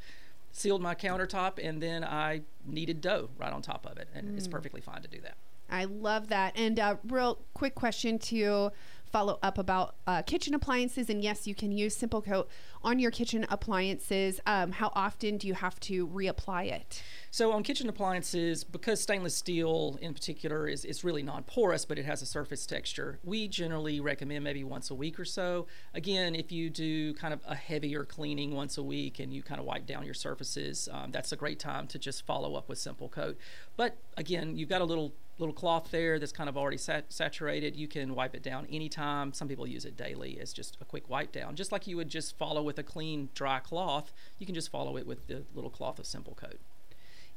sealed 0.51 0.80
my 0.80 0.93
countertop 0.93 1.53
and 1.62 1.82
then 1.82 2.03
I 2.03 2.41
kneaded 2.63 3.01
dough 3.01 3.30
right 3.39 3.51
on 3.51 3.63
top 3.63 3.88
of 3.88 3.97
it, 3.97 4.08
and 4.13 4.38
it's 4.38 4.47
Mm. 4.47 4.51
perfectly 4.51 4.80
fine 4.82 5.01
to 5.01 5.08
do 5.08 5.19
that. 5.21 5.38
I 5.71 5.86
love 5.86 6.27
that. 6.30 6.53
And 6.56 6.80
uh, 6.80 6.97
real 7.08 7.39
quick 7.56 7.73
question 7.73 8.19
to 8.19 8.71
follow 9.12 9.39
up 9.41 9.58
about 9.58 9.96
uh, 10.06 10.22
kitchen 10.22 10.54
appliances. 10.54 11.10
And 11.10 11.24
yes, 11.24 11.48
you 11.48 11.56
can 11.56 11.72
use 11.72 11.96
Simple 11.96 12.22
Coat 12.22 12.50
on 12.88 13.00
your 13.00 13.12
kitchen 13.12 13.45
appliances. 13.50 14.39
Um, 14.45 14.71
how 14.71 14.93
often 14.95 15.38
do 15.38 15.45
you 15.45 15.56
have 15.56 15.78
to 15.82 16.08
reapply 16.08 16.71
it? 16.71 17.04
So 17.32 17.52
on 17.52 17.62
kitchen 17.62 17.89
appliances, 17.89 18.63
because 18.63 19.02
stainless 19.02 19.36
steel 19.36 20.00
in 20.02 20.13
particular 20.13 20.69
is 20.69 20.86
it's 20.86 21.04
really 21.04 21.21
non-porous, 21.21 21.84
but 21.84 22.00
it 22.00 22.06
has 22.06 22.21
a 22.21 22.26
surface 22.26 22.65
texture, 22.65 23.19
we 23.26 23.50
generally 23.50 24.00
recommend 24.00 24.45
maybe 24.45 24.63
once 24.63 24.89
a 24.89 24.95
week 24.95 25.19
or 25.19 25.26
so. 25.26 25.67
Again, 25.93 26.34
if 26.34 26.50
you 26.50 26.69
do 26.69 27.13
kind 27.15 27.34
of 27.34 27.41
a 27.45 27.56
heavier 27.56 28.06
cleaning 28.06 28.56
once 28.56 28.78
a 28.78 28.84
week 28.84 29.19
and 29.19 29.34
you 29.34 29.43
kind 29.43 29.60
of 29.60 29.65
wipe 29.65 29.86
down 29.86 30.06
your 30.06 30.13
surfaces, 30.13 30.88
um, 30.93 31.12
that's 31.12 31.34
a 31.34 31.36
great 31.36 31.60
time 31.60 31.88
to 31.88 32.00
just 32.00 32.26
follow 32.26 32.56
up 32.56 32.69
with 32.69 32.80
Simple 32.80 33.10
Coat. 33.10 33.38
But 33.76 33.97
again, 34.15 34.56
you've 34.56 34.69
got 34.69 34.80
a 34.80 34.86
little 34.86 35.12
little 35.39 35.54
cloth 35.54 35.89
there 35.91 36.17
that's 36.19 36.32
kind 36.32 36.50
of 36.50 36.58
already 36.58 36.78
sat- 36.78 37.12
saturated. 37.13 37.76
You 37.76 37.88
can 37.88 38.15
wipe 38.15 38.36
it 38.36 38.43
down 38.43 38.65
anytime. 38.71 39.34
Some 39.34 39.47
people 39.47 39.67
use 39.67 39.86
it 39.86 39.95
daily 39.95 40.39
as 40.39 40.52
just 40.54 40.78
a 40.82 40.86
quick 40.86 41.10
wipe 41.10 41.32
down, 41.32 41.56
just 41.56 41.71
like 41.71 41.88
you 41.88 41.95
would 41.97 42.10
just 42.10 42.38
follow 42.38 42.63
with 42.63 42.77
a 42.78 42.84
clean 42.84 43.30
dry 43.34 43.60
cloth. 43.60 44.12
You 44.40 44.46
can 44.46 44.56
just 44.56 44.70
follow 44.70 44.98
it 44.98 45.08
with 45.08 45.28
the 45.28 45.44
little 45.54 45.70
cloth 45.70 46.00
of 46.00 46.06
Simple 46.06 46.34
Coat. 46.36 46.60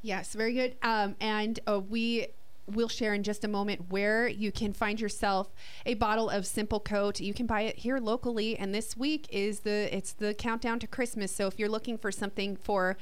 Yes, 0.02 0.34
very 0.34 0.54
good. 0.54 0.76
Um, 0.82 1.16
and 1.20 1.60
uh, 1.66 1.80
we 1.80 2.28
will 2.66 2.88
share 2.88 3.14
in 3.14 3.22
just 3.22 3.44
a 3.44 3.48
moment 3.48 3.90
where 3.90 4.28
you 4.28 4.52
can 4.52 4.72
find 4.72 5.00
yourself 5.00 5.50
a 5.84 5.94
bottle 5.94 6.30
of 6.30 6.46
Simple 6.46 6.80
Coat. 6.80 7.20
You 7.20 7.34
can 7.34 7.46
buy 7.46 7.62
it 7.62 7.78
here 7.78 7.98
locally, 7.98 8.56
and 8.56 8.74
this 8.74 8.96
week 8.96 9.26
is 9.30 9.60
the 9.60 9.94
it's 9.94 10.12
the 10.12 10.34
countdown 10.34 10.78
to 10.80 10.86
Christmas. 10.86 11.34
So 11.34 11.46
if 11.46 11.58
you're 11.58 11.68
looking 11.68 11.98
for 11.98 12.12
something 12.12 12.56
for 12.56 12.96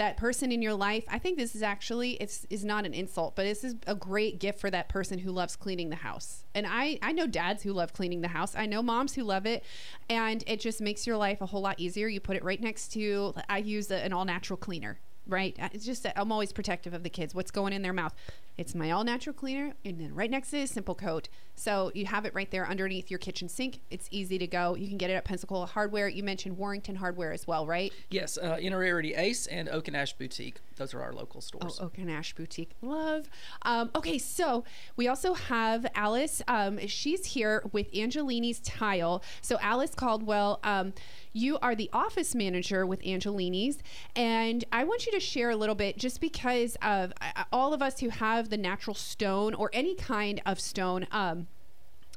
that 0.00 0.16
person 0.16 0.50
in 0.50 0.62
your 0.62 0.72
life, 0.72 1.04
I 1.08 1.18
think 1.18 1.36
this 1.36 1.54
is 1.54 1.62
actually 1.62 2.12
it's 2.12 2.46
is 2.48 2.64
not 2.64 2.86
an 2.86 2.94
insult, 2.94 3.36
but 3.36 3.42
this 3.42 3.62
is 3.62 3.74
a 3.86 3.94
great 3.94 4.40
gift 4.40 4.58
for 4.58 4.70
that 4.70 4.88
person 4.88 5.18
who 5.18 5.30
loves 5.30 5.56
cleaning 5.56 5.90
the 5.90 5.96
house. 5.96 6.46
And 6.54 6.66
I 6.66 6.98
I 7.02 7.12
know 7.12 7.26
dads 7.26 7.62
who 7.62 7.74
love 7.74 7.92
cleaning 7.92 8.22
the 8.22 8.28
house. 8.28 8.56
I 8.56 8.64
know 8.64 8.82
moms 8.82 9.14
who 9.14 9.24
love 9.24 9.44
it, 9.44 9.62
and 10.08 10.42
it 10.46 10.58
just 10.58 10.80
makes 10.80 11.06
your 11.06 11.18
life 11.18 11.42
a 11.42 11.46
whole 11.46 11.60
lot 11.60 11.78
easier. 11.78 12.08
You 12.08 12.18
put 12.18 12.38
it 12.38 12.42
right 12.42 12.62
next 12.62 12.92
to 12.92 13.34
I 13.50 13.58
use 13.58 13.90
a, 13.90 13.96
an 14.02 14.14
all 14.14 14.24
natural 14.24 14.56
cleaner 14.56 15.00
right? 15.30 15.56
It's 15.72 15.84
just 15.84 16.02
that 16.02 16.14
I'm 16.16 16.32
always 16.32 16.52
protective 16.52 16.94
of 16.94 17.02
the 17.02 17.10
kids. 17.10 17.34
What's 17.34 17.50
going 17.50 17.72
in 17.72 17.82
their 17.82 17.92
mouth? 17.92 18.14
It's 18.58 18.74
my 18.74 18.90
all 18.90 19.04
natural 19.04 19.32
cleaner, 19.32 19.72
and 19.84 19.98
then 19.98 20.14
right 20.14 20.30
next 20.30 20.50
to 20.50 20.58
it 20.58 20.62
is 20.64 20.70
Simple 20.70 20.94
Coat. 20.94 21.28
So 21.54 21.90
you 21.94 22.06
have 22.06 22.24
it 22.26 22.34
right 22.34 22.50
there 22.50 22.66
underneath 22.66 23.10
your 23.10 23.18
kitchen 23.18 23.48
sink. 23.48 23.80
It's 23.90 24.08
easy 24.10 24.38
to 24.38 24.46
go. 24.46 24.74
You 24.74 24.88
can 24.88 24.98
get 24.98 25.10
it 25.10 25.14
at 25.14 25.24
Pensacola 25.24 25.66
Hardware. 25.66 26.08
You 26.08 26.22
mentioned 26.22 26.58
Warrington 26.58 26.96
Hardware 26.96 27.32
as 27.32 27.46
well, 27.46 27.66
right? 27.66 27.92
Yes, 28.10 28.38
uh, 28.38 28.56
Inner 28.60 28.82
Ace 28.82 29.46
and 29.46 29.68
Oak 29.68 29.88
and 29.88 29.96
Ash 29.96 30.12
Boutique. 30.12 30.60
Those 30.76 30.94
are 30.94 31.02
our 31.02 31.12
local 31.12 31.40
stores. 31.40 31.78
Oh, 31.80 31.86
Oak 31.86 31.98
and 31.98 32.10
Ash 32.10 32.34
Boutique. 32.34 32.70
Love. 32.80 33.28
Um, 33.62 33.90
okay, 33.94 34.18
so 34.18 34.64
we 34.96 35.08
also 35.08 35.34
have 35.34 35.86
Alice. 35.94 36.42
Um, 36.48 36.86
she's 36.86 37.26
here 37.26 37.62
with 37.72 37.90
Angelini's 37.94 38.60
Tile. 38.60 39.22
So, 39.42 39.58
Alice 39.60 39.94
Caldwell, 39.94 40.60
um, 40.64 40.94
you 41.32 41.58
are 41.60 41.74
the 41.74 41.90
office 41.92 42.34
manager 42.34 42.86
with 42.86 43.00
Angelini's. 43.02 43.78
And 44.16 44.64
I 44.72 44.84
want 44.84 45.06
you 45.06 45.12
to 45.12 45.20
share 45.20 45.50
a 45.50 45.56
little 45.56 45.74
bit 45.74 45.96
just 45.96 46.20
because 46.20 46.76
of 46.82 47.12
uh, 47.20 47.44
all 47.52 47.72
of 47.72 47.82
us 47.82 48.00
who 48.00 48.08
have 48.08 48.50
the 48.50 48.56
natural 48.56 48.94
stone 48.94 49.54
or 49.54 49.70
any 49.72 49.94
kind 49.94 50.40
of 50.44 50.60
stone. 50.60 51.06
Um, 51.10 51.46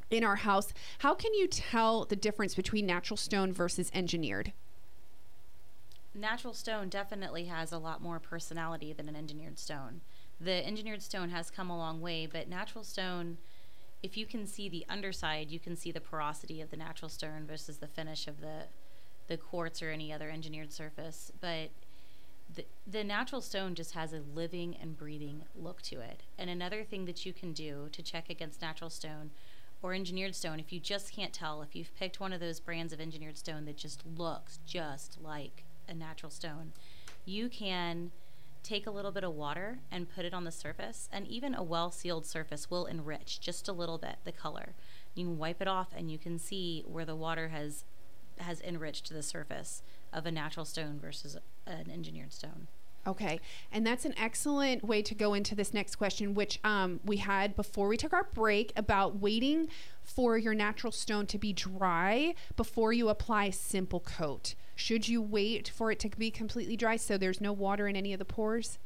in 0.09 0.23
our 0.23 0.35
house, 0.35 0.73
how 0.99 1.15
can 1.15 1.33
you 1.33 1.47
tell 1.47 2.05
the 2.05 2.15
difference 2.15 2.53
between 2.53 2.85
natural 2.85 3.17
stone 3.17 3.51
versus 3.51 3.89
engineered? 3.95 4.53
natural 6.15 6.53
stone 6.53 6.89
definitely 6.89 7.45
has 7.45 7.71
a 7.71 7.77
lot 7.77 8.01
more 8.01 8.19
personality 8.19 8.93
than 8.93 9.09
an 9.09 9.15
engineered 9.15 9.57
stone. 9.57 10.01
The 10.39 10.65
engineered 10.65 11.01
stone 11.01 11.29
has 11.29 11.49
come 11.49 11.69
a 11.69 11.77
long 11.77 12.01
way, 12.01 12.27
but 12.31 12.47
natural 12.47 12.83
stone, 12.83 13.37
if 14.01 14.17
you 14.17 14.25
can 14.25 14.45
see 14.45 14.69
the 14.69 14.85
underside, 14.89 15.49
you 15.49 15.59
can 15.59 15.75
see 15.75 15.91
the 15.91 16.01
porosity 16.01 16.61
of 16.61 16.69
the 16.69 16.77
natural 16.77 17.09
stone 17.09 17.45
versus 17.47 17.77
the 17.77 17.87
finish 17.87 18.27
of 18.27 18.41
the 18.41 18.65
the 19.27 19.37
quartz 19.37 19.81
or 19.81 19.89
any 19.89 20.11
other 20.11 20.29
engineered 20.29 20.71
surface. 20.71 21.31
But 21.39 21.69
the, 22.53 22.65
the 22.85 23.03
natural 23.03 23.41
stone 23.41 23.75
just 23.75 23.93
has 23.93 24.13
a 24.13 24.21
living 24.33 24.75
and 24.81 24.97
breathing 24.97 25.43
look 25.55 25.81
to 25.83 25.99
it. 25.99 26.23
And 26.37 26.49
another 26.49 26.83
thing 26.83 27.05
that 27.05 27.25
you 27.25 27.33
can 27.33 27.53
do 27.53 27.89
to 27.91 28.01
check 28.01 28.29
against 28.29 28.61
natural 28.61 28.89
stone 28.89 29.31
or 29.81 29.93
engineered 29.93 30.35
stone, 30.35 30.59
if 30.59 30.71
you 30.71 30.79
just 30.79 31.13
can't 31.13 31.33
tell, 31.33 31.61
if 31.61 31.75
you've 31.75 31.95
picked 31.95 32.19
one 32.19 32.33
of 32.33 32.39
those 32.39 32.59
brands 32.59 32.93
of 32.93 33.01
engineered 33.01 33.37
stone 33.37 33.65
that 33.65 33.77
just 33.77 34.03
looks 34.17 34.59
just 34.65 35.17
like 35.21 35.63
a 35.87 35.93
natural 35.93 36.29
stone, 36.29 36.71
you 37.25 37.49
can 37.49 38.11
take 38.63 38.87
a 38.87 38.91
little 38.91 39.11
bit 39.11 39.25
of 39.25 39.33
water 39.33 39.79
and 39.91 40.13
put 40.13 40.25
it 40.25 40.33
on 40.33 40.45
the 40.45 40.51
surface, 40.51 41.09
and 41.11 41.27
even 41.27 41.53
a 41.53 41.61
well 41.61 41.91
sealed 41.91 42.25
surface 42.25 42.71
will 42.71 42.85
enrich 42.85 43.39
just 43.41 43.67
a 43.67 43.73
little 43.73 43.97
bit 43.97 44.15
the 44.23 44.31
color. 44.31 44.73
You 45.15 45.25
can 45.25 45.37
wipe 45.37 45.61
it 45.61 45.67
off, 45.67 45.89
and 45.95 46.09
you 46.09 46.17
can 46.17 46.39
see 46.39 46.83
where 46.87 47.05
the 47.05 47.15
water 47.15 47.49
has 47.49 47.83
has 48.39 48.61
enriched 48.61 49.09
the 49.09 49.23
surface 49.23 49.81
of 50.11 50.25
a 50.25 50.31
natural 50.31 50.65
stone 50.65 50.99
versus 50.99 51.37
an 51.65 51.89
engineered 51.91 52.33
stone. 52.33 52.67
Okay, 53.05 53.41
and 53.71 53.85
that's 53.85 54.05
an 54.05 54.13
excellent 54.17 54.83
way 54.83 55.01
to 55.01 55.13
go 55.13 55.33
into 55.33 55.55
this 55.55 55.73
next 55.73 55.97
question, 55.97 56.33
which 56.33 56.59
um, 56.63 57.01
we 57.03 57.17
had 57.17 57.53
before 57.55 57.89
we 57.89 57.97
took 57.97 58.13
our 58.13 58.23
break 58.33 58.71
about 58.77 59.19
waiting 59.19 59.67
for 60.03 60.37
your 60.37 60.53
natural 60.53 60.91
stone 60.91 61.25
to 61.27 61.37
be 61.37 61.51
dry 61.51 62.33
before 62.55 62.93
you 62.93 63.09
apply 63.09 63.49
simple 63.49 63.99
coat. 63.99 64.55
Should 64.75 65.09
you 65.09 65.21
wait 65.21 65.67
for 65.67 65.91
it 65.91 65.99
to 65.99 66.09
be 66.09 66.31
completely 66.31 66.77
dry 66.77 66.95
so 66.95 67.17
there's 67.17 67.41
no 67.41 67.51
water 67.51 67.89
in 67.89 67.97
any 67.97 68.13
of 68.13 68.19
the 68.19 68.25
pores? 68.25 68.79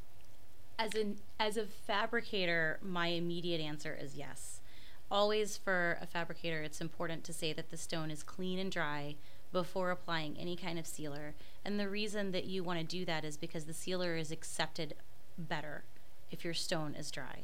As 0.79 0.95
an 0.95 1.17
as 1.39 1.55
a 1.55 1.65
fabricator, 1.65 2.79
my 2.81 3.07
immediate 3.07 3.61
answer 3.61 3.97
is 3.99 4.15
yes. 4.15 4.61
Always 5.09 5.57
for 5.57 5.97
a 6.01 6.07
fabricator, 6.07 6.63
it's 6.63 6.81
important 6.81 7.23
to 7.25 7.33
say 7.33 7.53
that 7.53 7.69
the 7.69 7.77
stone 7.77 8.09
is 8.11 8.23
clean 8.23 8.57
and 8.59 8.71
dry 8.71 9.15
before 9.51 9.91
applying 9.91 10.37
any 10.37 10.55
kind 10.55 10.77
of 10.77 10.85
sealer. 10.85 11.33
And 11.63 11.79
the 11.79 11.89
reason 11.89 12.31
that 12.31 12.45
you 12.45 12.63
want 12.63 12.79
to 12.79 12.85
do 12.85 13.05
that 13.05 13.23
is 13.23 13.37
because 13.37 13.65
the 13.65 13.73
sealer 13.73 14.15
is 14.15 14.31
accepted 14.31 14.95
better 15.37 15.83
if 16.31 16.43
your 16.43 16.53
stone 16.53 16.95
is 16.95 17.11
dry. 17.11 17.43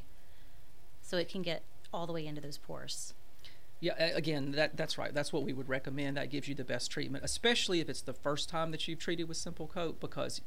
So 1.02 1.16
it 1.16 1.28
can 1.28 1.42
get 1.42 1.62
all 1.92 2.06
the 2.06 2.12
way 2.12 2.26
into 2.26 2.40
those 2.40 2.58
pores. 2.58 3.14
Yeah, 3.80 3.94
again, 3.98 4.52
that 4.52 4.76
that's 4.76 4.96
right. 4.96 5.12
That's 5.12 5.32
what 5.32 5.42
we 5.42 5.52
would 5.52 5.68
recommend. 5.68 6.16
That 6.16 6.30
gives 6.30 6.48
you 6.48 6.54
the 6.54 6.64
best 6.64 6.90
treatment, 6.90 7.24
especially 7.24 7.80
if 7.80 7.88
it's 7.88 8.00
the 8.00 8.14
first 8.14 8.48
time 8.48 8.70
that 8.70 8.88
you've 8.88 8.98
treated 8.98 9.28
with 9.28 9.36
Simple 9.36 9.66
Coat, 9.66 10.00
because 10.00 10.40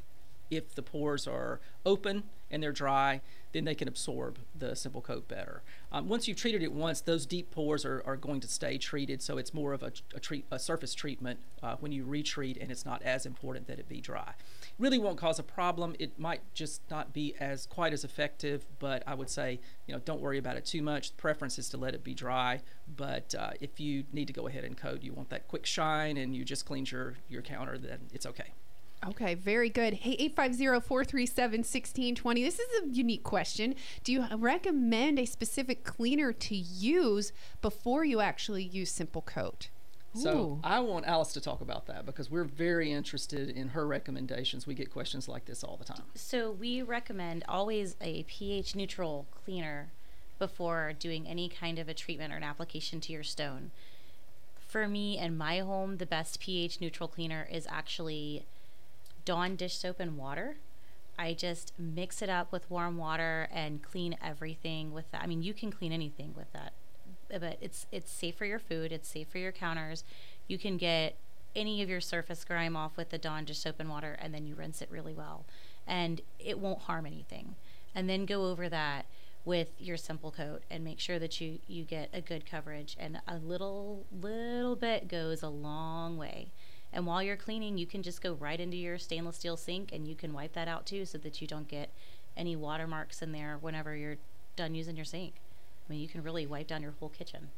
if 0.49 0.73
the 0.75 0.81
pores 0.81 1.27
are 1.27 1.59
open 1.85 2.23
and 2.49 2.63
they're 2.63 2.71
dry, 2.71 3.21
then 3.53 3.65
they 3.65 3.75
can 3.75 3.87
absorb 3.87 4.39
the 4.57 4.75
Simple 4.75 5.01
Coat 5.01 5.27
better. 5.27 5.61
Um, 5.91 6.07
once 6.07 6.27
you've 6.27 6.37
treated 6.37 6.61
it 6.63 6.71
once, 6.71 7.01
those 7.01 7.25
deep 7.25 7.51
pores 7.51 7.85
are, 7.85 8.01
are 8.05 8.15
going 8.15 8.39
to 8.41 8.47
stay 8.47 8.77
treated, 8.77 9.21
so 9.21 9.37
it's 9.37 9.53
more 9.53 9.73
of 9.73 9.83
a, 9.83 9.91
a, 10.13 10.19
treat, 10.19 10.45
a 10.51 10.59
surface 10.59 10.93
treatment 10.93 11.39
uh, 11.63 11.75
when 11.79 11.91
you 11.91 12.05
retreat, 12.05 12.57
and 12.59 12.71
it's 12.71 12.85
not 12.85 13.01
as 13.03 13.25
important 13.25 13.67
that 13.67 13.79
it 13.79 13.89
be 13.89 13.99
dry. 13.99 14.33
Really 14.79 14.97
won't 14.97 15.17
cause 15.17 15.39
a 15.39 15.43
problem. 15.43 15.95
It 15.97 16.19
might 16.19 16.41
just 16.53 16.81
not 16.89 17.13
be 17.13 17.35
as 17.39 17.65
quite 17.65 17.93
as 17.93 18.03
effective, 18.03 18.65
but 18.79 19.03
I 19.07 19.13
would 19.13 19.29
say, 19.29 19.59
you 19.87 19.93
know, 19.93 20.01
don't 20.05 20.21
worry 20.21 20.37
about 20.37 20.55
it 20.55 20.65
too 20.65 20.81
much. 20.81 21.11
The 21.11 21.17
preference 21.17 21.57
is 21.57 21.69
to 21.69 21.77
let 21.77 21.93
it 21.95 22.03
be 22.03 22.13
dry, 22.13 22.61
but 22.95 23.33
uh, 23.37 23.51
if 23.59 23.79
you 23.79 24.03
need 24.13 24.27
to 24.27 24.33
go 24.33 24.47
ahead 24.47 24.63
and 24.63 24.77
coat, 24.77 25.03
you 25.03 25.13
want 25.13 25.29
that 25.29 25.47
quick 25.47 25.65
shine, 25.65 26.17
and 26.17 26.35
you 26.35 26.45
just 26.45 26.65
cleaned 26.65 26.91
your, 26.91 27.15
your 27.27 27.41
counter, 27.41 27.77
then 27.77 27.99
it's 28.13 28.25
okay. 28.25 28.53
Okay, 29.05 29.35
very 29.35 29.69
good. 29.69 29.93
Hey, 29.93 30.17
850-437-1620. 30.35 32.43
This 32.43 32.57
is 32.59 32.81
a 32.81 32.87
unique 32.87 33.23
question. 33.23 33.75
Do 34.03 34.11
you 34.11 34.25
recommend 34.35 35.19
a 35.19 35.25
specific 35.25 35.83
cleaner 35.83 36.33
to 36.33 36.55
use 36.55 37.31
before 37.61 38.03
you 38.03 38.19
actually 38.19 38.63
use 38.63 38.89
Simple 38.91 39.21
Coat? 39.21 39.69
So 40.13 40.59
I 40.63 40.79
want 40.79 41.05
Alice 41.05 41.33
to 41.33 41.41
talk 41.41 41.61
about 41.61 41.85
that 41.87 42.05
because 42.07 42.31
we're 42.31 42.43
very 42.43 42.91
interested 42.91 43.49
in 43.49 43.69
her 43.69 43.85
recommendations. 43.85 44.65
We 44.65 44.73
get 44.73 44.89
questions 44.89 45.29
like 45.29 45.45
this 45.45 45.63
all 45.63 45.77
the 45.77 45.85
time. 45.85 46.01
So 46.15 46.49
we 46.51 46.81
recommend 46.81 47.45
always 47.47 47.95
a 48.01 48.23
pH 48.23 48.75
neutral 48.75 49.27
cleaner 49.29 49.91
before 50.39 50.93
doing 50.97 51.27
any 51.27 51.49
kind 51.49 51.77
of 51.77 51.87
a 51.87 51.93
treatment 51.93 52.33
or 52.33 52.37
an 52.37 52.43
application 52.43 52.99
to 53.01 53.13
your 53.13 53.21
stone. 53.21 53.69
For 54.59 54.87
me 54.87 55.19
and 55.19 55.37
my 55.37 55.59
home, 55.59 55.97
the 55.97 56.07
best 56.07 56.39
pH 56.39 56.81
neutral 56.81 57.07
cleaner 57.07 57.47
is 57.51 57.67
actually 57.69 58.47
Dawn 59.27 59.57
dish 59.57 59.77
soap 59.77 59.99
and 59.99 60.15
water. 60.15 60.55
I 61.19 61.33
just 61.33 61.73
mix 61.77 62.21
it 62.21 62.29
up 62.29 62.49
with 62.49 62.71
warm 62.71 62.97
water 62.97 63.49
and 63.51 63.83
clean 63.83 64.15
everything 64.23 64.93
with 64.93 65.11
that. 65.11 65.21
I 65.21 65.27
mean, 65.27 65.43
you 65.43 65.53
can 65.53 65.69
clean 65.69 65.91
anything 65.91 66.33
with 66.33 66.49
that, 66.53 66.71
but 67.29 67.57
it's 67.59 67.87
it's 67.91 68.09
safe 68.09 68.35
for 68.35 68.45
your 68.45 68.57
food. 68.57 68.93
It's 68.93 69.09
safe 69.09 69.27
for 69.27 69.37
your 69.37 69.51
counters. 69.51 70.05
You 70.47 70.57
can 70.57 70.77
get 70.77 71.17
any 71.57 71.81
of 71.81 71.89
your 71.89 71.99
surface 71.99 72.45
grime 72.45 72.77
off 72.77 72.95
with 72.95 73.09
the 73.09 73.17
Dawn 73.17 73.43
dish 73.43 73.57
soap 73.57 73.81
and 73.81 73.89
water, 73.89 74.17
and 74.17 74.33
then 74.33 74.47
you 74.47 74.55
rinse 74.55 74.81
it 74.81 74.89
really 74.89 75.13
well, 75.13 75.43
and 75.85 76.21
it 76.39 76.57
won't 76.57 76.83
harm 76.83 77.05
anything. 77.05 77.55
And 77.93 78.09
then 78.09 78.25
go 78.25 78.45
over 78.45 78.69
that 78.69 79.07
with 79.43 79.67
your 79.77 79.97
simple 79.97 80.31
coat 80.31 80.63
and 80.71 80.85
make 80.85 81.01
sure 81.01 81.19
that 81.19 81.41
you 81.41 81.59
you 81.67 81.83
get 81.83 82.09
a 82.13 82.21
good 82.21 82.45
coverage. 82.45 82.95
And 82.97 83.19
a 83.27 83.35
little 83.35 84.05
little 84.09 84.77
bit 84.77 85.09
goes 85.09 85.43
a 85.43 85.49
long 85.49 86.15
way. 86.15 86.53
And 86.97 87.05
while 87.05 87.21
you're 87.21 87.37
cleaning, 87.37 87.77
you 87.77 87.85
can 87.85 88.01
just 88.01 88.23
go 88.23 88.33
right 88.33 88.59
into 88.59 88.75
your 88.75 88.97
stainless 88.97 89.35
steel 89.35 89.55
sink 89.55 89.91
and 89.93 90.07
you 90.07 90.15
can 90.15 90.33
wipe 90.33 90.53
that 90.53 90.67
out 90.67 90.87
too 90.87 91.05
so 91.05 91.19
that 91.19 91.39
you 91.39 91.45
don't 91.45 91.67
get 91.67 91.91
any 92.35 92.55
watermarks 92.55 93.21
in 93.21 93.33
there 93.33 93.59
whenever 93.61 93.95
you're 93.95 94.17
done 94.55 94.73
using 94.73 94.95
your 94.95 95.05
sink. 95.05 95.35
I 95.87 95.93
mean, 95.93 96.01
you 96.01 96.07
can 96.07 96.23
really 96.23 96.47
wipe 96.47 96.65
down 96.65 96.81
your 96.81 96.95
whole 96.99 97.09
kitchen. 97.09 97.49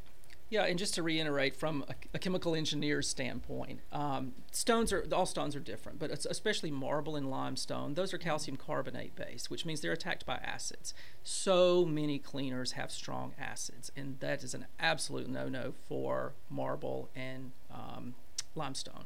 Yeah, 0.50 0.64
and 0.66 0.78
just 0.78 0.94
to 0.96 1.04
reiterate 1.04 1.56
from 1.56 1.86
a, 1.88 1.96
a 2.16 2.20
chemical 2.20 2.54
engineer's 2.54 3.08
standpoint, 3.08 3.80
um, 3.94 4.34
stones 4.52 4.92
are 4.92 5.06
all 5.14 5.26
stones 5.26 5.56
are 5.56 5.62
different, 5.62 6.00
but 6.00 6.12
especially 6.12 6.72
marble 6.72 7.16
and 7.16 7.32
limestone. 7.32 7.94
Those 7.94 8.14
are 8.14 8.18
calcium 8.18 8.58
carbonate 8.58 9.16
based, 9.16 9.50
which 9.50 9.66
means 9.66 9.80
they're 9.80 9.94
attacked 9.94 10.26
by 10.26 10.36
acids. 10.44 10.94
So 11.24 11.86
many 11.86 12.20
cleaners 12.20 12.74
have 12.74 12.92
strong 12.92 13.36
acids, 13.40 13.90
and 13.96 14.20
that 14.20 14.44
is 14.44 14.54
an 14.54 14.66
absolute 14.80 15.30
no-no 15.30 15.76
for 15.88 16.34
marble 16.50 17.10
and 17.16 17.52
um, 17.72 18.16
limestone. 18.56 19.06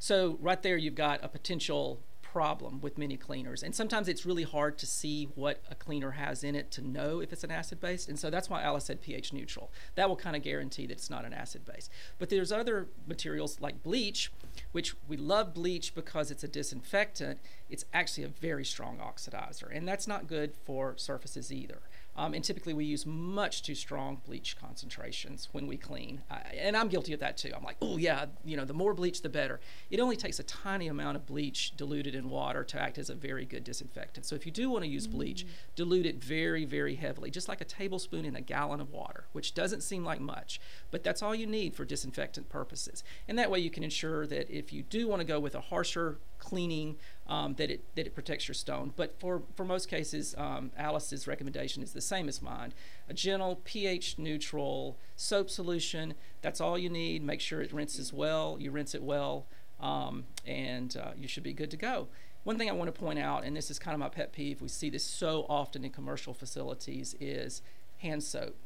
So 0.00 0.38
right 0.40 0.60
there, 0.62 0.78
you've 0.78 0.94
got 0.94 1.22
a 1.22 1.28
potential 1.28 2.00
problem 2.22 2.80
with 2.80 2.96
many 2.96 3.16
cleaners. 3.18 3.62
And 3.62 3.74
sometimes 3.74 4.08
it's 4.08 4.24
really 4.24 4.44
hard 4.44 4.78
to 4.78 4.86
see 4.86 5.28
what 5.34 5.62
a 5.70 5.74
cleaner 5.74 6.12
has 6.12 6.42
in 6.42 6.54
it 6.54 6.70
to 6.72 6.80
know 6.80 7.20
if 7.20 7.32
it's 7.34 7.44
an 7.44 7.50
acid 7.50 7.80
base. 7.80 8.08
And 8.08 8.18
so 8.18 8.30
that's 8.30 8.48
why 8.48 8.62
Alice 8.62 8.84
said 8.84 9.02
pH 9.02 9.34
neutral. 9.34 9.70
That 9.96 10.08
will 10.08 10.16
kind 10.16 10.34
of 10.34 10.42
guarantee 10.42 10.86
that 10.86 10.94
it's 10.94 11.10
not 11.10 11.26
an 11.26 11.34
acid 11.34 11.66
base. 11.66 11.90
But 12.18 12.30
there's 12.30 12.50
other 12.50 12.86
materials 13.06 13.60
like 13.60 13.82
bleach, 13.82 14.32
which 14.72 14.94
we 15.06 15.18
love 15.18 15.52
bleach 15.52 15.94
because 15.94 16.30
it's 16.30 16.44
a 16.44 16.48
disinfectant. 16.48 17.40
It's 17.68 17.84
actually 17.92 18.24
a 18.24 18.28
very 18.28 18.64
strong 18.64 18.98
oxidizer. 18.98 19.68
And 19.70 19.86
that's 19.86 20.08
not 20.08 20.26
good 20.26 20.54
for 20.64 20.94
surfaces 20.96 21.52
either. 21.52 21.80
Um, 22.16 22.34
and 22.34 22.44
typically 22.44 22.74
we 22.74 22.84
use 22.84 23.06
much 23.06 23.62
too 23.62 23.74
strong 23.74 24.20
bleach 24.26 24.56
concentrations 24.60 25.48
when 25.52 25.66
we 25.66 25.76
clean. 25.76 26.22
I, 26.30 26.40
and 26.58 26.76
I'm 26.76 26.88
guilty 26.88 27.12
of 27.12 27.20
that 27.20 27.36
too. 27.36 27.52
I'm 27.56 27.62
like, 27.62 27.76
oh 27.80 27.96
yeah, 27.96 28.26
you 28.44 28.56
know, 28.56 28.64
the 28.64 28.74
more 28.74 28.94
bleach, 28.94 29.22
the 29.22 29.28
better. 29.28 29.60
It 29.90 30.00
only 30.00 30.16
takes 30.16 30.38
a 30.38 30.42
tiny 30.42 30.88
amount 30.88 31.16
of 31.16 31.26
bleach 31.26 31.76
diluted 31.76 32.14
in 32.14 32.28
water 32.28 32.64
to 32.64 32.82
act 32.82 32.98
as 32.98 33.10
a 33.10 33.14
very 33.14 33.44
good 33.44 33.64
disinfectant. 33.64 34.26
So 34.26 34.34
if 34.34 34.44
you 34.44 34.52
do 34.52 34.70
want 34.70 34.84
to 34.84 34.90
use 34.90 35.06
bleach, 35.06 35.46
dilute 35.76 36.06
it 36.06 36.22
very, 36.22 36.64
very 36.64 36.96
heavily, 36.96 37.30
just 37.30 37.48
like 37.48 37.60
a 37.60 37.64
tablespoon 37.64 38.24
in 38.24 38.36
a 38.36 38.40
gallon 38.40 38.80
of 38.80 38.90
water, 38.90 39.24
which 39.32 39.54
doesn't 39.54 39.82
seem 39.82 40.04
like 40.04 40.20
much, 40.20 40.60
but 40.90 41.02
that's 41.02 41.22
all 41.22 41.34
you 41.34 41.46
need 41.46 41.74
for 41.74 41.84
disinfectant 41.84 42.48
purposes. 42.48 43.02
And 43.28 43.38
that 43.38 43.50
way 43.50 43.60
you 43.60 43.70
can 43.70 43.84
ensure 43.84 44.26
that 44.26 44.50
if 44.50 44.72
you 44.72 44.82
do 44.82 45.08
want 45.08 45.20
to 45.20 45.26
go 45.26 45.40
with 45.40 45.54
a 45.54 45.60
harsher 45.60 46.18
cleaning 46.40 46.96
um, 47.28 47.54
that 47.54 47.70
it 47.70 47.94
that 47.94 48.06
it 48.06 48.14
protects 48.14 48.48
your 48.48 48.54
stone. 48.54 48.92
But 48.96 49.20
for 49.20 49.42
for 49.54 49.64
most 49.64 49.88
cases, 49.88 50.34
um, 50.36 50.72
Alice's 50.76 51.28
recommendation 51.28 51.82
is 51.82 51.92
the 51.92 52.00
same 52.00 52.28
as 52.28 52.42
mine: 52.42 52.72
a 53.08 53.14
gentle 53.14 53.60
pH 53.62 54.18
neutral 54.18 54.98
soap 55.14 55.48
solution. 55.48 56.14
That's 56.42 56.60
all 56.60 56.76
you 56.76 56.90
need. 56.90 57.22
Make 57.22 57.40
sure 57.40 57.60
it 57.60 57.72
rinses 57.72 58.12
well. 58.12 58.56
You 58.58 58.72
rinse 58.72 58.94
it 58.94 59.02
well, 59.02 59.46
um, 59.78 60.24
and 60.44 60.96
uh, 60.96 61.12
you 61.16 61.28
should 61.28 61.44
be 61.44 61.52
good 61.52 61.70
to 61.70 61.76
go. 61.76 62.08
One 62.42 62.56
thing 62.58 62.70
I 62.70 62.72
want 62.72 62.92
to 62.92 62.98
point 62.98 63.18
out, 63.18 63.44
and 63.44 63.54
this 63.54 63.70
is 63.70 63.78
kind 63.78 63.94
of 63.94 64.00
my 64.00 64.08
pet 64.08 64.32
peeve, 64.32 64.62
we 64.62 64.68
see 64.68 64.88
this 64.88 65.04
so 65.04 65.44
often 65.48 65.84
in 65.84 65.90
commercial 65.90 66.32
facilities, 66.32 67.14
is 67.20 67.60
hand 67.98 68.24
soap. 68.24 68.56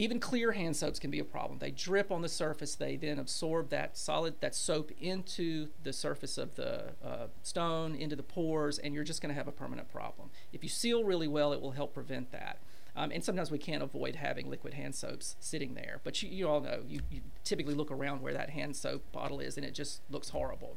Even 0.00 0.20
clear 0.20 0.52
hand 0.52 0.76
soaps 0.76 1.00
can 1.00 1.10
be 1.10 1.18
a 1.18 1.24
problem. 1.24 1.58
They 1.58 1.72
drip 1.72 2.12
on 2.12 2.22
the 2.22 2.28
surface. 2.28 2.76
They 2.76 2.94
then 2.94 3.18
absorb 3.18 3.70
that 3.70 3.98
solid, 3.98 4.40
that 4.40 4.54
soap 4.54 4.92
into 5.00 5.70
the 5.82 5.92
surface 5.92 6.38
of 6.38 6.54
the 6.54 6.92
uh, 7.04 7.26
stone, 7.42 7.96
into 7.96 8.14
the 8.14 8.22
pores, 8.22 8.78
and 8.78 8.94
you're 8.94 9.02
just 9.02 9.20
going 9.20 9.30
to 9.30 9.34
have 9.34 9.48
a 9.48 9.52
permanent 9.52 9.90
problem. 9.90 10.30
If 10.52 10.62
you 10.62 10.70
seal 10.70 11.02
really 11.02 11.26
well, 11.26 11.52
it 11.52 11.60
will 11.60 11.72
help 11.72 11.94
prevent 11.94 12.30
that. 12.30 12.60
Um, 12.94 13.10
and 13.10 13.24
sometimes 13.24 13.50
we 13.50 13.58
can't 13.58 13.82
avoid 13.82 14.14
having 14.14 14.48
liquid 14.48 14.74
hand 14.74 14.94
soaps 14.94 15.34
sitting 15.40 15.74
there. 15.74 16.00
But 16.04 16.22
you, 16.22 16.28
you 16.28 16.48
all 16.48 16.60
know, 16.60 16.82
you, 16.86 17.00
you 17.10 17.20
typically 17.42 17.74
look 17.74 17.90
around 17.90 18.22
where 18.22 18.32
that 18.34 18.50
hand 18.50 18.76
soap 18.76 19.02
bottle 19.10 19.40
is, 19.40 19.56
and 19.56 19.66
it 19.66 19.74
just 19.74 20.00
looks 20.10 20.28
horrible. 20.28 20.76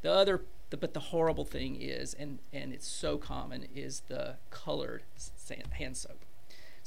The 0.00 0.10
other, 0.10 0.42
the, 0.70 0.78
but 0.78 0.94
the 0.94 1.00
horrible 1.00 1.44
thing 1.44 1.76
is, 1.76 2.14
and, 2.14 2.38
and 2.54 2.72
it's 2.72 2.88
so 2.88 3.18
common, 3.18 3.66
is 3.74 4.00
the 4.08 4.36
colored 4.50 5.02
hand 5.72 5.98
soap. 5.98 6.24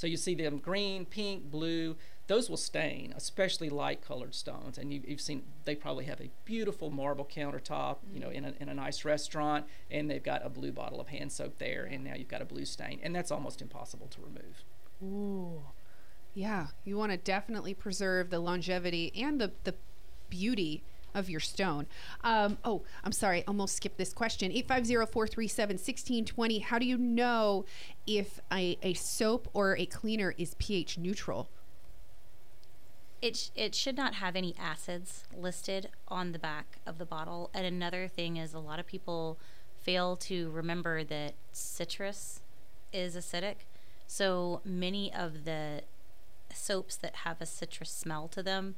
So 0.06 0.10
you 0.10 0.18
see 0.18 0.36
them 0.36 0.60
green, 0.60 1.04
pink, 1.06 1.50
blue. 1.50 1.96
Those 2.28 2.48
will 2.48 2.58
stain, 2.58 3.12
especially 3.18 3.72
light 3.72 4.06
colored 4.06 4.36
stones. 4.36 4.78
And 4.78 4.94
you, 4.94 5.02
you've 5.04 5.20
seen 5.20 5.42
they 5.64 5.74
probably 5.74 6.06
have 6.06 6.22
a 6.22 6.30
beautiful 6.46 6.92
marble 6.92 7.26
countertop, 7.26 7.98
you 8.14 8.20
know, 8.20 8.30
in 8.30 8.46
a, 8.46 8.54
in 8.60 8.70
a 8.70 8.76
nice 8.76 9.04
restaurant, 9.04 9.66
and 9.90 10.08
they've 10.08 10.22
got 10.22 10.46
a 10.46 10.50
blue 10.50 10.72
bottle 10.72 11.02
of 11.02 11.08
hand 11.08 11.32
soap 11.32 11.58
there, 11.58 11.86
and 11.86 12.04
now 12.04 12.14
you've 12.14 12.28
got 12.28 12.44
a 12.44 12.46
blue 12.46 12.66
stain, 12.66 13.00
and 13.02 13.16
that's 13.16 13.32
almost 13.32 13.64
impossible 13.64 14.06
to 14.12 14.22
remove. 14.22 14.64
Ooh. 15.04 15.64
Yeah, 16.36 16.68
you 16.84 17.00
want 17.00 17.12
to 17.12 17.18
definitely 17.18 17.74
preserve 17.74 18.30
the 18.30 18.38
longevity 18.38 19.12
and 19.16 19.42
the, 19.42 19.54
the 19.64 19.74
beauty 20.30 20.84
of 21.16 21.30
your 21.30 21.40
stone. 21.40 21.88
Um, 22.24 22.60
oh, 22.64 22.84
I'm 23.04 23.12
sorry, 23.12 23.40
I 23.40 23.44
almost 23.48 23.76
skipped 23.76 23.98
this 23.98 24.14
question. 24.14 24.52
850-437-1620. 24.52 26.62
How 26.64 26.78
do 26.78 26.86
you 26.86 26.98
know 26.98 27.66
if 28.06 28.40
a, 28.52 28.78
a 28.84 28.94
soap 28.94 29.48
or 29.54 29.76
a 29.78 29.88
cleaner 29.88 30.36
is 30.38 30.54
pH 30.60 31.00
neutral? 31.00 31.50
It, 33.22 33.38
sh- 33.38 33.50
it 33.56 33.74
should 33.74 33.96
not 33.98 34.16
have 34.16 34.36
any 34.36 34.54
acids 34.60 35.24
listed 35.36 35.90
on 36.10 36.34
the 36.34 36.40
back 36.40 36.78
of 36.86 37.00
the 37.00 37.06
bottle. 37.06 37.50
And 37.54 37.66
another 37.66 38.08
thing 38.08 38.38
is 38.38 38.54
a 38.54 38.60
lot 38.60 38.80
of 38.80 38.86
people 38.86 39.40
fail 39.82 40.16
to 40.18 40.52
remember 40.52 41.04
that 41.04 41.34
citrus 41.52 42.42
is 42.92 43.16
acidic. 43.16 43.56
So 44.08 44.62
many 44.64 45.12
of 45.14 45.46
the 45.46 45.84
soaps 46.54 46.96
that 46.98 47.16
have 47.18 47.42
a 47.42 47.46
citrus 47.46 47.90
smell 47.90 48.28
to 48.30 48.44
them 48.44 48.76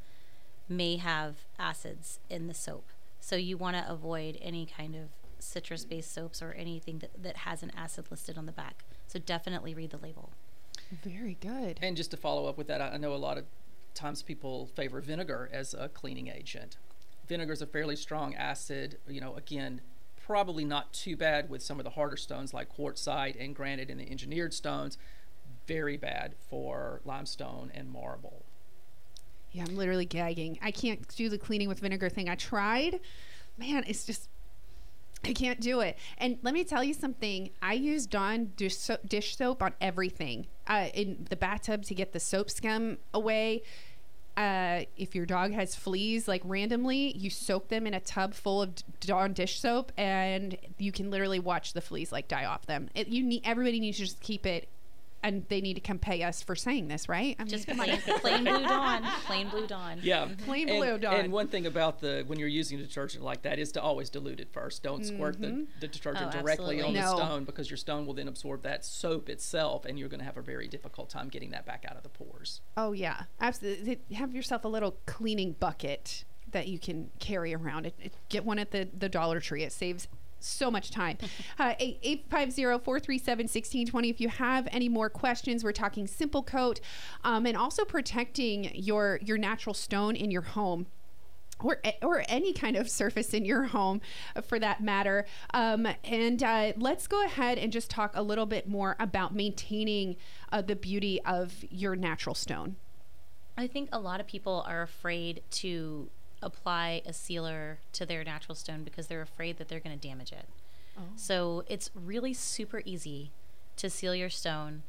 may 0.69 0.97
have 0.97 1.45
acids 1.57 2.19
in 2.29 2.47
the 2.47 2.53
soap. 2.53 2.89
So 3.19 3.35
you 3.35 3.57
want 3.57 3.77
to 3.77 3.89
avoid 3.89 4.37
any 4.41 4.65
kind 4.65 4.95
of 4.95 5.09
citrus 5.39 5.85
based 5.85 6.13
soaps 6.13 6.41
or 6.41 6.53
anything 6.53 6.99
that, 6.99 7.11
that 7.21 7.37
has 7.37 7.63
an 7.63 7.71
acid 7.75 8.05
listed 8.09 8.37
on 8.37 8.45
the 8.45 8.51
back. 8.51 8.83
So 9.07 9.19
definitely 9.19 9.73
read 9.73 9.91
the 9.91 9.97
label. 9.97 10.31
Very 11.03 11.37
good. 11.39 11.79
And 11.81 11.97
just 11.97 12.11
to 12.11 12.17
follow 12.17 12.45
up 12.47 12.57
with 12.57 12.67
that, 12.67 12.81
I 12.81 12.89
I 12.89 12.97
know 12.97 13.13
a 13.13 13.15
lot 13.15 13.37
of 13.37 13.45
times 13.93 14.21
people 14.21 14.67
favor 14.67 15.01
vinegar 15.01 15.49
as 15.51 15.73
a 15.73 15.89
cleaning 15.89 16.27
agent. 16.27 16.77
Vinegar 17.27 17.53
is 17.53 17.61
a 17.61 17.65
fairly 17.65 17.95
strong 17.95 18.35
acid. 18.35 18.97
You 19.07 19.19
know, 19.19 19.35
again, 19.35 19.81
probably 20.25 20.65
not 20.65 20.93
too 20.93 21.17
bad 21.17 21.49
with 21.49 21.61
some 21.61 21.79
of 21.79 21.83
the 21.83 21.91
harder 21.91 22.17
stones 22.17 22.53
like 22.53 22.75
quartzite 22.75 23.35
and 23.39 23.55
granite 23.55 23.89
and 23.89 23.99
the 23.99 24.09
engineered 24.09 24.53
stones. 24.53 24.97
Very 25.67 25.97
bad 25.97 26.35
for 26.49 27.01
limestone 27.03 27.71
and 27.73 27.91
marble. 27.91 28.45
Yeah, 29.57 29.65
I'm 29.67 29.75
literally 29.75 30.05
gagging. 30.05 30.59
I 30.61 30.69
can't 30.69 31.07
do 31.15 31.29
the 31.29 31.37
cleaning 31.39 31.67
with 31.67 31.79
vinegar 31.79 32.09
thing. 32.09 32.29
I 32.29 32.35
tried. 32.35 32.99
Man, 33.57 33.83
it's 33.87 34.05
just 34.05 34.29
I 35.25 35.33
can't 35.33 35.59
do 35.59 35.79
it. 35.79 35.97
And 36.19 36.37
let 36.43 36.53
me 36.53 36.63
tell 36.63 36.83
you 36.83 36.93
something. 36.93 37.49
I 37.59 37.73
use 37.73 38.05
Dawn 38.05 38.51
dish, 38.55 38.77
so- 38.77 38.99
dish 39.03 39.35
soap 39.35 39.63
on 39.63 39.73
everything. 39.81 40.45
Uh, 40.67 40.89
in 40.93 41.25
the 41.31 41.35
bathtub 41.35 41.83
to 41.85 41.95
get 41.95 42.13
the 42.13 42.19
soap 42.19 42.51
scum 42.51 42.99
away. 43.15 43.63
Uh, 44.35 44.83
if 44.95 45.15
your 45.15 45.25
dog 45.25 45.53
has 45.53 45.73
fleas, 45.73 46.27
like 46.27 46.43
randomly, 46.45 47.17
you 47.17 47.31
soak 47.31 47.69
them 47.69 47.87
in 47.87 47.95
a 47.95 47.99
tub 47.99 48.35
full 48.35 48.61
of 48.61 48.75
Dawn 48.99 49.33
dish 49.33 49.59
soap, 49.59 49.91
and 49.97 50.55
you 50.77 50.91
can 50.91 51.09
literally 51.09 51.39
watch 51.39 51.73
the 51.73 51.81
fleas 51.81 52.11
like 52.11 52.27
die 52.27 52.45
off 52.45 52.67
them. 52.67 52.89
It, 52.93 53.07
you 53.07 53.23
need 53.23 53.41
everybody 53.43 53.79
needs 53.79 53.97
to 53.97 54.03
just 54.03 54.19
keep 54.19 54.45
it, 54.45 54.69
and 55.27 55.45
they 55.49 55.59
need 55.59 55.73
to 55.73 55.81
come 55.81 55.99
pay 55.99 56.23
us 56.23 56.41
for 56.41 56.55
saying 56.55 56.87
this, 56.87 57.09
right? 57.09 57.35
I 57.37 57.43
mean, 57.43 57.49
Just 57.49 57.67
come 57.67 57.79
on. 57.81 57.87
plain, 57.87 57.99
plain 58.21 58.43
blue 58.45 58.63
dawn. 58.63 59.03
Plain 59.25 59.49
blue 59.49 59.67
dawn. 59.67 59.99
Yeah, 60.01 60.29
Plain 60.45 60.69
and, 60.69 60.77
blue 60.77 60.97
Dawn. 60.97 61.15
And 61.15 61.33
one 61.33 61.49
thing 61.49 61.65
about 61.65 61.99
the 61.99 62.23
when 62.27 62.39
you're 62.39 62.47
using 62.47 62.79
a 62.79 62.83
detergent 62.83 63.23
like 63.25 63.41
that 63.41 63.59
is 63.59 63.73
to 63.73 63.81
always 63.81 64.09
dilute 64.09 64.39
it 64.39 64.53
first. 64.53 64.83
Don't 64.83 65.05
squirt 65.05 65.39
the, 65.41 65.47
Mhm. 65.47 65.67
the 65.81 65.87
detergent 65.89 66.33
Oh, 66.33 66.39
directly 66.41 66.81
on 66.81 66.95
absolutely. 66.95 67.01
the 67.01 67.25
stone 67.27 67.43
because 67.43 67.69
your 67.69 67.77
stone 67.77 68.05
will 68.05 68.13
then 68.13 68.27
absorb 68.29 68.63
that 68.63 68.85
soap 68.85 69.29
itself, 69.29 69.83
and 69.85 69.99
you're 69.99 70.09
going 70.09 70.19
to 70.21 70.25
have 70.25 70.37
a 70.37 70.41
very 70.41 70.67
difficult 70.69 71.09
time 71.09 71.27
getting 71.27 71.49
that 71.51 71.65
back 71.65 71.85
out 71.89 71.97
of 71.97 72.03
the 72.03 72.09
pores. 72.09 72.61
Oh 72.77 72.93
yeah, 72.93 73.23
absolutely. 73.41 73.99
Have 74.15 74.33
yourself 74.33 74.63
a 74.63 74.69
little 74.69 74.97
cleaning 75.05 75.51
bucket 75.59 76.23
that 76.51 76.69
you 76.69 76.79
can 76.79 77.09
carry 77.19 77.53
around. 77.53 77.85
It, 77.85 77.95
it- 77.99 78.13
get 78.29 78.45
one 78.45 78.57
at 78.59 78.71
the 78.71 78.87
the 78.97 79.09
Dollar 79.09 79.41
Tree. 79.41 79.63
It 79.63 79.73
saves 79.73 80.07
so 80.39 80.71
much 80.71 80.91
time. 80.91 81.17
Uh, 81.59 81.73
850-437-1620 81.79 84.09
if 84.09 84.21
you 84.21 84.29
have 84.29 84.67
any 84.71 84.89
more 84.89 85.09
questions. 85.09 85.63
We're 85.63 85.71
talking 85.71 86.05
simple 86.05 86.43
coat 86.43 86.79
um, 87.23 87.47
and 87.47 87.57
also 87.57 87.83
protecting 87.83 88.69
your 88.75 89.17
your 89.23 89.39
natural 89.39 89.73
stone 89.73 90.15
in 90.15 90.29
your 90.29 90.43
home 90.43 90.85
or 91.63 91.79
or 92.01 92.23
any 92.27 92.53
kind 92.53 92.75
of 92.75 92.89
surface 92.89 93.33
in 93.33 93.45
your 93.45 93.63
home 93.63 94.01
uh, 94.35 94.41
for 94.41 94.59
that 94.59 94.81
matter. 94.81 95.25
Um, 95.53 95.87
and 96.03 96.43
uh, 96.43 96.73
let's 96.77 97.07
go 97.07 97.23
ahead 97.25 97.57
and 97.57 97.71
just 97.71 97.89
talk 97.89 98.11
a 98.15 98.21
little 98.21 98.45
bit 98.45 98.67
more 98.67 98.95
about 98.99 99.33
maintaining 99.33 100.17
uh, 100.51 100.61
the 100.61 100.75
beauty 100.75 101.21
of 101.23 101.65
your 101.69 101.95
natural 101.95 102.35
stone. 102.35 102.75
I 103.57 103.67
think 103.67 103.89
a 103.91 103.99
lot 103.99 104.19
of 104.19 104.27
people 104.27 104.63
are 104.67 104.83
afraid 104.83 105.41
to 105.51 106.09
apply 106.41 107.01
a 107.05 107.13
sealer 107.13 107.79
to 107.93 108.05
their 108.05 108.23
natural 108.23 108.55
stone 108.55 108.83
because 108.83 109.07
they're 109.07 109.21
afraid 109.21 109.57
that 109.57 109.67
they're 109.67 109.79
going 109.79 109.97
to 109.97 110.07
damage 110.07 110.31
it. 110.31 110.47
Oh. 110.97 111.03
So 111.15 111.63
it's 111.67 111.91
really 111.93 112.33
super 112.33 112.81
easy 112.85 113.31
to 113.77 113.89
seal 113.89 114.15
your 114.15 114.29
stone. 114.29 114.83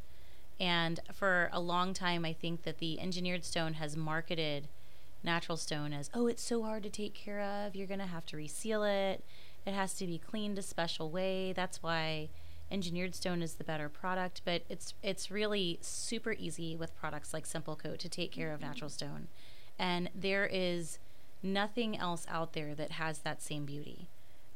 And 0.61 1.01
for 1.13 1.51
a 1.53 1.61
long 1.61 1.95
time, 1.95 2.25
I 2.25 2.33
think 2.33 2.65
that 2.65 2.79
the 2.79 3.01
engineered 3.01 3.45
stone 3.45 3.75
has 3.75 3.97
marketed 3.97 4.69
natural 5.23 5.57
stone 5.57 5.93
as, 5.93 6.11
oh, 6.15 6.27
it's 6.27 6.43
so 6.43 6.63
hard 6.63 6.83
to 6.83 6.91
take 6.91 7.15
care 7.15 7.41
of. 7.41 7.77
You're 7.77 7.87
going 7.87 8.01
to 8.01 8.07
have 8.07 8.27
to 8.27 8.37
reseal 8.37 8.83
it. 8.83 9.25
It 9.67 9.75
has 9.75 9.95
to 9.95 10.07
be 10.07 10.19
cleaned 10.19 10.59
a 10.59 10.63
special 10.63 11.11
way. 11.11 11.53
That's 11.53 11.83
why 11.83 12.31
engineered 12.71 13.15
stone 13.15 13.43
is 13.43 13.55
the 13.55 13.65
better 13.65 13.89
product. 13.89 14.43
But 14.45 14.63
it's 14.69 14.95
it's 15.03 15.31
really 15.31 15.79
super 15.81 16.33
easy 16.33 16.75
with 16.75 16.99
products 16.99 17.33
like 17.33 17.47
Simple 17.47 17.77
Coat 17.77 17.99
to 18.01 18.09
take 18.09 18.33
care 18.33 18.53
of 18.53 18.61
mm-hmm. 18.61 18.69
natural 18.69 18.91
stone. 18.91 19.29
And 19.79 20.11
there 20.15 20.49
is 20.51 20.99
nothing 21.43 21.97
else 21.97 22.27
out 22.29 22.53
there 22.53 22.75
that 22.75 22.93
has 22.93 23.19
that 23.21 23.43
same 23.43 23.65
beauty. 23.65 24.09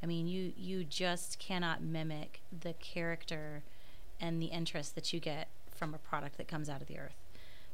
I 0.03 0.07
mean, 0.07 0.27
you 0.27 0.53
you 0.57 0.85
just 0.85 1.39
cannot 1.39 1.83
mimic 1.83 2.41
the 2.61 2.73
character 2.75 3.63
and 4.21 4.41
the 4.41 4.47
interest 4.47 4.95
that 4.95 5.13
you 5.13 5.21
get 5.21 5.49
from 5.71 5.95
a 5.95 5.99
product 5.99 6.37
that 6.39 6.49
comes 6.49 6.69
out 6.69 6.81
of 6.81 6.89
the 6.89 6.99
earth. 6.99 7.17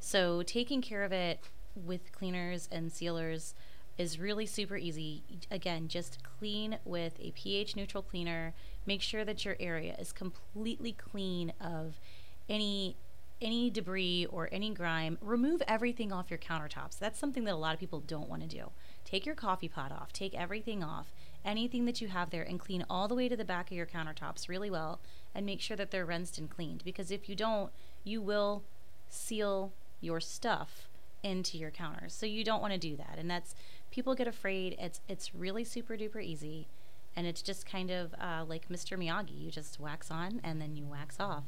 So 0.00 0.42
taking 0.42 0.82
care 0.82 1.04
of 1.04 1.12
it 1.12 1.40
with 1.74 2.12
cleaners 2.12 2.68
and 2.70 2.92
sealers 2.92 3.54
is 3.96 4.18
really 4.18 4.46
super 4.46 4.76
easy. 4.76 5.22
Again, 5.50 5.88
just 5.88 6.18
clean 6.22 6.78
with 6.84 7.14
a 7.20 7.32
pH 7.32 7.76
neutral 7.76 8.02
cleaner. 8.02 8.54
Make 8.86 9.02
sure 9.02 9.24
that 9.24 9.44
your 9.44 9.56
area 9.58 9.96
is 9.98 10.12
completely 10.12 10.92
clean 10.92 11.52
of 11.60 12.00
any 12.48 12.96
any 13.40 13.70
debris 13.70 14.26
or 14.30 14.48
any 14.50 14.70
grime. 14.70 15.18
Remove 15.20 15.62
everything 15.68 16.12
off 16.12 16.30
your 16.30 16.38
countertops. 16.38 16.98
That's 16.98 17.18
something 17.18 17.44
that 17.44 17.54
a 17.54 17.56
lot 17.56 17.74
of 17.74 17.80
people 17.80 18.00
don't 18.00 18.28
want 18.28 18.42
to 18.42 18.48
do. 18.48 18.70
Take 19.04 19.24
your 19.24 19.34
coffee 19.34 19.68
pot 19.68 19.92
off, 19.92 20.12
take 20.12 20.34
everything 20.34 20.82
off, 20.82 21.12
anything 21.44 21.84
that 21.86 22.00
you 22.00 22.08
have 22.08 22.30
there, 22.30 22.42
and 22.42 22.60
clean 22.60 22.84
all 22.90 23.08
the 23.08 23.14
way 23.14 23.28
to 23.28 23.36
the 23.36 23.44
back 23.44 23.70
of 23.70 23.76
your 23.76 23.86
countertops 23.86 24.48
really 24.48 24.70
well 24.70 25.00
and 25.34 25.46
make 25.46 25.60
sure 25.60 25.76
that 25.76 25.90
they're 25.90 26.04
rinsed 26.04 26.38
and 26.38 26.50
cleaned. 26.50 26.82
Because 26.84 27.10
if 27.10 27.28
you 27.28 27.34
don't, 27.34 27.70
you 28.04 28.20
will 28.20 28.64
seal 29.08 29.72
your 30.00 30.20
stuff 30.20 30.88
into 31.22 31.58
your 31.58 31.70
counters. 31.70 32.14
So 32.14 32.26
you 32.26 32.44
don't 32.44 32.60
want 32.60 32.72
to 32.72 32.78
do 32.78 32.96
that. 32.96 33.16
And 33.18 33.30
that's 33.30 33.54
people 33.90 34.14
get 34.14 34.28
afraid. 34.28 34.76
It's 34.78 35.00
it's 35.08 35.34
really 35.34 35.64
super 35.64 35.96
duper 35.96 36.22
easy. 36.22 36.68
And 37.16 37.26
it's 37.26 37.42
just 37.42 37.66
kind 37.66 37.90
of 37.90 38.14
uh, 38.20 38.44
like 38.46 38.68
Mr. 38.68 38.96
Miyagi. 38.96 39.40
You 39.40 39.50
just 39.50 39.80
wax 39.80 40.10
on 40.10 40.40
and 40.44 40.60
then 40.60 40.76
you 40.76 40.86
wax 40.86 41.18
off. 41.18 41.44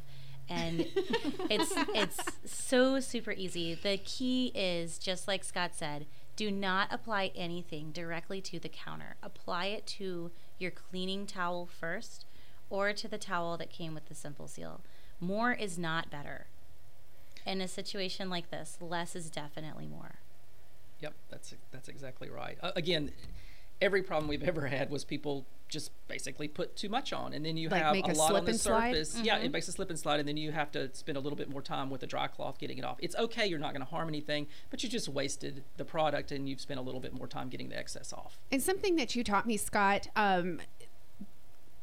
And 0.48 0.86
it's 1.50 1.72
it's 1.94 2.20
so 2.44 3.00
super 3.00 3.32
easy. 3.32 3.74
The 3.74 3.98
key 3.98 4.52
is 4.54 4.98
just 4.98 5.28
like 5.28 5.44
Scott 5.44 5.72
said, 5.74 6.06
do 6.36 6.50
not 6.50 6.88
apply 6.90 7.32
anything 7.34 7.92
directly 7.92 8.40
to 8.42 8.58
the 8.58 8.68
counter. 8.68 9.16
Apply 9.22 9.66
it 9.66 9.86
to 9.88 10.30
your 10.58 10.70
cleaning 10.70 11.26
towel 11.26 11.66
first 11.66 12.24
or 12.70 12.92
to 12.92 13.08
the 13.08 13.18
towel 13.18 13.56
that 13.56 13.70
came 13.70 13.94
with 13.94 14.06
the 14.08 14.14
simple 14.14 14.48
seal. 14.48 14.80
More 15.20 15.52
is 15.52 15.78
not 15.78 16.10
better. 16.10 16.46
In 17.44 17.60
a 17.60 17.68
situation 17.68 18.30
like 18.30 18.50
this, 18.50 18.78
less 18.80 19.16
is 19.16 19.30
definitely 19.30 19.86
more. 19.86 20.20
Yep, 21.00 21.14
that's 21.30 21.54
that's 21.70 21.88
exactly 21.88 22.28
right. 22.30 22.58
Uh, 22.62 22.72
again, 22.76 23.12
every 23.80 24.02
problem 24.02 24.28
we've 24.28 24.42
ever 24.42 24.66
had 24.66 24.90
was 24.90 25.04
people 25.04 25.46
just 25.68 25.92
basically 26.08 26.48
put 26.48 26.74
too 26.76 26.88
much 26.88 27.12
on, 27.12 27.32
and 27.32 27.46
then 27.46 27.56
you 27.56 27.68
Like 27.68 27.82
have 27.82 27.94
a 27.94 28.00
a 28.00 28.12
lot 28.14 28.34
on 28.34 28.44
the 28.44 28.54
surface. 28.54 29.18
Yeah, 29.22 29.38
Mhm. 29.38 29.44
it 29.44 29.52
makes 29.52 29.68
a 29.68 29.72
slip 29.72 29.88
and 29.88 29.98
slide, 29.98 30.18
and 30.18 30.28
then 30.28 30.36
you 30.36 30.50
have 30.52 30.70
to 30.72 30.92
spend 30.94 31.16
a 31.16 31.20
little 31.20 31.36
bit 31.36 31.48
more 31.48 31.62
time 31.62 31.90
with 31.90 32.02
a 32.02 32.06
dry 32.06 32.26
cloth 32.26 32.58
getting 32.58 32.76
it 32.78 32.84
off. 32.84 32.98
It's 33.00 33.14
okay, 33.16 33.46
you're 33.46 33.60
not 33.60 33.72
going 33.72 33.84
to 33.84 33.90
harm 33.90 34.08
anything, 34.08 34.48
but 34.70 34.82
you 34.82 34.88
just 34.88 35.08
wasted 35.08 35.62
the 35.76 35.84
product, 35.84 36.32
and 36.32 36.48
you've 36.48 36.60
spent 36.60 36.80
a 36.80 36.82
little 36.82 37.00
bit 37.00 37.12
more 37.14 37.28
time 37.28 37.48
getting 37.48 37.68
the 37.68 37.78
excess 37.78 38.12
off. 38.12 38.38
And 38.50 38.60
something 38.62 38.96
that 38.96 39.14
you 39.14 39.22
taught 39.22 39.46
me, 39.46 39.56
Scott, 39.56 40.08
um, 40.16 40.60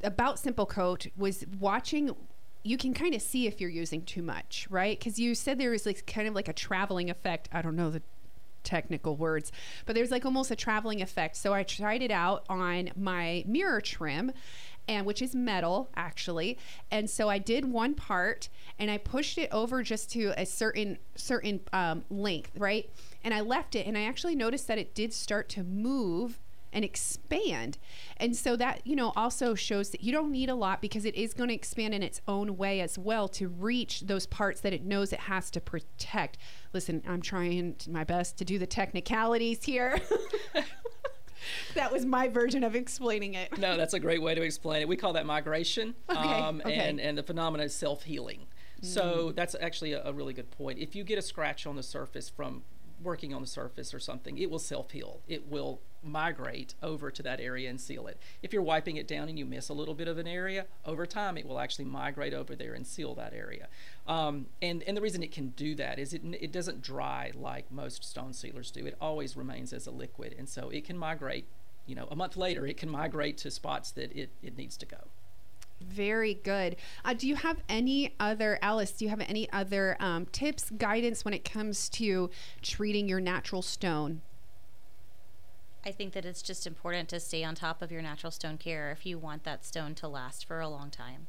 about 0.03 0.37
Simple 0.39 0.65
Coat 0.65 1.07
was 1.17 1.45
watching. 1.59 2.15
You 2.63 2.77
can 2.77 2.93
kind 2.93 3.15
of 3.15 3.21
see 3.21 3.47
if 3.47 3.61
you're 3.61 3.69
using 3.69 4.01
too 4.03 4.21
much, 4.21 4.67
right? 4.69 4.99
Because 4.99 5.17
you 5.17 5.33
said 5.33 5.57
there 5.57 5.71
was 5.71 5.85
like 5.85 6.05
kind 6.05 6.27
of 6.27 6.35
like 6.35 6.49
a 6.49 6.53
traveling 6.53 7.09
effect. 7.09 7.47
I 7.53 7.61
don't 7.61 7.75
know 7.77 7.89
the 7.89 8.01
technical 8.67 9.15
words, 9.15 9.51
but 9.85 9.95
there's 9.95 10.11
like 10.11 10.25
almost 10.25 10.51
a 10.51 10.55
traveling 10.55 11.01
effect. 11.01 11.35
So 11.37 11.53
I 11.53 11.63
tried 11.63 12.01
it 12.01 12.11
out 12.11 12.45
on 12.49 12.91
my 12.95 13.43
mirror 13.47 13.81
trim 13.81 14.31
and 14.87 15.05
which 15.05 15.21
is 15.21 15.35
metal 15.35 15.89
actually. 15.95 16.57
And 16.91 17.09
so 17.09 17.29
I 17.29 17.39
did 17.39 17.65
one 17.65 17.93
part 17.93 18.49
and 18.79 18.89
I 18.89 18.97
pushed 18.97 19.37
it 19.37 19.49
over 19.51 19.83
just 19.83 20.11
to 20.11 20.33
a 20.37 20.45
certain 20.45 20.97
certain 21.15 21.61
um, 21.73 22.05
length, 22.09 22.51
right? 22.57 22.89
And 23.23 23.33
I 23.33 23.41
left 23.41 23.75
it 23.75 23.87
and 23.87 23.97
I 23.97 24.03
actually 24.03 24.35
noticed 24.35 24.67
that 24.67 24.77
it 24.77 24.93
did 24.93 25.13
start 25.13 25.49
to 25.49 25.63
move 25.63 26.39
and 26.73 26.83
expand. 26.83 27.77
And 28.17 28.35
so 28.35 28.55
that, 28.55 28.81
you 28.85 28.95
know, 28.95 29.13
also 29.15 29.55
shows 29.55 29.89
that 29.91 30.03
you 30.03 30.11
don't 30.11 30.31
need 30.31 30.49
a 30.49 30.55
lot 30.55 30.81
because 30.81 31.05
it 31.05 31.15
is 31.15 31.33
going 31.33 31.49
to 31.49 31.55
expand 31.55 31.93
in 31.93 32.03
its 32.03 32.21
own 32.27 32.57
way 32.57 32.81
as 32.81 32.97
well 32.97 33.27
to 33.29 33.47
reach 33.47 34.01
those 34.01 34.25
parts 34.25 34.61
that 34.61 34.73
it 34.73 34.83
knows 34.83 35.13
it 35.13 35.21
has 35.21 35.49
to 35.51 35.61
protect. 35.61 36.37
Listen, 36.73 37.01
I'm 37.07 37.21
trying 37.21 37.75
my 37.89 38.03
best 38.03 38.37
to 38.37 38.45
do 38.45 38.59
the 38.59 38.67
technicalities 38.67 39.63
here. 39.63 39.99
that 41.75 41.91
was 41.91 42.05
my 42.05 42.27
version 42.27 42.63
of 42.63 42.75
explaining 42.75 43.33
it. 43.33 43.57
no, 43.57 43.77
that's 43.77 43.93
a 43.93 43.99
great 43.99 44.21
way 44.21 44.35
to 44.35 44.41
explain 44.41 44.81
it. 44.81 44.87
We 44.87 44.97
call 44.97 45.13
that 45.13 45.25
migration, 45.25 45.95
Okay, 46.09 46.19
um, 46.19 46.61
okay. 46.65 46.73
and 46.73 46.99
and 46.99 47.17
the 47.17 47.23
phenomenon 47.23 47.65
is 47.65 47.75
self 47.75 48.03
healing. 48.03 48.47
So 48.81 49.31
that's 49.35 49.55
actually 49.59 49.93
a, 49.93 50.03
a 50.05 50.13
really 50.13 50.33
good 50.33 50.51
point. 50.51 50.77
If 50.77 50.95
you 50.95 51.03
get 51.03 51.17
a 51.17 51.21
scratch 51.23 51.65
on 51.65 51.75
the 51.75 51.81
surface 51.81 52.29
from 52.29 52.61
working 53.01 53.33
on 53.33 53.41
the 53.41 53.47
surface 53.47 53.93
or 53.93 53.99
something, 53.99 54.37
it 54.37 54.49
will 54.49 54.59
self 54.59 54.91
heal. 54.91 55.21
It 55.27 55.47
will 55.49 55.81
migrate 56.07 56.75
over 56.81 57.11
to 57.11 57.23
that 57.23 57.39
area 57.39 57.69
and 57.69 57.79
seal 57.79 58.07
it. 58.07 58.19
If 58.41 58.53
you're 58.53 58.61
wiping 58.61 58.97
it 58.97 59.07
down 59.07 59.29
and 59.29 59.37
you 59.37 59.45
miss 59.45 59.69
a 59.69 59.73
little 59.73 59.93
bit 59.93 60.07
of 60.07 60.17
an 60.17 60.27
area, 60.27 60.65
over 60.85 61.05
time 61.05 61.37
it 61.37 61.47
will 61.47 61.59
actually 61.59 61.85
migrate 61.85 62.33
over 62.33 62.55
there 62.55 62.73
and 62.73 62.85
seal 62.85 63.13
that 63.15 63.33
area. 63.33 63.67
Um, 64.07 64.47
and 64.61 64.83
and 64.83 64.95
the 64.95 65.01
reason 65.01 65.21
it 65.23 65.31
can 65.31 65.49
do 65.49 65.75
that 65.75 65.99
is 65.99 66.13
it 66.13 66.21
it 66.39 66.51
doesn't 66.51 66.81
dry 66.81 67.31
like 67.35 67.71
most 67.71 68.03
stone 68.03 68.33
sealers 68.33 68.71
do. 68.71 68.85
It 68.85 68.95
always 69.01 69.37
remains 69.37 69.73
as 69.73 69.87
a 69.87 69.91
liquid, 69.91 70.35
and 70.37 70.47
so 70.47 70.69
it 70.69 70.85
can 70.85 70.97
migrate. 70.97 71.45
You 71.85 71.95
know, 71.95 72.07
a 72.11 72.15
month 72.17 72.35
later, 72.35 72.67
it 72.67 72.75
can 72.75 72.89
migrate 72.89 73.37
to 73.37 73.51
spots 73.51 73.91
that 73.91 74.11
it, 74.11 74.31
it 74.43 74.57
needs 74.57 74.75
to 74.77 74.85
go. 74.85 74.97
Very 75.81 76.33
good. 76.33 76.75
Uh, 77.05 77.13
do 77.13 77.27
you 77.27 77.35
have 77.35 77.61
any 77.69 78.15
other, 78.19 78.57
Alice, 78.61 78.91
do 78.91 79.05
you 79.05 79.09
have 79.09 79.21
any 79.21 79.49
other 79.51 79.95
um, 79.99 80.25
tips, 80.25 80.69
guidance 80.71 81.23
when 81.23 81.33
it 81.33 81.45
comes 81.45 81.87
to 81.89 82.29
treating 82.61 83.07
your 83.07 83.19
natural 83.19 83.61
stone? 83.61 84.21
I 85.87 85.93
think 85.93 86.11
that 86.15 86.25
it's 86.25 86.41
just 86.41 86.67
important 86.67 87.07
to 87.09 87.19
stay 87.21 87.45
on 87.45 87.55
top 87.55 87.81
of 87.81 87.93
your 87.93 88.01
natural 88.01 88.29
stone 88.29 88.57
care 88.57 88.91
if 88.91 89.05
you 89.05 89.17
want 89.17 89.45
that 89.45 89.63
stone 89.63 89.95
to 89.95 90.09
last 90.09 90.43
for 90.43 90.59
a 90.59 90.67
long 90.67 90.89
time. 90.89 91.27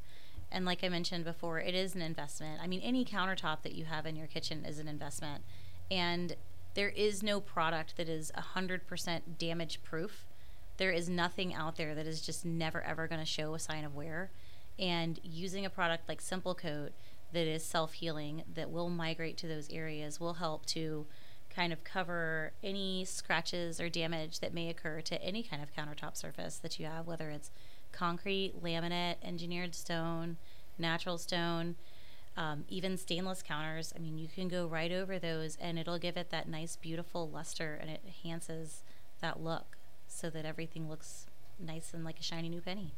And 0.50 0.64
like 0.64 0.82
I 0.82 0.88
mentioned 0.88 1.24
before, 1.24 1.60
it 1.60 1.76
is 1.76 1.94
an 1.94 2.02
investment. 2.02 2.60
I 2.60 2.66
mean, 2.66 2.80
any 2.80 3.04
countertop 3.04 3.62
that 3.62 3.76
you 3.76 3.84
have 3.84 4.04
in 4.04 4.16
your 4.16 4.26
kitchen 4.26 4.64
is 4.64 4.80
an 4.80 4.88
investment. 4.88 5.44
And 5.92 6.34
there 6.74 6.88
is 6.88 7.22
no 7.22 7.38
product 7.40 7.96
that 7.98 8.08
is 8.08 8.32
100% 8.36 9.20
damage 9.38 9.80
proof. 9.84 10.26
There 10.76 10.90
is 10.90 11.08
nothing 11.08 11.54
out 11.54 11.76
there 11.76 11.94
that 11.94 12.08
is 12.08 12.20
just 12.20 12.44
never 12.44 12.82
ever 12.82 13.06
going 13.06 13.20
to 13.20 13.24
show 13.24 13.54
a 13.54 13.60
sign 13.60 13.84
of 13.84 13.94
wear. 13.94 14.32
And 14.76 15.20
using 15.22 15.66
a 15.66 15.70
product 15.70 16.08
like 16.08 16.20
Simple 16.20 16.56
Coat 16.56 16.90
that 17.32 17.46
is 17.46 17.62
self 17.62 17.92
healing, 17.92 18.42
that 18.54 18.72
will 18.72 18.90
migrate 18.90 19.36
to 19.36 19.46
those 19.46 19.70
areas, 19.70 20.18
will 20.18 20.34
help 20.34 20.66
to 20.66 21.06
kind 21.58 21.72
of 21.72 21.82
cover 21.82 22.52
any 22.62 23.04
scratches 23.04 23.80
or 23.80 23.88
damage 23.88 24.38
that 24.38 24.54
may 24.54 24.68
occur 24.68 25.00
to 25.00 25.20
any 25.20 25.42
kind 25.42 25.60
of 25.60 25.74
countertop 25.74 26.16
surface 26.16 26.56
that 26.58 26.78
you 26.78 26.86
have, 26.86 27.04
whether 27.04 27.30
it's 27.30 27.50
concrete, 27.90 28.54
laminate, 28.62 29.16
engineered 29.24 29.74
stone, 29.74 30.36
natural 30.78 31.18
stone, 31.18 31.74
um, 32.36 32.64
even 32.68 32.96
stainless 32.96 33.42
counters. 33.42 33.92
I 33.96 33.98
mean, 33.98 34.18
you 34.18 34.28
can 34.28 34.46
go 34.46 34.68
right 34.68 34.92
over 34.92 35.18
those 35.18 35.58
and 35.60 35.80
it'll 35.80 35.98
give 35.98 36.16
it 36.16 36.30
that 36.30 36.48
nice, 36.48 36.76
beautiful 36.76 37.28
luster 37.28 37.76
and 37.80 37.90
it 37.90 38.02
enhances 38.06 38.84
that 39.20 39.42
look 39.42 39.76
so 40.06 40.30
that 40.30 40.44
everything 40.44 40.88
looks 40.88 41.26
nice 41.58 41.92
and 41.92 42.04
like 42.04 42.20
a 42.20 42.22
shiny 42.22 42.48
new 42.48 42.60
penny. 42.60 42.94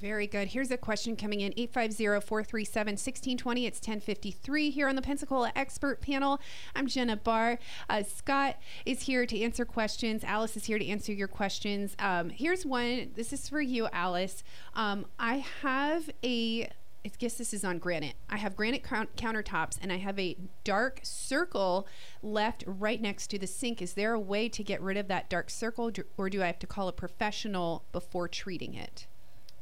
Very 0.00 0.28
good. 0.28 0.48
Here's 0.48 0.70
a 0.70 0.76
question 0.76 1.16
coming 1.16 1.40
in 1.40 1.52
850-437-1620. 1.52 3.66
It's 3.66 3.78
1053 3.78 4.70
here 4.70 4.88
on 4.88 4.94
the 4.94 5.02
Pensacola 5.02 5.50
Expert 5.56 6.00
Panel. 6.00 6.40
I'm 6.76 6.86
Jenna 6.86 7.16
Barr. 7.16 7.58
Uh, 7.90 8.04
Scott 8.04 8.58
is 8.86 9.02
here 9.02 9.26
to 9.26 9.40
answer 9.40 9.64
questions. 9.64 10.22
Alice 10.22 10.56
is 10.56 10.66
here 10.66 10.78
to 10.78 10.86
answer 10.86 11.12
your 11.12 11.26
questions. 11.26 11.96
Um, 11.98 12.30
here's 12.30 12.64
one. 12.64 13.10
This 13.16 13.32
is 13.32 13.48
for 13.48 13.60
you, 13.60 13.88
Alice. 13.92 14.44
Um, 14.74 15.06
I 15.18 15.44
have 15.62 16.08
a 16.22 16.70
I 17.04 17.10
guess 17.18 17.34
this 17.34 17.54
is 17.54 17.64
on 17.64 17.78
granite. 17.78 18.14
I 18.28 18.36
have 18.36 18.54
granite 18.54 18.84
count- 18.84 19.16
countertops 19.16 19.78
and 19.80 19.92
I 19.92 19.96
have 19.96 20.18
a 20.18 20.36
dark 20.62 21.00
circle 21.02 21.88
left 22.22 22.64
right 22.66 23.00
next 23.00 23.28
to 23.28 23.38
the 23.38 23.46
sink. 23.46 23.80
Is 23.80 23.94
there 23.94 24.12
a 24.12 24.20
way 24.20 24.48
to 24.50 24.62
get 24.62 24.82
rid 24.82 24.96
of 24.96 25.08
that 25.08 25.30
dark 25.30 25.48
circle 25.48 25.90
or 26.16 26.28
do 26.28 26.42
I 26.42 26.46
have 26.46 26.58
to 26.60 26.66
call 26.66 26.86
a 26.86 26.92
professional 26.92 27.84
before 27.92 28.28
treating 28.28 28.74
it? 28.74 29.07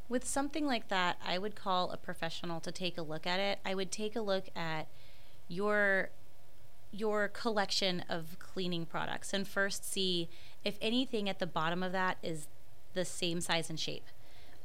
With 0.09 0.25
something 0.25 0.67
like 0.67 0.89
that, 0.89 1.17
I 1.25 1.39
would 1.39 1.57
call 1.57 1.91
a 1.91 1.97
professional 1.97 2.61
to 2.61 2.71
take 2.71 2.97
a 2.97 3.03
look 3.03 3.27
at 3.27 3.41
it. 3.41 3.59
I 3.65 3.75
would 3.75 3.91
take 3.91 4.15
a 4.15 4.21
look 4.21 4.49
at 4.55 4.89
your 5.49 6.11
your 6.93 7.29
collection 7.29 8.05
of 8.09 8.39
cleaning 8.39 8.87
products 8.87 9.35
and 9.35 9.47
first 9.47 9.85
see 9.85 10.29
if 10.65 10.79
anything 10.81 11.29
at 11.29 11.41
the 11.41 11.47
bottom 11.47 11.83
of 11.83 11.93
that 11.93 12.17
is 12.23 12.47
the 12.95 13.05
same 13.05 13.41
size 13.41 13.69
and 13.69 13.79
shape. 13.79 14.07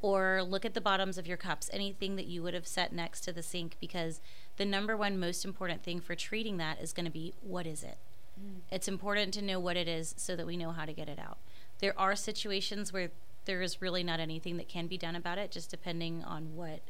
Or 0.02 0.42
look 0.42 0.64
at 0.64 0.74
the 0.74 0.82
bottoms 0.82 1.18
of 1.18 1.28
your 1.28 1.38
cups, 1.38 1.70
anything 1.74 2.16
that 2.16 2.26
you 2.26 2.42
would 2.42 2.54
have 2.54 2.66
set 2.66 2.94
next 2.94 3.22
to 3.22 3.34
the 3.34 3.44
sink, 3.44 3.76
because 3.80 4.22
the 4.58 4.66
number 4.66 4.96
one 4.96 5.20
most 5.20 5.44
important 5.44 5.84
thing 5.84 6.00
for 6.00 6.16
treating 6.16 6.58
that 6.58 6.80
is 6.82 6.94
going 6.94 7.06
to 7.06 7.12
be 7.12 7.34
what 7.42 7.68
is 7.68 7.84
it? 7.84 7.98
Mm. 8.40 8.62
It's 8.72 8.88
important 8.88 9.34
to 9.36 9.42
know 9.42 9.60
what 9.60 9.78
it 9.78 9.88
is 9.88 10.16
so 10.18 10.36
that 10.36 10.48
we 10.48 10.58
know 10.58 10.72
how 10.72 10.86
to 10.86 10.94
get 10.94 11.10
it 11.10 11.20
out. 11.20 11.38
There 11.80 12.00
are 12.00 12.16
situations 12.16 12.94
where 12.94 13.12
there 13.46 13.62
is 13.62 13.82
really 13.82 14.04
not 14.04 14.20
anything 14.20 14.58
that 14.58 14.70
can 14.70 14.88
be 14.88 14.98
done 14.98 15.16
about 15.16 15.38
it, 15.38 15.52
just 15.52 15.72
depending 15.72 16.24
on 16.24 16.56
what 16.56 16.82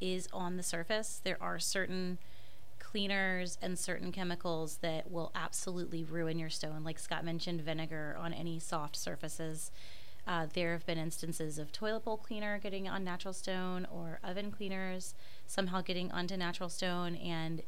is 0.00 0.28
on 0.32 0.56
the 0.56 0.62
surface. 0.62 1.20
There 1.22 1.38
are 1.40 1.58
certain 1.58 2.18
cleaners 2.78 3.58
and 3.60 3.78
certain 3.78 4.12
chemicals 4.12 4.78
that 4.80 5.10
will 5.10 5.30
absolutely 5.34 6.04
ruin 6.04 6.38
your 6.38 6.50
stone. 6.50 6.84
Like 6.84 6.98
Scott 6.98 7.24
mentioned, 7.24 7.60
vinegar 7.60 8.16
on 8.18 8.32
any 8.32 8.58
soft 8.58 8.96
surfaces. 8.96 9.70
Uh, 10.26 10.46
there 10.52 10.72
have 10.72 10.86
been 10.86 10.98
instances 10.98 11.58
of 11.58 11.72
toilet 11.72 12.04
bowl 12.04 12.16
cleaner 12.16 12.58
getting 12.58 12.88
on 12.88 13.02
natural 13.02 13.32
stone 13.34 13.86
or 13.90 14.20
oven 14.22 14.50
cleaners 14.50 15.14
somehow 15.46 15.80
getting 15.80 16.12
onto 16.12 16.36
natural 16.36 16.68
stone, 16.68 17.16
and 17.16 17.62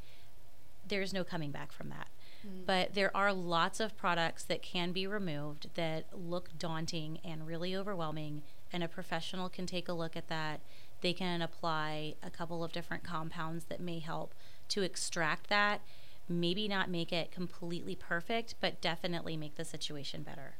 there's 0.86 1.12
no 1.12 1.24
coming 1.24 1.50
back 1.50 1.72
from 1.72 1.88
that. 1.88 2.08
Mm. 2.46 2.66
But 2.66 2.94
there 2.94 3.14
are 3.16 3.32
lots 3.32 3.80
of 3.80 3.96
products 3.96 4.44
that 4.44 4.62
can 4.62 4.92
be 4.92 5.06
removed 5.06 5.68
that 5.74 6.06
look 6.12 6.50
daunting 6.58 7.18
and 7.24 7.46
really 7.46 7.76
overwhelming, 7.76 8.42
and 8.72 8.82
a 8.82 8.88
professional 8.88 9.48
can 9.48 9.66
take 9.66 9.88
a 9.88 9.92
look 9.92 10.16
at 10.16 10.28
that. 10.28 10.60
They 11.00 11.12
can 11.12 11.42
apply 11.42 12.14
a 12.22 12.30
couple 12.30 12.62
of 12.62 12.72
different 12.72 13.04
compounds 13.04 13.64
that 13.64 13.80
may 13.80 13.98
help 13.98 14.34
to 14.68 14.82
extract 14.82 15.48
that. 15.48 15.80
Maybe 16.28 16.68
not 16.68 16.90
make 16.90 17.12
it 17.12 17.32
completely 17.32 17.94
perfect, 17.94 18.54
but 18.60 18.80
definitely 18.80 19.36
make 19.36 19.56
the 19.56 19.64
situation 19.64 20.22
better. 20.22 20.54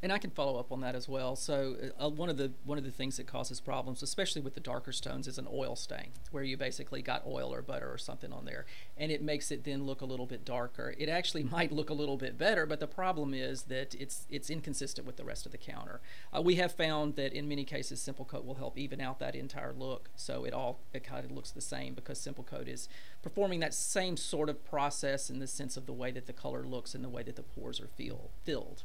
And 0.00 0.12
I 0.12 0.18
can 0.18 0.30
follow 0.30 0.60
up 0.60 0.70
on 0.70 0.80
that 0.82 0.94
as 0.94 1.08
well. 1.08 1.34
So 1.34 1.74
uh, 2.00 2.08
one 2.08 2.28
of 2.28 2.36
the 2.36 2.52
one 2.64 2.78
of 2.78 2.84
the 2.84 2.90
things 2.90 3.16
that 3.16 3.26
causes 3.26 3.60
problems, 3.60 4.00
especially 4.00 4.40
with 4.40 4.54
the 4.54 4.60
darker 4.60 4.92
stones, 4.92 5.26
is 5.26 5.38
an 5.38 5.48
oil 5.52 5.74
stain, 5.74 6.10
where 6.30 6.44
you 6.44 6.56
basically 6.56 7.02
got 7.02 7.26
oil 7.26 7.52
or 7.52 7.62
butter 7.62 7.92
or 7.92 7.98
something 7.98 8.32
on 8.32 8.44
there, 8.44 8.64
and 8.96 9.10
it 9.10 9.22
makes 9.22 9.50
it 9.50 9.64
then 9.64 9.84
look 9.84 10.00
a 10.00 10.04
little 10.04 10.26
bit 10.26 10.44
darker. 10.44 10.94
It 10.98 11.08
actually 11.08 11.42
might 11.58 11.72
look 11.72 11.90
a 11.90 11.94
little 11.94 12.16
bit 12.16 12.38
better, 12.38 12.64
but 12.64 12.78
the 12.78 12.86
problem 12.86 13.34
is 13.34 13.62
that 13.64 13.96
it's 13.98 14.26
it's 14.30 14.50
inconsistent 14.50 15.04
with 15.04 15.16
the 15.16 15.24
rest 15.24 15.46
of 15.46 15.52
the 15.52 15.58
counter. 15.58 16.00
Uh, 16.32 16.42
we 16.42 16.54
have 16.56 16.72
found 16.72 17.16
that 17.16 17.32
in 17.32 17.48
many 17.48 17.64
cases, 17.64 18.00
Simple 18.00 18.24
Coat 18.24 18.44
will 18.44 18.54
help 18.54 18.78
even 18.78 19.00
out 19.00 19.18
that 19.18 19.34
entire 19.34 19.72
look, 19.72 20.10
so 20.14 20.44
it 20.44 20.54
all 20.54 20.78
it 20.92 21.02
kind 21.02 21.24
of 21.24 21.32
looks 21.32 21.50
the 21.50 21.60
same 21.60 21.94
because 21.94 22.20
Simple 22.20 22.44
Coat 22.44 22.68
is 22.68 22.88
performing 23.20 23.58
that 23.60 23.74
same 23.74 24.16
sort 24.16 24.48
of 24.48 24.64
process 24.64 25.28
in 25.28 25.40
the 25.40 25.48
sense 25.48 25.76
of 25.76 25.86
the 25.86 25.92
way 25.92 26.12
that 26.12 26.26
the 26.26 26.32
color 26.32 26.64
looks 26.64 26.94
and 26.94 27.02
the 27.02 27.08
way 27.08 27.24
that 27.24 27.34
the 27.34 27.42
pores 27.42 27.80
are 27.80 27.88
feel 27.88 28.30
filled. 28.44 28.84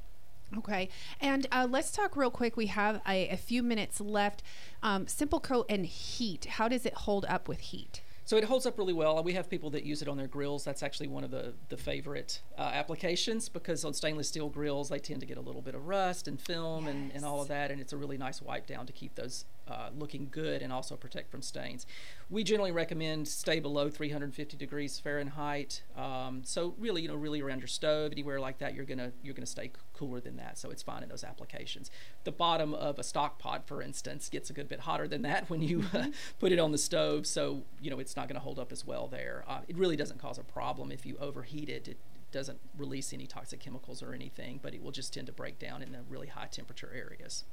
Okay. 0.57 0.89
And 1.19 1.47
uh, 1.51 1.67
let's 1.69 1.91
talk 1.91 2.15
real 2.15 2.31
quick. 2.31 2.55
We 2.55 2.67
have 2.67 3.01
a, 3.07 3.29
a 3.29 3.37
few 3.37 3.63
minutes 3.63 3.99
left. 3.99 4.43
Um, 4.81 5.07
Simple 5.07 5.39
Coat 5.39 5.65
and 5.69 5.85
heat. 5.85 6.45
How 6.45 6.67
does 6.67 6.85
it 6.85 6.93
hold 6.93 7.25
up 7.25 7.47
with 7.47 7.59
heat? 7.59 8.01
So 8.25 8.37
it 8.37 8.45
holds 8.45 8.65
up 8.65 8.77
really 8.77 8.93
well. 8.93 9.21
We 9.21 9.33
have 9.33 9.49
people 9.49 9.69
that 9.71 9.83
use 9.83 10.01
it 10.01 10.07
on 10.07 10.15
their 10.15 10.27
grills. 10.27 10.63
That's 10.63 10.81
actually 10.81 11.07
one 11.07 11.25
of 11.25 11.31
the, 11.31 11.53
the 11.67 11.75
favorite 11.75 12.41
uh, 12.57 12.61
applications 12.73 13.49
because 13.49 13.83
on 13.83 13.93
stainless 13.93 14.29
steel 14.29 14.47
grills, 14.47 14.89
they 14.89 14.99
tend 14.99 15.19
to 15.19 15.25
get 15.25 15.37
a 15.37 15.41
little 15.41 15.61
bit 15.61 15.75
of 15.75 15.87
rust 15.87 16.29
and 16.29 16.39
film 16.39 16.87
and, 16.87 17.11
and 17.13 17.25
all 17.25 17.41
of 17.41 17.49
that. 17.49 17.69
And 17.69 17.81
it's 17.81 17.91
a 17.91 17.97
really 17.97 18.17
nice 18.17 18.41
wipe 18.41 18.65
down 18.65 18.85
to 18.85 18.93
keep 18.93 19.15
those 19.15 19.45
uh, 19.73 19.89
looking 19.97 20.27
good 20.29 20.61
and 20.61 20.71
also 20.71 20.95
protect 20.95 21.31
from 21.31 21.41
stains. 21.41 21.87
We 22.29 22.43
generally 22.43 22.71
recommend 22.71 23.27
stay 23.27 23.59
below 23.59 23.89
350 23.89 24.55
degrees 24.55 24.99
Fahrenheit. 24.99 25.81
Um, 25.97 26.41
so 26.43 26.75
really, 26.77 27.01
you 27.01 27.07
know, 27.07 27.15
really 27.15 27.41
around 27.41 27.59
your 27.59 27.67
stove, 27.67 28.11
anywhere 28.11 28.39
like 28.39 28.59
that, 28.59 28.75
you're 28.75 28.85
gonna 28.85 29.11
you're 29.23 29.33
gonna 29.33 29.45
stay 29.45 29.71
cooler 29.93 30.19
than 30.19 30.37
that. 30.37 30.57
So 30.57 30.69
it's 30.69 30.83
fine 30.83 31.01
in 31.01 31.09
those 31.09 31.23
applications. 31.23 31.89
The 32.23 32.31
bottom 32.31 32.73
of 32.73 32.99
a 32.99 33.03
stock 33.03 33.39
pot, 33.39 33.67
for 33.67 33.81
instance, 33.81 34.29
gets 34.29 34.49
a 34.49 34.53
good 34.53 34.67
bit 34.67 34.81
hotter 34.81 35.07
than 35.07 35.23
that 35.23 35.49
when 35.49 35.61
you 35.61 35.85
uh, 35.93 36.07
put 36.39 36.51
it 36.51 36.59
on 36.59 36.71
the 36.71 36.77
stove. 36.77 37.25
So 37.25 37.63
you 37.81 37.89
know, 37.89 37.99
it's 37.99 38.15
not 38.15 38.27
going 38.27 38.35
to 38.35 38.43
hold 38.43 38.59
up 38.59 38.71
as 38.71 38.85
well 38.85 39.07
there. 39.07 39.43
Uh, 39.47 39.61
it 39.67 39.77
really 39.77 39.95
doesn't 39.95 40.19
cause 40.19 40.37
a 40.37 40.43
problem 40.43 40.91
if 40.91 41.05
you 41.05 41.17
overheat 41.19 41.69
it. 41.69 41.87
It 41.87 41.97
doesn't 42.31 42.59
release 42.77 43.13
any 43.13 43.27
toxic 43.27 43.59
chemicals 43.59 44.03
or 44.03 44.13
anything, 44.13 44.59
but 44.61 44.73
it 44.73 44.83
will 44.83 44.91
just 44.91 45.13
tend 45.13 45.27
to 45.27 45.33
break 45.33 45.59
down 45.59 45.81
in 45.81 45.91
the 45.91 45.99
really 46.09 46.27
high 46.27 46.47
temperature 46.47 46.91
areas. 46.93 47.45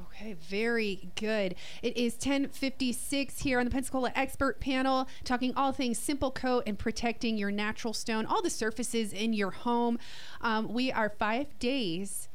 Okay, 0.00 0.32
very 0.32 1.08
good. 1.14 1.54
It 1.80 1.96
is 1.96 2.14
1056 2.14 3.40
here 3.40 3.60
on 3.60 3.64
the 3.64 3.70
Pensacola 3.70 4.10
Expert 4.16 4.58
Panel, 4.58 5.06
talking 5.22 5.52
all 5.54 5.70
things 5.70 5.98
simple 5.98 6.32
coat 6.32 6.64
and 6.66 6.76
protecting 6.76 7.38
your 7.38 7.52
natural 7.52 7.94
stone, 7.94 8.26
all 8.26 8.42
the 8.42 8.50
surfaces 8.50 9.12
in 9.12 9.32
your 9.32 9.52
home. 9.52 10.00
Um, 10.40 10.72
we 10.72 10.90
are 10.90 11.08
five 11.08 11.56
days 11.60 12.28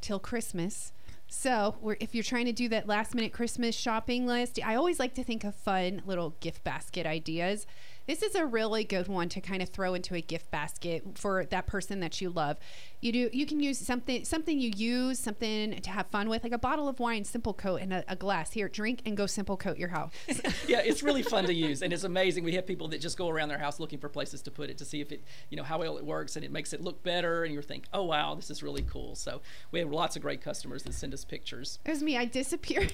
till 0.00 0.18
Christmas. 0.18 0.92
So, 1.28 1.76
if 2.00 2.14
you're 2.14 2.24
trying 2.24 2.46
to 2.46 2.52
do 2.52 2.68
that 2.68 2.88
last 2.88 3.14
minute 3.14 3.32
Christmas 3.32 3.76
shopping 3.76 4.26
list, 4.26 4.58
I 4.64 4.74
always 4.74 4.98
like 4.98 5.14
to 5.14 5.24
think 5.24 5.44
of 5.44 5.54
fun 5.54 6.02
little 6.06 6.34
gift 6.40 6.64
basket 6.64 7.06
ideas. 7.06 7.66
This 8.06 8.22
is 8.22 8.34
a 8.34 8.44
really 8.44 8.84
good 8.84 9.08
one 9.08 9.30
to 9.30 9.40
kind 9.40 9.62
of 9.62 9.70
throw 9.70 9.94
into 9.94 10.14
a 10.14 10.20
gift 10.20 10.50
basket 10.50 11.02
for 11.14 11.46
that 11.46 11.66
person 11.66 12.00
that 12.00 12.20
you 12.20 12.28
love. 12.28 12.58
You 13.00 13.12
do 13.12 13.30
you 13.32 13.46
can 13.46 13.60
use 13.60 13.78
something 13.78 14.24
something 14.24 14.60
you 14.60 14.70
use, 14.76 15.18
something 15.18 15.80
to 15.80 15.90
have 15.90 16.06
fun 16.08 16.28
with, 16.28 16.42
like 16.42 16.52
a 16.52 16.58
bottle 16.58 16.86
of 16.86 17.00
wine, 17.00 17.24
simple 17.24 17.54
coat, 17.54 17.80
and 17.80 17.94
a, 17.94 18.04
a 18.08 18.16
glass. 18.16 18.52
Here, 18.52 18.68
drink 18.68 19.00
and 19.06 19.16
go 19.16 19.24
simple 19.26 19.56
coat 19.56 19.78
your 19.78 19.88
house. 19.88 20.12
yeah, 20.68 20.80
it's 20.84 21.02
really 21.02 21.22
fun 21.22 21.44
to 21.46 21.54
use, 21.54 21.82
and 21.82 21.92
it's 21.92 22.04
amazing. 22.04 22.44
We 22.44 22.54
have 22.54 22.66
people 22.66 22.88
that 22.88 23.00
just 23.00 23.16
go 23.16 23.28
around 23.30 23.48
their 23.48 23.58
house 23.58 23.80
looking 23.80 23.98
for 23.98 24.10
places 24.10 24.42
to 24.42 24.50
put 24.50 24.68
it 24.68 24.78
to 24.78 24.84
see 24.84 25.00
if 25.00 25.10
it, 25.10 25.24
you 25.48 25.56
know, 25.56 25.62
how 25.62 25.78
well 25.78 25.96
it 25.96 26.04
works, 26.04 26.36
and 26.36 26.44
it 26.44 26.52
makes 26.52 26.74
it 26.74 26.82
look 26.82 27.02
better, 27.02 27.44
and 27.44 27.54
you 27.54 27.62
think, 27.62 27.86
oh 27.94 28.04
wow, 28.04 28.34
this 28.34 28.50
is 28.50 28.62
really 28.62 28.82
cool. 28.82 29.14
So 29.14 29.40
we 29.70 29.78
have 29.78 29.90
lots 29.90 30.16
of 30.16 30.22
great 30.22 30.42
customers 30.42 30.82
that 30.82 30.92
send 30.92 31.14
us 31.14 31.24
pictures. 31.24 31.78
It 31.84 31.90
was 31.90 32.02
me. 32.02 32.18
I 32.18 32.26
disappeared. 32.26 32.92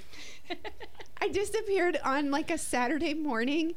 I 1.20 1.28
disappeared 1.28 1.98
on 2.04 2.30
like 2.30 2.50
a 2.50 2.58
Saturday 2.58 3.14
morning, 3.14 3.74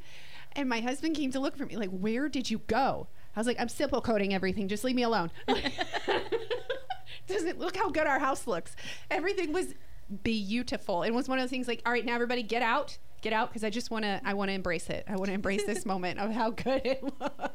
and 0.56 0.70
my 0.70 0.80
husband 0.80 1.16
came 1.16 1.32
to 1.32 1.40
look 1.40 1.58
for 1.58 1.66
me. 1.66 1.76
Like, 1.78 1.90
where 1.90 2.30
did 2.30 2.50
you 2.50 2.60
go? 2.68 3.08
I 3.36 3.40
was 3.40 3.48
like, 3.48 3.60
I'm 3.60 3.70
simple 3.70 4.02
coating 4.02 4.34
everything. 4.34 4.68
Just 4.68 4.84
leave 4.84 4.96
me 4.96 5.04
alone. 5.04 5.32
Doesn't 7.28 7.60
look 7.60 7.76
how 7.76 7.90
good 7.90 8.06
our 8.06 8.20
house 8.20 8.46
looks. 8.46 8.76
Everything 9.10 9.54
was 9.54 9.74
beautiful. 10.24 11.04
It 11.04 11.12
was 11.12 11.28
one 11.28 11.40
of 11.40 11.44
those 11.44 11.50
things 11.50 11.68
like, 11.68 11.82
all 11.86 11.92
right, 11.92 12.06
now 12.06 12.14
everybody 12.14 12.44
get 12.44 12.62
out, 12.62 12.98
get 13.22 13.34
out, 13.34 13.50
because 13.50 13.64
I 13.64 13.70
just 13.70 13.90
want 13.90 14.04
to. 14.04 14.22
I 14.24 14.34
want 14.34 14.50
to 14.50 14.54
embrace 14.54 14.90
it. 14.90 15.06
I 15.08 15.16
want 15.16 15.28
to 15.28 15.34
embrace 15.34 15.64
this 15.66 15.86
moment 15.88 16.20
of 16.20 16.32
how 16.32 16.52
good 16.52 16.82
it 16.86 17.04
was. 17.04 17.52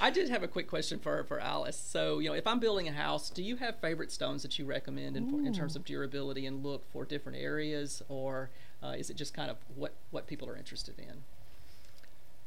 I 0.00 0.10
did 0.10 0.28
have 0.28 0.42
a 0.42 0.48
quick 0.48 0.68
question 0.68 0.98
for 0.98 1.22
for 1.24 1.38
Alice. 1.38 1.78
So, 1.78 2.18
you 2.18 2.28
know, 2.28 2.34
if 2.34 2.46
I'm 2.46 2.58
building 2.58 2.88
a 2.88 2.92
house, 2.92 3.30
do 3.30 3.42
you 3.42 3.56
have 3.56 3.80
favorite 3.80 4.12
stones 4.12 4.42
that 4.42 4.58
you 4.58 4.64
recommend 4.64 5.16
in, 5.16 5.46
in 5.46 5.54
terms 5.54 5.76
of 5.76 5.84
durability 5.84 6.46
and 6.46 6.64
look 6.64 6.84
for 6.90 7.04
different 7.04 7.38
areas, 7.38 8.02
or 8.08 8.50
uh, 8.82 8.94
is 8.98 9.08
it 9.10 9.16
just 9.16 9.32
kind 9.32 9.50
of 9.50 9.56
what 9.74 9.94
what 10.10 10.26
people 10.26 10.48
are 10.48 10.56
interested 10.56 10.98
in? 10.98 11.22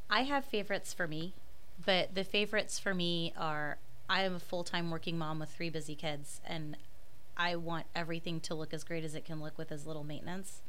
I 0.10 0.24
have 0.24 0.46
favorites 0.46 0.94
for 0.94 1.08
me, 1.08 1.34
but 1.86 2.16
the 2.16 2.24
favorites 2.24 2.80
for 2.80 2.94
me 2.94 3.34
are 3.38 3.78
I 4.10 4.24
am 4.24 4.36
a 4.36 4.40
full 4.40 4.64
time 4.64 4.90
working 4.90 5.18
mom 5.18 5.40
with 5.40 5.50
three 5.50 5.70
busy 5.70 5.96
kids, 5.96 6.42
and 6.46 6.76
I 7.38 7.56
want 7.56 7.86
everything 7.96 8.40
to 8.42 8.56
look 8.56 8.74
as 8.74 8.84
great 8.84 9.04
as 9.04 9.16
it 9.16 9.24
can 9.24 9.42
look 9.42 9.58
with 9.58 9.72
as 9.72 9.86
little 9.86 10.04
maintenance. 10.04 10.62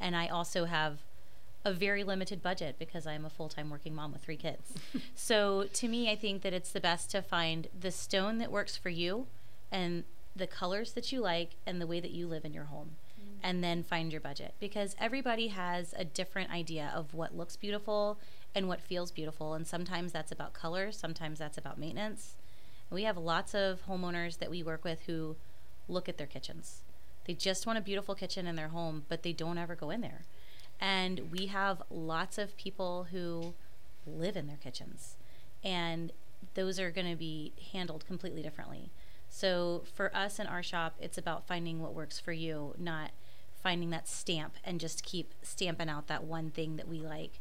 And 0.00 0.16
I 0.16 0.26
also 0.26 0.64
have 0.66 0.98
a 1.64 1.72
very 1.72 2.04
limited 2.04 2.42
budget 2.42 2.76
because 2.78 3.06
I 3.06 3.14
am 3.14 3.24
a 3.24 3.30
full 3.30 3.48
time 3.48 3.70
working 3.70 3.94
mom 3.94 4.12
with 4.12 4.22
three 4.22 4.36
kids. 4.36 4.74
so 5.14 5.64
to 5.72 5.88
me, 5.88 6.10
I 6.10 6.16
think 6.16 6.42
that 6.42 6.52
it's 6.52 6.72
the 6.72 6.80
best 6.80 7.10
to 7.12 7.22
find 7.22 7.68
the 7.78 7.90
stone 7.90 8.38
that 8.38 8.50
works 8.50 8.76
for 8.76 8.90
you 8.90 9.26
and 9.70 10.04
the 10.34 10.46
colors 10.46 10.92
that 10.92 11.10
you 11.12 11.20
like 11.20 11.50
and 11.66 11.80
the 11.80 11.86
way 11.86 12.00
that 12.00 12.10
you 12.10 12.26
live 12.26 12.44
in 12.44 12.52
your 12.52 12.64
home. 12.64 12.92
Mm. 13.20 13.38
And 13.42 13.64
then 13.64 13.82
find 13.82 14.12
your 14.12 14.20
budget 14.20 14.54
because 14.60 14.96
everybody 15.00 15.48
has 15.48 15.94
a 15.96 16.04
different 16.04 16.50
idea 16.50 16.92
of 16.94 17.14
what 17.14 17.36
looks 17.36 17.56
beautiful 17.56 18.18
and 18.54 18.68
what 18.68 18.80
feels 18.80 19.10
beautiful. 19.10 19.54
And 19.54 19.66
sometimes 19.66 20.12
that's 20.12 20.32
about 20.32 20.52
color, 20.52 20.92
sometimes 20.92 21.38
that's 21.38 21.58
about 21.58 21.78
maintenance. 21.78 22.36
We 22.90 23.02
have 23.04 23.16
lots 23.18 23.54
of 23.54 23.86
homeowners 23.86 24.38
that 24.38 24.50
we 24.50 24.62
work 24.62 24.84
with 24.84 25.02
who 25.06 25.36
look 25.88 26.08
at 26.08 26.18
their 26.18 26.26
kitchens. 26.26 26.82
They 27.26 27.34
just 27.34 27.66
want 27.66 27.78
a 27.78 27.82
beautiful 27.82 28.14
kitchen 28.14 28.46
in 28.46 28.56
their 28.56 28.68
home, 28.68 29.04
but 29.08 29.22
they 29.22 29.32
don't 29.32 29.58
ever 29.58 29.74
go 29.74 29.90
in 29.90 30.00
there. 30.00 30.22
And 30.80 31.30
we 31.30 31.46
have 31.46 31.82
lots 31.90 32.38
of 32.38 32.56
people 32.56 33.08
who 33.10 33.54
live 34.06 34.36
in 34.36 34.46
their 34.46 34.56
kitchens. 34.56 35.16
And 35.62 36.12
those 36.54 36.80
are 36.80 36.90
going 36.90 37.10
to 37.10 37.16
be 37.16 37.52
handled 37.72 38.06
completely 38.06 38.42
differently. 38.42 38.90
So 39.28 39.84
for 39.94 40.14
us 40.16 40.38
in 40.38 40.46
our 40.46 40.62
shop, 40.62 40.94
it's 41.00 41.18
about 41.18 41.46
finding 41.46 41.80
what 41.80 41.94
works 41.94 42.18
for 42.18 42.32
you, 42.32 42.74
not 42.78 43.10
finding 43.62 43.90
that 43.90 44.08
stamp 44.08 44.54
and 44.64 44.80
just 44.80 45.02
keep 45.02 45.34
stamping 45.42 45.88
out 45.88 46.06
that 46.06 46.24
one 46.24 46.50
thing 46.50 46.76
that 46.76 46.88
we 46.88 47.00
like 47.00 47.40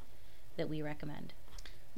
that 0.57 0.69
we 0.69 0.81
recommend. 0.81 1.33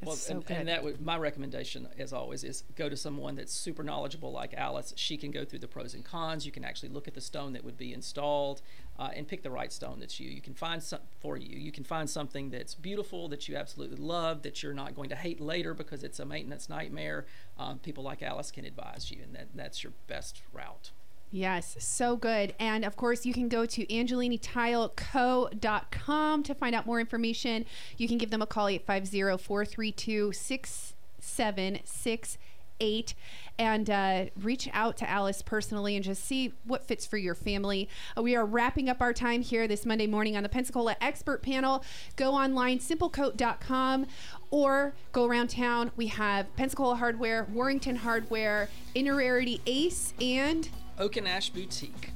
Well, 0.03 0.17
and, 0.29 0.43
and 0.49 0.67
that 0.67 0.83
would, 0.83 1.01
my 1.01 1.17
recommendation, 1.17 1.87
as 1.97 2.13
always, 2.13 2.43
is 2.43 2.63
go 2.75 2.87
to 2.87 2.95
someone 2.95 3.35
that's 3.35 3.53
super 3.53 3.83
knowledgeable 3.83 4.31
like 4.31 4.53
Alice. 4.53 4.93
She 4.95 5.17
can 5.17 5.31
go 5.31 5.43
through 5.43 5.59
the 5.59 5.67
pros 5.67 5.93
and 5.93 6.05
cons. 6.05 6.45
You 6.45 6.51
can 6.51 6.63
actually 6.63 6.89
look 6.89 7.07
at 7.07 7.13
the 7.13 7.21
stone 7.21 7.53
that 7.53 7.65
would 7.65 7.77
be 7.77 7.93
installed 7.93 8.61
uh, 8.97 9.09
and 9.13 9.27
pick 9.27 9.43
the 9.43 9.51
right 9.51 9.71
stone 9.71 9.99
that's 9.99 10.19
you. 10.19 10.29
You 10.29 10.41
can 10.41 10.53
find 10.53 10.81
some 10.81 11.01
for 11.19 11.37
you. 11.37 11.57
You 11.57 11.71
can 11.71 11.83
find 11.83 12.09
something 12.09 12.49
that's 12.49 12.75
beautiful 12.75 13.27
that 13.29 13.49
you 13.49 13.57
absolutely 13.57 13.97
love 13.97 14.43
that 14.43 14.63
you're 14.63 14.73
not 14.73 14.95
going 14.95 15.09
to 15.09 15.15
hate 15.15 15.41
later 15.41 15.73
because 15.73 16.03
it's 16.03 16.19
a 16.19 16.25
maintenance 16.25 16.69
nightmare. 16.69 17.25
Um, 17.57 17.79
people 17.79 18.03
like 18.03 18.23
Alice 18.23 18.51
can 18.51 18.65
advise 18.65 19.11
you, 19.11 19.21
and 19.23 19.35
that, 19.35 19.47
that's 19.53 19.83
your 19.83 19.93
best 20.07 20.41
route. 20.53 20.91
Yes, 21.31 21.75
so 21.79 22.15
good. 22.15 22.55
And 22.59 22.83
of 22.83 22.95
course, 22.95 23.23
you 23.23 23.33
can 23.33 23.49
go 23.49 23.67
to 23.67 23.85
angelinitileco.com 23.85 26.43
to 26.43 26.55
find 26.55 26.75
out 26.75 26.87
more 26.87 26.99
information. 26.99 27.65
You 27.97 28.07
can 28.07 28.17
give 28.17 28.31
them 28.31 28.41
a 28.41 28.47
call 28.47 28.67
850 28.67 29.43
432 29.43 30.33
6768 30.33 33.13
and 33.59 33.89
uh, 33.89 34.25
reach 34.41 34.67
out 34.73 34.97
to 34.97 35.09
Alice 35.09 35.43
personally 35.43 35.95
and 35.95 36.03
just 36.03 36.23
see 36.23 36.53
what 36.63 36.87
fits 36.87 37.05
for 37.05 37.17
your 37.17 37.35
family. 37.35 37.87
Uh, 38.17 38.23
we 38.23 38.35
are 38.35 38.45
wrapping 38.45 38.89
up 38.89 39.01
our 39.01 39.13
time 39.13 39.41
here 39.41 39.67
this 39.67 39.85
Monday 39.85 40.07
morning 40.07 40.35
on 40.35 40.43
the 40.43 40.49
Pensacola 40.49 40.95
Expert 41.01 41.43
Panel. 41.43 41.83
Go 42.15 42.31
online, 42.31 42.79
simplecoat.com, 42.79 44.07
or 44.49 44.93
go 45.11 45.25
around 45.25 45.49
town. 45.49 45.91
We 45.95 46.07
have 46.07 46.55
Pensacola 46.55 46.95
Hardware, 46.95 47.45
Warrington 47.51 47.97
Hardware, 47.97 48.69
Innerarity 48.95 49.59
Ace, 49.67 50.13
and 50.21 50.69
Oak 50.99 51.17
and 51.17 51.27
Ash 51.27 51.49
Boutique. 51.49 52.11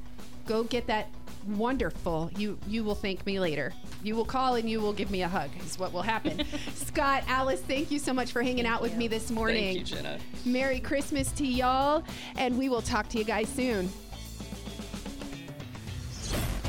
go 0.45 0.63
get 0.63 0.87
that 0.87 1.07
wonderful 1.47 2.29
you 2.37 2.57
you 2.67 2.83
will 2.85 2.95
thank 2.95 3.25
me 3.25 3.37
later 3.37 3.73
you 4.01 4.15
will 4.15 4.23
call 4.23 4.55
and 4.55 4.69
you 4.69 4.79
will 4.79 4.93
give 4.93 5.11
me 5.11 5.23
a 5.23 5.27
hug 5.27 5.49
is 5.65 5.77
what 5.77 5.91
will 5.91 6.01
happen 6.01 6.41
scott 6.73 7.21
alice 7.27 7.59
thank 7.61 7.91
you 7.91 7.99
so 7.99 8.13
much 8.13 8.31
for 8.31 8.41
hanging 8.41 8.65
out 8.65 8.81
with 8.81 8.95
me 8.95 9.09
this 9.09 9.29
morning 9.29 9.75
Thank 9.75 9.77
you, 9.91 9.95
Jenna. 9.97 10.17
merry 10.45 10.79
christmas 10.79 11.31
to 11.33 11.45
y'all 11.45 12.03
and 12.37 12.57
we 12.57 12.69
will 12.69 12.81
talk 12.81 13.09
to 13.09 13.17
you 13.17 13.25
guys 13.25 13.49
soon 13.49 13.89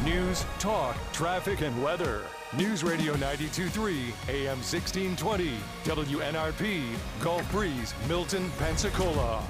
News, 0.05 0.45
talk, 0.59 0.97
traffic, 1.12 1.62
and 1.62 1.83
weather. 1.83 2.21
News 2.59 2.85
Radio 2.85 3.12
923, 3.15 4.12
AM 4.29 4.59
1620, 4.59 5.51
WNRP, 5.85 6.83
Gulf 7.23 7.51
Breeze, 7.51 7.95
Milton, 8.07 8.51
Pensacola. 8.59 9.43